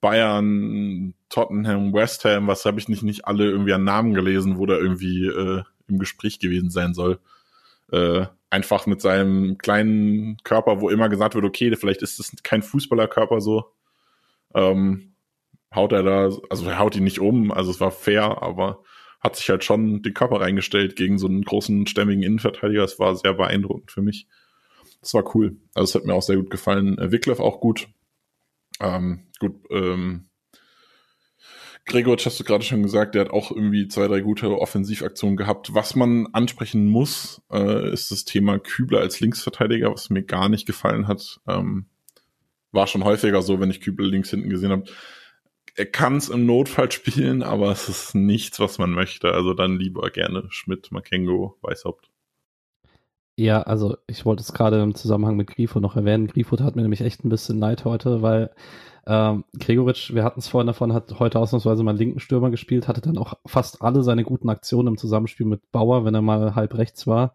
Bayern, 0.00 1.14
Tottenham, 1.28 1.92
West 1.92 2.24
Ham, 2.24 2.48
was 2.48 2.64
habe 2.64 2.80
ich 2.80 2.88
nicht, 2.88 3.02
nicht 3.02 3.26
alle 3.26 3.44
irgendwie 3.44 3.72
an 3.72 3.84
Namen 3.84 4.14
gelesen, 4.14 4.58
wo 4.58 4.66
der 4.66 4.78
irgendwie 4.78 5.26
äh, 5.26 5.62
im 5.88 5.98
Gespräch 5.98 6.38
gewesen 6.38 6.70
sein 6.70 6.94
soll. 6.94 7.20
Äh, 7.92 8.26
einfach 8.50 8.86
mit 8.86 9.00
seinem 9.00 9.56
kleinen 9.58 10.36
Körper, 10.44 10.80
wo 10.80 10.90
immer 10.90 11.08
gesagt 11.08 11.34
wird, 11.34 11.44
okay, 11.44 11.74
vielleicht 11.76 12.02
ist 12.02 12.20
es 12.20 12.32
kein 12.42 12.62
Fußballerkörper 12.62 13.40
so, 13.40 13.72
ähm, 14.54 15.14
haut 15.74 15.92
er 15.92 16.02
da, 16.02 16.30
also 16.50 16.68
er 16.68 16.78
haut 16.78 16.96
ihn 16.96 17.04
nicht 17.04 17.18
um, 17.18 17.50
also 17.50 17.70
es 17.70 17.80
war 17.80 17.90
fair, 17.90 18.42
aber 18.42 18.82
hat 19.20 19.36
sich 19.36 19.48
halt 19.48 19.64
schon 19.64 20.02
den 20.02 20.14
Körper 20.14 20.40
reingestellt 20.40 20.96
gegen 20.96 21.16
so 21.16 21.28
einen 21.28 21.42
großen, 21.42 21.86
stämmigen 21.86 22.22
Innenverteidiger. 22.22 22.82
Es 22.82 22.98
war 22.98 23.14
sehr 23.14 23.34
beeindruckend 23.34 23.92
für 23.92 24.02
mich. 24.02 24.26
Das 25.00 25.14
war 25.14 25.34
cool. 25.34 25.56
Also 25.74 25.90
es 25.90 25.94
hat 25.94 26.06
mir 26.06 26.14
auch 26.14 26.22
sehr 26.22 26.36
gut 26.36 26.50
gefallen. 26.50 26.96
Wickleff 26.98 27.38
auch 27.38 27.60
gut. 27.60 27.88
Ähm, 28.80 29.28
gut, 29.38 29.54
ähm, 29.70 30.28
Gregor, 31.84 32.16
hast 32.16 32.38
du 32.38 32.44
gerade 32.44 32.64
schon 32.64 32.82
gesagt, 32.82 33.14
der 33.14 33.22
hat 33.22 33.30
auch 33.30 33.50
irgendwie 33.50 33.88
zwei, 33.88 34.06
drei 34.06 34.20
gute 34.20 34.56
Offensivaktionen 34.56 35.36
gehabt. 35.36 35.74
Was 35.74 35.96
man 35.96 36.28
ansprechen 36.32 36.86
muss, 36.86 37.42
äh, 37.50 37.92
ist 37.92 38.12
das 38.12 38.24
Thema 38.24 38.58
Kübler 38.58 39.00
als 39.00 39.18
Linksverteidiger, 39.18 39.92
was 39.92 40.08
mir 40.08 40.22
gar 40.22 40.48
nicht 40.48 40.66
gefallen 40.66 41.08
hat. 41.08 41.40
Ähm, 41.48 41.86
war 42.70 42.86
schon 42.86 43.04
häufiger 43.04 43.42
so, 43.42 43.58
wenn 43.60 43.70
ich 43.70 43.80
Kübler 43.80 44.06
links 44.06 44.30
hinten 44.30 44.48
gesehen 44.48 44.70
habe. 44.70 44.84
Er 45.74 45.86
kann 45.86 46.16
es 46.16 46.28
im 46.28 46.46
Notfall 46.46 46.92
spielen, 46.92 47.42
aber 47.42 47.72
es 47.72 47.88
ist 47.88 48.14
nichts, 48.14 48.60
was 48.60 48.78
man 48.78 48.90
möchte. 48.90 49.32
Also 49.32 49.52
dann 49.52 49.78
lieber 49.78 50.10
gerne 50.10 50.46
Schmidt, 50.50 50.92
Makengo, 50.92 51.58
Weißhaupt. 51.62 52.11
Ja, 53.36 53.62
also 53.62 53.96
ich 54.06 54.26
wollte 54.26 54.42
es 54.42 54.52
gerade 54.52 54.82
im 54.82 54.94
Zusammenhang 54.94 55.36
mit 55.36 55.48
Grifo 55.48 55.80
noch 55.80 55.96
erwähnen. 55.96 56.26
Grifo 56.26 56.58
hat 56.60 56.76
mir 56.76 56.82
nämlich 56.82 57.00
echt 57.00 57.24
ein 57.24 57.30
bisschen 57.30 57.58
leid 57.58 57.84
heute, 57.86 58.20
weil 58.20 58.50
ähm, 59.06 59.44
Gregoritsch, 59.58 60.14
wir 60.14 60.22
hatten 60.22 60.40
es 60.40 60.48
vorhin 60.48 60.66
davon, 60.66 60.92
hat 60.92 61.18
heute 61.18 61.38
ausnahmsweise 61.38 61.82
mal 61.82 61.96
linken 61.96 62.20
Stürmer 62.20 62.50
gespielt, 62.50 62.88
hatte 62.88 63.00
dann 63.00 63.18
auch 63.18 63.34
fast 63.46 63.82
alle 63.82 64.02
seine 64.02 64.24
guten 64.24 64.50
Aktionen 64.50 64.88
im 64.88 64.98
Zusammenspiel 64.98 65.46
mit 65.46 65.72
Bauer, 65.72 66.04
wenn 66.04 66.14
er 66.14 66.22
mal 66.22 66.54
halb 66.54 66.76
rechts 66.76 67.06
war. 67.06 67.32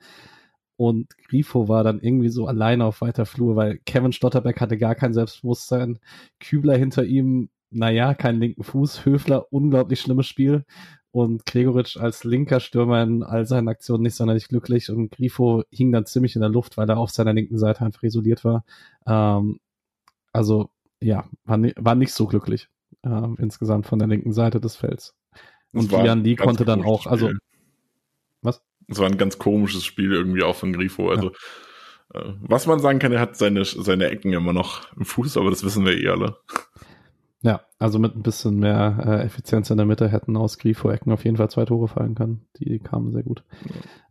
Und 0.77 1.17
Grifo 1.27 1.67
war 1.67 1.83
dann 1.83 1.99
irgendwie 1.99 2.29
so 2.29 2.45
alleine 2.47 2.85
auf 2.85 3.01
weiter 3.01 3.25
Flur, 3.25 3.55
weil 3.55 3.79
Kevin 3.85 4.13
Stotterbeck 4.13 4.61
hatte 4.61 4.77
gar 4.77 4.93
kein 4.95 5.13
Selbstbewusstsein. 5.13 5.99
Kübler 6.39 6.77
hinter 6.77 7.03
ihm, 7.05 7.49
naja, 7.71 8.13
keinen 8.13 8.39
linken 8.39 8.63
Fuß. 8.63 9.03
Höfler, 9.05 9.51
unglaublich 9.51 9.99
schlimmes 9.99 10.27
Spiel. 10.27 10.65
Und 11.17 11.47
Gregoritsch 11.47 11.97
als 11.97 12.23
linker 12.23 12.59
Stürmer 12.59 13.01
in 13.01 13.23
all 13.23 13.47
seinen 13.47 13.69
Aktionen 13.69 14.03
nicht 14.03 14.13
sonderlich 14.13 14.49
glücklich. 14.49 14.91
Und 14.91 15.09
Grifo 15.09 15.63
hing 15.71 15.91
dann 15.91 16.05
ziemlich 16.05 16.35
in 16.35 16.41
der 16.41 16.49
Luft, 16.51 16.77
weil 16.77 16.87
er 16.87 16.99
auf 16.99 17.09
seiner 17.09 17.33
linken 17.33 17.57
Seite 17.57 17.81
einfach 17.81 18.03
isoliert 18.03 18.45
war. 18.45 18.63
Ähm, 19.07 19.59
also 20.31 20.69
ja, 21.01 21.27
war, 21.43 21.57
war 21.75 21.95
nicht 21.95 22.13
so 22.13 22.27
glücklich 22.27 22.69
äh, 23.01 23.27
insgesamt 23.39 23.87
von 23.87 23.97
der 23.97 24.07
linken 24.07 24.31
Seite 24.31 24.61
des 24.61 24.75
Felds. 24.75 25.15
Und 25.73 25.91
Jan 25.91 26.23
Lee 26.23 26.35
konnte 26.35 26.65
dann 26.65 26.85
auch, 26.85 27.07
also 27.07 27.31
was? 28.43 28.61
Es 28.87 28.99
war 28.99 29.07
ein 29.07 29.17
ganz 29.17 29.39
komisches 29.39 29.85
Spiel 29.85 30.13
irgendwie 30.13 30.43
auch 30.43 30.55
von 30.55 30.71
Grifo. 30.71 31.09
Also 31.09 31.31
ja. 32.13 32.21
äh, 32.21 32.33
was 32.41 32.67
man 32.67 32.79
sagen 32.79 32.99
kann, 32.99 33.11
er 33.11 33.21
hat 33.21 33.37
seine, 33.37 33.65
seine 33.65 34.11
Ecken 34.11 34.33
immer 34.33 34.53
noch 34.53 34.93
im 34.93 35.05
Fuß, 35.05 35.35
aber 35.37 35.49
das 35.49 35.63
wissen 35.63 35.83
wir 35.83 35.97
eh 35.97 36.09
alle. 36.09 36.37
Ja, 37.47 37.61
also 37.79 37.97
mit 37.97 38.13
ein 38.13 38.23
bisschen 38.23 38.59
mehr 38.59 39.01
äh, 39.05 39.25
Effizienz 39.25 39.69
in 39.69 39.77
der 39.77 39.85
Mitte 39.85 40.09
hätten 40.09 40.35
aus 40.35 40.57
Grifo-Ecken 40.57 41.13
auf 41.13 41.23
jeden 41.23 41.37
Fall 41.37 41.49
zwei 41.49 41.63
Tore 41.63 41.87
fallen 41.87 42.13
können. 42.13 42.45
Die 42.57 42.77
kamen 42.79 43.13
sehr 43.13 43.23
gut. 43.23 43.45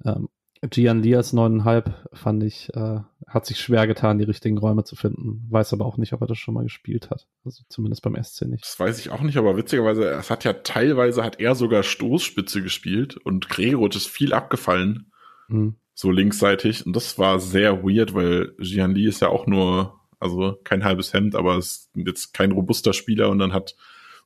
Ja. 0.02 0.16
Ähm, 0.16 0.30
Gian 0.62 1.02
Lias 1.02 1.34
9,5 1.34 1.92
fand 2.14 2.42
ich 2.42 2.74
äh, 2.74 3.00
hat 3.26 3.44
sich 3.44 3.60
schwer 3.60 3.86
getan, 3.86 4.16
die 4.16 4.24
richtigen 4.24 4.56
Räume 4.56 4.84
zu 4.84 4.96
finden. 4.96 5.46
Weiß 5.50 5.74
aber 5.74 5.84
auch 5.84 5.98
nicht, 5.98 6.14
ob 6.14 6.22
er 6.22 6.26
das 6.26 6.38
schon 6.38 6.54
mal 6.54 6.62
gespielt 6.62 7.10
hat. 7.10 7.26
Also 7.44 7.62
zumindest 7.68 8.00
beim 8.00 8.16
SC 8.22 8.46
nicht. 8.46 8.64
Das 8.64 8.80
weiß 8.80 8.98
ich 9.00 9.10
auch 9.10 9.20
nicht, 9.20 9.36
aber 9.36 9.58
witzigerweise, 9.58 10.08
es 10.08 10.30
hat 10.30 10.44
ja 10.44 10.54
teilweise 10.54 11.22
hat 11.22 11.38
er 11.38 11.54
sogar 11.54 11.82
Stoßspitze 11.82 12.62
gespielt 12.62 13.18
und 13.18 13.50
Gregoritsch 13.50 13.96
ist 13.96 14.08
viel 14.08 14.32
abgefallen. 14.32 15.12
Mhm. 15.48 15.74
So 15.92 16.10
linksseitig. 16.10 16.86
Und 16.86 16.96
das 16.96 17.18
war 17.18 17.38
sehr 17.38 17.82
weird, 17.82 18.14
weil 18.14 18.54
Jian 18.58 18.94
Li 18.94 19.06
ist 19.06 19.20
ja 19.20 19.28
auch 19.28 19.46
nur, 19.46 19.95
also 20.18 20.58
kein 20.64 20.84
halbes 20.84 21.12
Hemd, 21.12 21.34
aber 21.34 21.58
ist 21.58 21.90
jetzt 21.94 22.32
kein 22.32 22.52
robuster 22.52 22.92
Spieler 22.92 23.28
und 23.28 23.38
dann 23.38 23.52
hat 23.52 23.76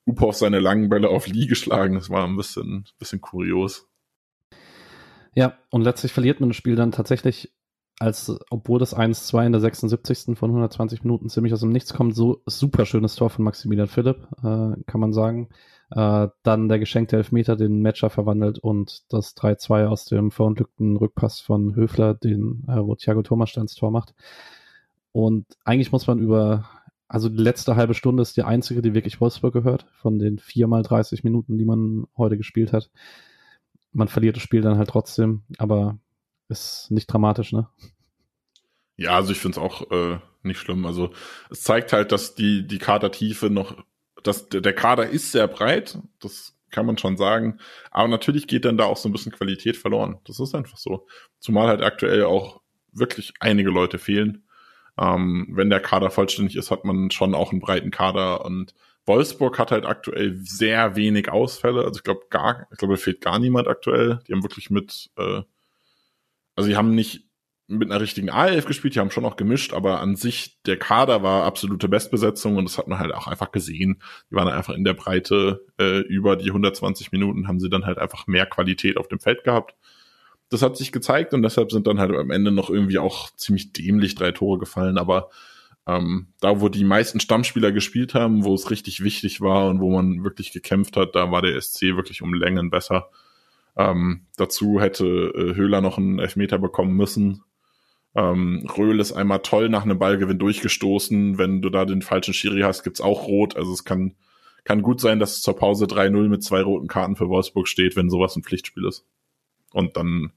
Upov 0.07 0.37
seine 0.37 0.61
langen 0.61 0.89
Bälle 0.89 1.09
auf 1.09 1.27
Lee 1.27 1.47
geschlagen. 1.47 1.95
Das 1.95 2.11
war 2.11 2.27
ein 2.27 2.37
bisschen, 2.37 2.87
bisschen 2.99 3.21
kurios. 3.21 3.89
Ja, 5.35 5.59
und 5.71 5.83
letztlich 5.83 6.13
verliert 6.13 6.41
man 6.41 6.51
das 6.51 6.57
Spiel 6.57 6.75
dann 6.75 6.93
tatsächlich, 6.93 7.53
als 7.99 8.35
obwohl 8.51 8.79
das 8.79 8.97
1-2 8.97 9.47
in 9.47 9.53
der 9.53 9.61
76. 9.61 10.37
von 10.37 10.51
120 10.51 11.05
Minuten 11.05 11.29
ziemlich 11.29 11.53
aus 11.53 11.61
dem 11.61 11.71
Nichts 11.71 11.95
kommt, 11.95 12.17
so 12.17 12.43
super 12.47 12.87
schönes 12.87 13.15
Tor 13.15 13.31
von 13.31 13.45
Maximilian 13.45 13.89
Philipp, 13.89 14.27
äh, 14.39 14.83
kann 14.87 15.01
man 15.01 15.13
sagen. 15.13 15.51
Äh, 15.91 16.29
dann 16.43 16.69
der 16.69 16.79
geschenkte 16.79 17.17
Elfmeter 17.17 17.57
den 17.57 17.83
Matcher 17.83 18.11
verwandelt 18.11 18.59
und 18.59 19.13
das 19.13 19.37
3-2 19.37 19.87
aus 19.87 20.05
dem 20.05 20.31
verunglückten 20.31 20.97
Rückpass 20.97 21.41
von 21.41 21.75
Höfler, 21.75 22.15
den 22.15 22.65
äh, 22.69 22.79
wo 22.79 22.95
Thiago 22.95 23.23
Thomas 23.23 23.53
Tor 23.53 23.91
macht. 23.91 24.15
Und 25.13 25.47
eigentlich 25.65 25.93
muss 25.93 26.07
man 26.07 26.19
über 26.19 26.69
also 27.11 27.29
die 27.29 27.43
letzte 27.43 27.75
halbe 27.75 27.95
Stunde 27.95 28.23
ist 28.23 28.37
die 28.37 28.45
einzige, 28.45 28.83
die 28.83 28.95
wirklich 28.95 29.21
Wolfsburg 29.21 29.53
gehört, 29.53 29.85
von 30.01 30.21
den 30.21 30.39
viermal 30.39 30.85
30 30.85 31.25
Minuten, 31.25 31.59
die 31.59 31.65
man 31.65 32.07
heute 32.17 32.37
gespielt 32.37 32.73
hat. 32.73 32.89
Man 33.91 34.07
verliert 34.07 34.37
das 34.37 34.45
Spiel 34.45 34.61
dann 34.61 34.79
halt 34.79 34.91
trotzdem, 34.91 35.43
aber 35.59 35.99
ist 36.49 36.89
nicht 36.93 37.09
dramatisch, 37.09 37.53
ne? 37.53 37.69
Ja, 38.97 39.17
also 39.17 39.33
ich 39.33 39.41
finde 39.41 39.59
es 39.59 39.65
auch 39.65 39.91
äh, 39.91 40.21
nicht 40.45 40.61
schlimm. 40.61 40.87
Also 40.87 41.11
es 41.51 41.65
zeigt 41.65 41.93
halt, 41.93 42.13
dass 42.13 42.37
die, 42.37 42.65
die 42.65 42.79
Kadertiefe 42.79 43.51
noch, 43.51 43.83
dass 44.23 44.49
der 44.49 44.73
Kader 44.73 45.09
ist 45.09 45.33
sehr 45.33 45.49
breit, 45.49 45.99
das 46.21 46.57
kann 46.71 46.87
man 46.87 46.97
schon 46.97 47.17
sagen. 47.17 47.59
Aber 47.91 48.07
natürlich 48.07 48.47
geht 48.47 48.65
dann 48.65 48.77
da 48.77 48.85
auch 48.85 48.97
so 48.97 49.09
ein 49.09 49.13
bisschen 49.13 49.33
Qualität 49.33 49.77
verloren. 49.77 50.21
Das 50.27 50.39
ist 50.39 50.55
einfach 50.55 50.77
so. 50.77 51.09
Zumal 51.41 51.67
halt 51.67 51.83
aktuell 51.83 52.23
auch 52.23 52.61
wirklich 52.93 53.33
einige 53.41 53.71
Leute 53.71 53.99
fehlen. 53.99 54.45
Ähm, 54.99 55.49
wenn 55.51 55.71
der 55.71 55.81
Kader 55.81 56.11
vollständig 56.11 56.57
ist, 56.57 56.71
hat 56.71 56.85
man 56.85 57.11
schon 57.11 57.35
auch 57.35 57.53
einen 57.53 57.61
breiten 57.61 57.91
Kader 57.91 58.45
und 58.45 58.75
Wolfsburg 59.07 59.59
hat 59.59 59.73
halt 59.73 59.87
aktuell 59.87 60.39
sehr 60.43 60.95
wenig 60.97 61.31
Ausfälle. 61.31 61.85
Also 61.85 61.99
ich 61.99 62.05
glaube 62.05 62.23
gar, 62.31 62.67
ich 62.71 62.79
glaube, 62.79 62.97
fehlt 62.97 63.21
gar 63.21 63.39
niemand 63.39 63.67
aktuell. 63.67 64.21
Die 64.29 64.33
haben 64.33 64.43
wirklich 64.43 64.71
mit, 64.71 65.11
äh, 65.17 65.43
also 66.55 66.69
die 66.69 66.77
haben 66.77 66.95
nicht 66.95 67.27
mit 67.67 67.91
einer 67.91 68.01
richtigen 68.01 68.31
A11 68.31 68.67
gespielt, 68.67 68.97
die 68.97 69.01
haben 69.01 69.13
schon 69.13 69.25
auch 69.25 69.37
gemischt, 69.37 69.73
aber 69.75 70.01
an 70.01 70.17
sich 70.17 70.61
der 70.67 70.77
Kader 70.77 71.23
war 71.23 71.45
absolute 71.45 71.89
Bestbesetzung 71.89 72.57
und 72.57 72.65
das 72.65 72.79
hat 72.79 72.89
man 72.89 72.99
halt 72.99 73.15
auch 73.15 73.29
einfach 73.29 73.53
gesehen. 73.53 74.03
Die 74.31 74.35
waren 74.35 74.49
einfach 74.49 74.75
in 74.75 74.85
der 74.85 74.95
Breite 74.95 75.65
äh, 75.79 76.01
über 76.01 76.37
die 76.37 76.49
120 76.49 77.13
Minuten, 77.13 77.47
haben 77.47 77.61
sie 77.61 77.71
dann 77.71 77.87
halt 77.87 77.99
einfach 77.99 78.27
mehr 78.27 78.47
Qualität 78.47 78.97
auf 78.97 79.09
dem 79.09 79.21
Feld 79.21 79.45
gehabt 79.45 79.77
das 80.51 80.63
hat 80.63 80.77
sich 80.77 80.93
gezeigt 80.93 81.33
und 81.33 81.43
deshalb 81.43 81.71
sind 81.71 81.87
dann 81.87 82.01
halt 82.01 82.11
am 82.15 82.31
Ende 82.31 82.51
noch 82.51 82.71
irgendwie 82.71 82.99
auch 82.99 83.31
ziemlich 83.37 83.73
dämlich 83.73 84.17
drei 84.17 84.33
Tore 84.33 84.59
gefallen. 84.59 84.99
Aber 84.99 85.31
ähm, 85.87 86.29
da, 86.41 86.61
wo 86.61 86.69
die 86.69 86.85
meisten 86.85 87.21
Stammspieler 87.21 87.73
gespielt 87.73 88.15
haben, 88.15 88.45
wo 88.45 88.53
es 88.55 88.71
richtig 88.71 89.03
wichtig 89.03 89.41
war 89.41 89.69
und 89.69 89.81
wo 89.81 89.91
man 89.91 90.25
wirklich 90.25 90.53
gekämpft 90.53 90.97
hat, 90.97 91.15
da 91.15 91.31
war 91.31 91.41
der 91.41 91.61
SC 91.61 91.97
wirklich 91.97 92.21
um 92.21 92.35
Längen 92.35 92.69
besser. 92.69 93.11
Ähm, 93.77 94.27
dazu 94.37 94.81
hätte 94.81 95.07
äh, 95.07 95.55
Höhler 95.55 95.81
noch 95.81 95.99
einen 95.99 96.19
Elfmeter 96.19 96.59
bekommen 96.59 96.97
müssen. 96.97 97.45
Ähm, 98.17 98.69
Röhl 98.77 98.99
ist 98.99 99.13
einmal 99.13 99.41
toll 99.41 99.69
nach 99.69 99.85
einem 99.85 100.01
Ballgewinn 100.01 100.41
durchgestoßen. 100.41 101.39
Wenn 101.39 101.63
du 101.63 101.71
da 101.71 101.85
den 101.85 102.03
falschen 102.03 102.35
Schiri 102.35 102.63
hast, 102.63 102.83
gibt's 102.83 103.01
auch 103.01 103.29
rot. 103.29 103.57
Also 103.57 103.73
es 103.73 103.85
kann, 103.85 104.17
kann 104.65 104.83
gut 104.83 105.01
sein, 105.01 105.21
dass 105.21 105.37
es 105.37 105.43
zur 105.43 105.57
Pause 105.57 105.85
3-0 105.85 106.29
mit 106.29 106.43
zwei 106.43 106.61
roten 106.61 106.89
Karten 106.89 107.15
für 107.15 107.29
Wolfsburg 107.29 107.69
steht, 107.69 107.95
wenn 107.95 108.11
sowas 108.11 108.35
ein 108.35 108.43
Pflichtspiel 108.43 108.85
ist. 108.85 109.07
Und 109.73 109.97
dann 109.97 110.33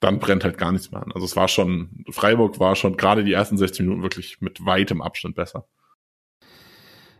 dann 0.00 0.18
brennt 0.18 0.44
halt 0.44 0.58
gar 0.58 0.72
nichts 0.72 0.90
mehr 0.90 1.02
an. 1.02 1.12
Also 1.12 1.24
es 1.24 1.36
war 1.36 1.48
schon, 1.48 2.04
Freiburg 2.10 2.60
war 2.60 2.76
schon 2.76 2.96
gerade 2.96 3.24
die 3.24 3.32
ersten 3.32 3.56
60 3.56 3.80
Minuten 3.86 4.02
wirklich 4.02 4.40
mit 4.40 4.64
weitem 4.64 5.00
Abstand 5.00 5.34
besser. 5.34 5.66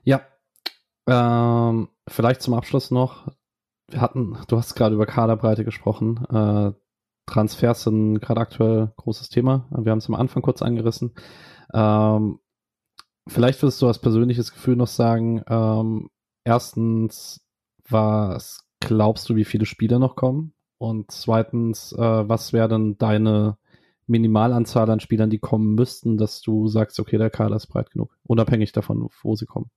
Ja. 0.04 0.22
Ähm, 1.06 1.88
vielleicht 2.06 2.42
zum 2.42 2.54
Abschluss 2.54 2.90
noch. 2.90 3.32
Wir 3.88 4.00
hatten, 4.00 4.36
du 4.48 4.58
hast 4.58 4.74
gerade 4.74 4.94
über 4.94 5.06
Kaderbreite 5.06 5.64
gesprochen. 5.64 6.24
Äh, 6.26 6.72
Transfers 7.26 7.84
sind 7.84 8.20
gerade 8.20 8.40
aktuell 8.40 8.92
großes 8.96 9.30
Thema. 9.30 9.66
Wir 9.70 9.90
haben 9.90 9.98
es 9.98 10.08
am 10.08 10.14
Anfang 10.14 10.42
kurz 10.42 10.62
angerissen. 10.62 11.14
Ähm, 11.72 12.40
vielleicht 13.26 13.62
würdest 13.62 13.80
du 13.82 13.88
als 13.88 14.00
persönliches 14.00 14.52
Gefühl 14.52 14.76
noch 14.76 14.86
sagen, 14.86 15.42
ähm, 15.48 16.10
erstens, 16.44 17.44
was 17.88 18.68
glaubst 18.80 19.28
du, 19.28 19.36
wie 19.36 19.44
viele 19.44 19.66
Spieler 19.66 19.98
noch 19.98 20.14
kommen? 20.14 20.52
Und 20.78 21.10
zweitens, 21.10 21.92
äh, 21.92 21.98
was 22.28 22.52
wäre 22.52 22.68
denn 22.68 22.98
deine 22.98 23.56
Minimalanzahl 24.06 24.88
an 24.90 25.00
Spielern, 25.00 25.30
die 25.30 25.38
kommen 25.38 25.74
müssten, 25.74 26.16
dass 26.16 26.40
du 26.40 26.68
sagst, 26.68 27.00
okay, 27.00 27.18
der 27.18 27.30
Kader 27.30 27.56
ist 27.56 27.66
breit 27.66 27.90
genug, 27.90 28.16
unabhängig 28.24 28.72
davon, 28.72 29.08
wo 29.22 29.34
sie 29.34 29.46
kommen? 29.46 29.70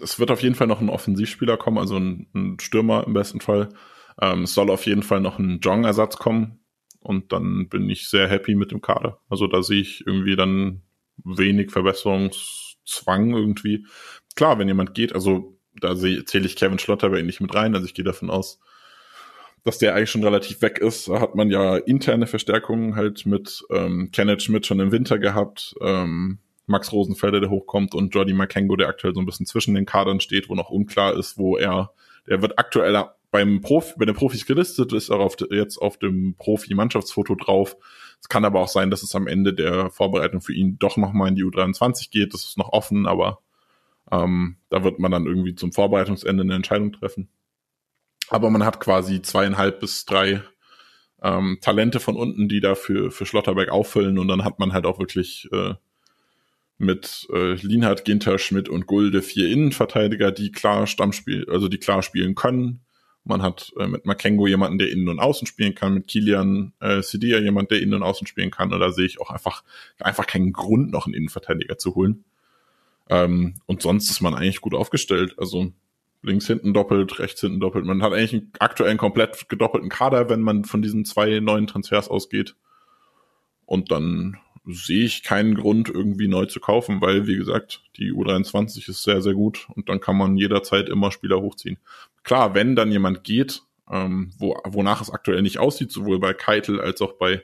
Es 0.00 0.20
wird 0.20 0.30
auf 0.30 0.42
jeden 0.42 0.54
Fall 0.54 0.68
noch 0.68 0.80
ein 0.80 0.90
Offensivspieler 0.90 1.56
kommen, 1.56 1.78
also 1.78 1.96
ein, 1.96 2.28
ein 2.34 2.60
Stürmer 2.60 3.04
im 3.06 3.14
besten 3.14 3.40
Fall. 3.40 3.70
Ähm, 4.20 4.44
es 4.44 4.54
soll 4.54 4.70
auf 4.70 4.86
jeden 4.86 5.02
Fall 5.02 5.20
noch 5.20 5.38
ein 5.38 5.58
Jong-Ersatz 5.60 6.18
kommen 6.18 6.60
und 7.00 7.32
dann 7.32 7.68
bin 7.68 7.90
ich 7.90 8.08
sehr 8.08 8.28
happy 8.28 8.54
mit 8.54 8.70
dem 8.70 8.80
Kader. 8.80 9.20
Also 9.28 9.48
da 9.48 9.62
sehe 9.62 9.80
ich 9.80 10.06
irgendwie 10.06 10.36
dann 10.36 10.82
wenig 11.24 11.72
Verbesserungszwang 11.72 13.34
irgendwie. 13.34 13.86
Klar, 14.36 14.58
wenn 14.58 14.68
jemand 14.68 14.94
geht, 14.94 15.14
also 15.14 15.58
da 15.80 15.96
zähle 15.96 16.46
ich 16.46 16.56
Kevin 16.56 16.78
Schlotterbeck 16.78 17.24
nicht 17.24 17.40
mit 17.40 17.54
rein, 17.54 17.74
also 17.74 17.86
ich 17.86 17.94
gehe 17.94 18.04
davon 18.04 18.30
aus, 18.30 18.60
dass 19.64 19.78
der 19.78 19.94
eigentlich 19.94 20.10
schon 20.10 20.24
relativ 20.24 20.62
weg 20.62 20.78
ist. 20.78 21.08
Da 21.08 21.20
hat 21.20 21.34
man 21.34 21.50
ja 21.50 21.76
interne 21.76 22.26
Verstärkungen 22.26 22.96
halt 22.96 23.26
mit 23.26 23.62
ähm, 23.70 24.10
Kenneth 24.12 24.42
Schmidt 24.42 24.66
schon 24.66 24.80
im 24.80 24.92
Winter 24.92 25.18
gehabt, 25.18 25.74
ähm, 25.80 26.38
Max 26.66 26.92
Rosenfelder, 26.92 27.40
der 27.40 27.50
hochkommt 27.50 27.94
und 27.94 28.14
Jordi 28.14 28.34
Makengo, 28.34 28.76
der 28.76 28.88
aktuell 28.88 29.14
so 29.14 29.20
ein 29.20 29.26
bisschen 29.26 29.46
zwischen 29.46 29.74
den 29.74 29.86
Kadern 29.86 30.20
steht, 30.20 30.48
wo 30.48 30.54
noch 30.54 30.70
unklar 30.70 31.14
ist, 31.16 31.38
wo 31.38 31.56
er, 31.56 31.92
der 32.26 32.42
wird 32.42 32.58
aktuell 32.58 33.04
beim 33.30 33.60
Profi, 33.60 33.94
bei 33.98 34.04
den 34.04 34.14
Profis 34.14 34.46
gelistet, 34.46 34.92
ist 34.92 35.10
auch 35.10 35.20
auf, 35.20 35.36
jetzt 35.50 35.78
auf 35.78 35.98
dem 35.98 36.34
Profi-Mannschaftsfoto 36.38 37.34
drauf. 37.34 37.76
Es 38.20 38.28
kann 38.28 38.44
aber 38.44 38.60
auch 38.60 38.68
sein, 38.68 38.90
dass 38.90 39.02
es 39.02 39.14
am 39.14 39.26
Ende 39.26 39.54
der 39.54 39.90
Vorbereitung 39.90 40.40
für 40.40 40.54
ihn 40.54 40.78
doch 40.78 40.96
nochmal 40.96 41.28
in 41.28 41.34
die 41.34 41.44
U23 41.44 42.10
geht. 42.10 42.34
Das 42.34 42.44
ist 42.44 42.58
noch 42.58 42.72
offen, 42.72 43.06
aber 43.06 43.40
ähm, 44.10 44.56
da 44.70 44.82
wird 44.84 44.98
man 44.98 45.10
dann 45.10 45.26
irgendwie 45.26 45.54
zum 45.54 45.72
Vorbereitungsende 45.72 46.42
eine 46.42 46.54
Entscheidung 46.54 46.92
treffen. 46.92 47.28
Aber 48.30 48.50
man 48.50 48.64
hat 48.64 48.80
quasi 48.80 49.22
zweieinhalb 49.22 49.80
bis 49.80 50.04
drei 50.04 50.42
ähm, 51.22 51.58
Talente 51.60 52.00
von 52.00 52.16
unten, 52.16 52.48
die 52.48 52.60
da 52.60 52.74
für, 52.74 53.10
für 53.10 53.26
Schlotterberg 53.26 53.70
auffüllen 53.70 54.18
und 54.18 54.28
dann 54.28 54.44
hat 54.44 54.58
man 54.58 54.72
halt 54.72 54.86
auch 54.86 54.98
wirklich 54.98 55.48
äh, 55.52 55.74
mit 56.78 57.26
äh, 57.32 57.54
Lienhardt, 57.54 58.04
Ginter, 58.04 58.38
Schmidt 58.38 58.68
und 58.68 58.86
Gulde 58.86 59.20
vier 59.20 59.48
Innenverteidiger, 59.48 60.30
die 60.30 60.52
klar 60.52 60.86
Stammspiel, 60.86 61.46
also 61.50 61.68
die 61.68 61.78
klar 61.78 62.02
spielen 62.02 62.36
können. 62.36 62.80
Man 63.24 63.42
hat 63.42 63.72
äh, 63.78 63.88
mit 63.88 64.06
Makengo 64.06 64.46
jemanden, 64.46 64.78
der 64.78 64.90
innen 64.90 65.08
und 65.08 65.18
außen 65.18 65.46
spielen 65.46 65.74
kann, 65.74 65.94
mit 65.94 66.06
Kilian 66.06 66.72
äh, 66.80 67.02
Sidia 67.02 67.38
jemand, 67.40 67.70
der 67.70 67.82
innen 67.82 67.94
und 67.94 68.02
außen 68.04 68.26
spielen 68.26 68.50
kann. 68.50 68.72
Und 68.72 68.78
da 68.78 68.90
sehe 68.92 69.06
ich 69.06 69.20
auch 69.20 69.30
einfach, 69.30 69.64
einfach 69.98 70.26
keinen 70.26 70.52
Grund, 70.52 70.92
noch 70.92 71.06
einen 71.06 71.14
Innenverteidiger 71.14 71.76
zu 71.78 71.94
holen. 71.96 72.24
Ähm, 73.10 73.54
und 73.66 73.82
sonst 73.82 74.08
ist 74.10 74.20
man 74.20 74.34
eigentlich 74.34 74.60
gut 74.60 74.74
aufgestellt. 74.74 75.34
Also 75.36 75.72
links 76.22 76.46
hinten 76.46 76.74
doppelt, 76.74 77.18
rechts 77.18 77.40
hinten 77.40 77.60
doppelt. 77.60 77.84
Man 77.84 78.02
hat 78.02 78.12
eigentlich 78.12 78.34
einen 78.34 78.52
aktuellen 78.58 78.98
komplett 78.98 79.48
gedoppelten 79.48 79.88
Kader, 79.88 80.28
wenn 80.28 80.40
man 80.40 80.64
von 80.64 80.82
diesen 80.82 81.04
zwei 81.04 81.40
neuen 81.40 81.66
Transfers 81.66 82.08
ausgeht. 82.08 82.56
Und 83.66 83.90
dann 83.90 84.38
sehe 84.64 85.04
ich 85.04 85.22
keinen 85.22 85.54
Grund, 85.54 85.88
irgendwie 85.88 86.28
neu 86.28 86.46
zu 86.46 86.60
kaufen, 86.60 87.00
weil, 87.00 87.26
wie 87.26 87.36
gesagt, 87.36 87.82
die 87.96 88.12
U23 88.12 88.88
ist 88.88 89.02
sehr, 89.02 89.22
sehr 89.22 89.34
gut 89.34 89.66
und 89.74 89.88
dann 89.88 90.00
kann 90.00 90.16
man 90.16 90.36
jederzeit 90.36 90.88
immer 90.88 91.10
Spieler 91.10 91.40
hochziehen. 91.40 91.78
Klar, 92.22 92.54
wenn 92.54 92.76
dann 92.76 92.92
jemand 92.92 93.24
geht, 93.24 93.62
ähm, 93.90 94.32
wo, 94.38 94.56
wonach 94.64 95.00
es 95.00 95.10
aktuell 95.10 95.42
nicht 95.42 95.58
aussieht, 95.58 95.90
sowohl 95.90 96.18
bei 96.18 96.34
Keitel 96.34 96.80
als 96.80 97.00
auch 97.00 97.14
bei 97.14 97.42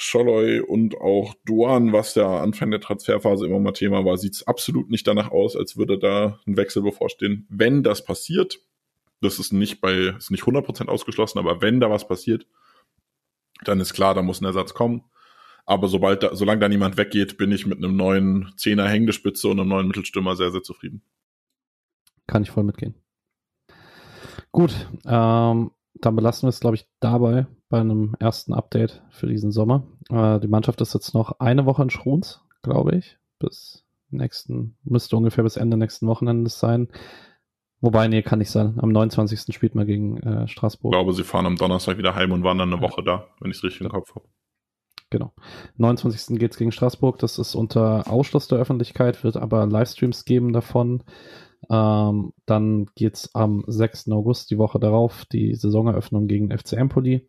Scholloy 0.00 0.60
und 0.60 0.96
auch 1.00 1.34
Duan, 1.44 1.92
was 1.92 2.14
ja 2.14 2.40
Anfang 2.40 2.70
der 2.70 2.80
Transferphase 2.80 3.44
immer 3.46 3.58
mal 3.58 3.72
Thema 3.72 4.04
war, 4.04 4.16
sieht 4.16 4.34
es 4.34 4.46
absolut 4.46 4.90
nicht 4.90 5.04
danach 5.08 5.32
aus, 5.32 5.56
als 5.56 5.76
würde 5.76 5.98
da 5.98 6.38
ein 6.46 6.56
Wechsel 6.56 6.82
bevorstehen. 6.82 7.48
Wenn 7.50 7.82
das 7.82 8.04
passiert, 8.04 8.60
das 9.20 9.40
ist 9.40 9.52
nicht 9.52 9.80
bei, 9.80 10.14
ist 10.16 10.30
nicht 10.30 10.44
100% 10.44 10.86
ausgeschlossen, 10.86 11.40
aber 11.40 11.62
wenn 11.62 11.80
da 11.80 11.90
was 11.90 12.06
passiert, 12.06 12.46
dann 13.64 13.80
ist 13.80 13.92
klar, 13.92 14.14
da 14.14 14.22
muss 14.22 14.40
ein 14.40 14.44
Ersatz 14.44 14.72
kommen. 14.72 15.02
Aber 15.66 15.88
sobald 15.88 16.22
da, 16.22 16.36
solange 16.36 16.60
da 16.60 16.68
niemand 16.68 16.96
weggeht, 16.96 17.36
bin 17.36 17.50
ich 17.50 17.66
mit 17.66 17.78
einem 17.78 17.96
neuen 17.96 18.52
Zehner 18.56 18.86
Hängespitze 18.86 19.48
und 19.48 19.58
einem 19.58 19.68
neuen 19.68 19.88
Mittelstürmer 19.88 20.36
sehr, 20.36 20.52
sehr 20.52 20.62
zufrieden. 20.62 21.02
Kann 22.28 22.44
ich 22.44 22.52
voll 22.52 22.62
mitgehen. 22.62 22.94
Gut, 24.52 24.88
ähm, 25.04 25.72
dann 25.94 26.16
belassen 26.16 26.46
wir 26.46 26.50
es, 26.50 26.60
glaube 26.60 26.76
ich, 26.76 26.86
dabei 27.00 27.48
bei 27.68 27.80
einem 27.80 28.14
ersten 28.18 28.54
Update 28.54 29.02
für 29.10 29.26
diesen 29.26 29.52
Sommer. 29.52 29.84
Äh, 30.10 30.40
die 30.40 30.48
Mannschaft 30.48 30.80
ist 30.80 30.94
jetzt 30.94 31.14
noch 31.14 31.40
eine 31.40 31.66
Woche 31.66 31.82
in 31.82 31.90
Schruns, 31.90 32.40
glaube 32.62 32.96
ich. 32.96 33.18
Bis 33.38 33.84
nächsten, 34.10 34.76
müsste 34.84 35.16
ungefähr 35.16 35.44
bis 35.44 35.56
Ende 35.56 35.76
nächsten 35.76 36.06
Wochenendes 36.06 36.58
sein. 36.58 36.88
Wobei, 37.80 38.08
nee, 38.08 38.22
kann 38.22 38.40
nicht 38.40 38.50
sein. 38.50 38.74
Am 38.80 38.90
29. 38.90 39.54
spielt 39.54 39.74
man 39.74 39.86
gegen 39.86 40.16
äh, 40.18 40.48
Straßburg. 40.48 40.92
Ich 40.92 40.98
glaube, 40.98 41.12
sie 41.12 41.22
fahren 41.22 41.46
am 41.46 41.56
Donnerstag 41.56 41.98
wieder 41.98 42.14
heim 42.14 42.32
und 42.32 42.42
waren 42.42 42.58
dann 42.58 42.72
eine 42.72 42.82
Woche 42.82 43.04
da, 43.04 43.28
wenn 43.40 43.50
ich 43.50 43.58
es 43.58 43.62
richtig 43.62 43.80
ja. 43.80 43.86
im 43.86 43.92
Kopf 43.92 44.14
habe. 44.14 44.26
Genau. 45.10 45.32
29. 45.76 46.38
geht's 46.38 46.58
gegen 46.58 46.72
Straßburg. 46.72 47.18
Das 47.18 47.38
ist 47.38 47.54
unter 47.54 48.10
Ausschluss 48.10 48.48
der 48.48 48.58
Öffentlichkeit, 48.58 49.22
wird 49.24 49.36
aber 49.36 49.66
Livestreams 49.66 50.24
geben 50.24 50.52
davon. 50.52 51.04
Ähm, 51.70 52.32
dann 52.46 52.86
geht's 52.94 53.34
am 53.34 53.64
6. 53.66 54.10
August, 54.10 54.50
die 54.50 54.58
Woche 54.58 54.78
darauf, 54.78 55.24
die 55.26 55.54
Saisoneröffnung 55.54 56.26
gegen 56.26 56.56
FC 56.56 56.74
Empoli. 56.74 57.28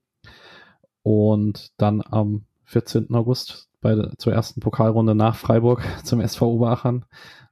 Und 1.03 1.71
dann 1.77 2.01
am 2.01 2.45
14. 2.65 3.13
August 3.13 3.69
bei 3.81 3.95
der, 3.95 4.11
zur 4.17 4.33
ersten 4.33 4.59
Pokalrunde 4.59 5.15
nach 5.15 5.35
Freiburg 5.35 5.83
zum 6.03 6.19
SV 6.19 6.47
Oberachern 6.47 7.05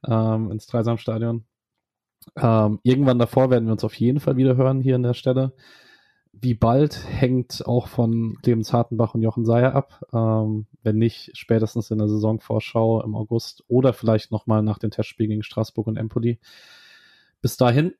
ähm, 0.06 0.50
ins 0.50 0.66
Dreisamstadion. 0.66 1.44
Ähm, 2.36 2.80
irgendwann 2.82 3.18
davor 3.18 3.50
werden 3.50 3.66
wir 3.66 3.72
uns 3.72 3.84
auf 3.84 3.94
jeden 3.94 4.20
Fall 4.20 4.36
wieder 4.36 4.56
hören 4.56 4.80
hier 4.80 4.96
an 4.96 5.02
der 5.02 5.14
Stelle. 5.14 5.52
Wie 6.32 6.54
bald 6.54 7.04
hängt 7.08 7.66
auch 7.66 7.88
von 7.88 8.36
Clemens 8.42 8.72
Hartenbach 8.72 9.14
und 9.14 9.22
Jochen 9.22 9.44
Seyer 9.44 9.74
ab. 9.74 10.04
Ähm, 10.12 10.66
wenn 10.82 10.96
nicht, 10.96 11.30
spätestens 11.34 11.90
in 11.90 11.98
der 11.98 12.08
Saisonvorschau 12.08 13.02
im 13.02 13.16
August 13.16 13.64
oder 13.66 13.92
vielleicht 13.92 14.30
nochmal 14.30 14.62
nach 14.62 14.78
den 14.78 14.90
Testspielen 14.90 15.30
gegen 15.30 15.42
Straßburg 15.42 15.86
und 15.86 15.96
Empoli. 15.96 16.38
Bis 17.40 17.56
dahin 17.56 17.94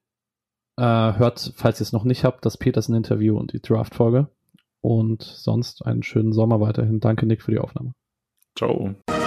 äh, 0.77 0.83
hört, 0.83 1.53
falls 1.57 1.81
ihr 1.81 1.85
es 1.85 1.93
noch 1.93 2.05
nicht 2.05 2.25
habt, 2.25 2.45
das 2.45 2.59
Petersen-Interview 2.59 3.37
und 3.37 3.53
die 3.53 3.61
Draft-Folge. 3.61 4.29
Und 4.81 5.23
sonst 5.23 5.85
einen 5.85 6.03
schönen 6.03 6.33
Sommer 6.33 6.61
weiterhin. 6.61 7.01
Danke, 7.01 7.27
Nick, 7.27 7.43
für 7.43 7.51
die 7.51 7.59
Aufnahme. 7.59 7.93
Ciao. 8.57 8.95
So 9.09 9.19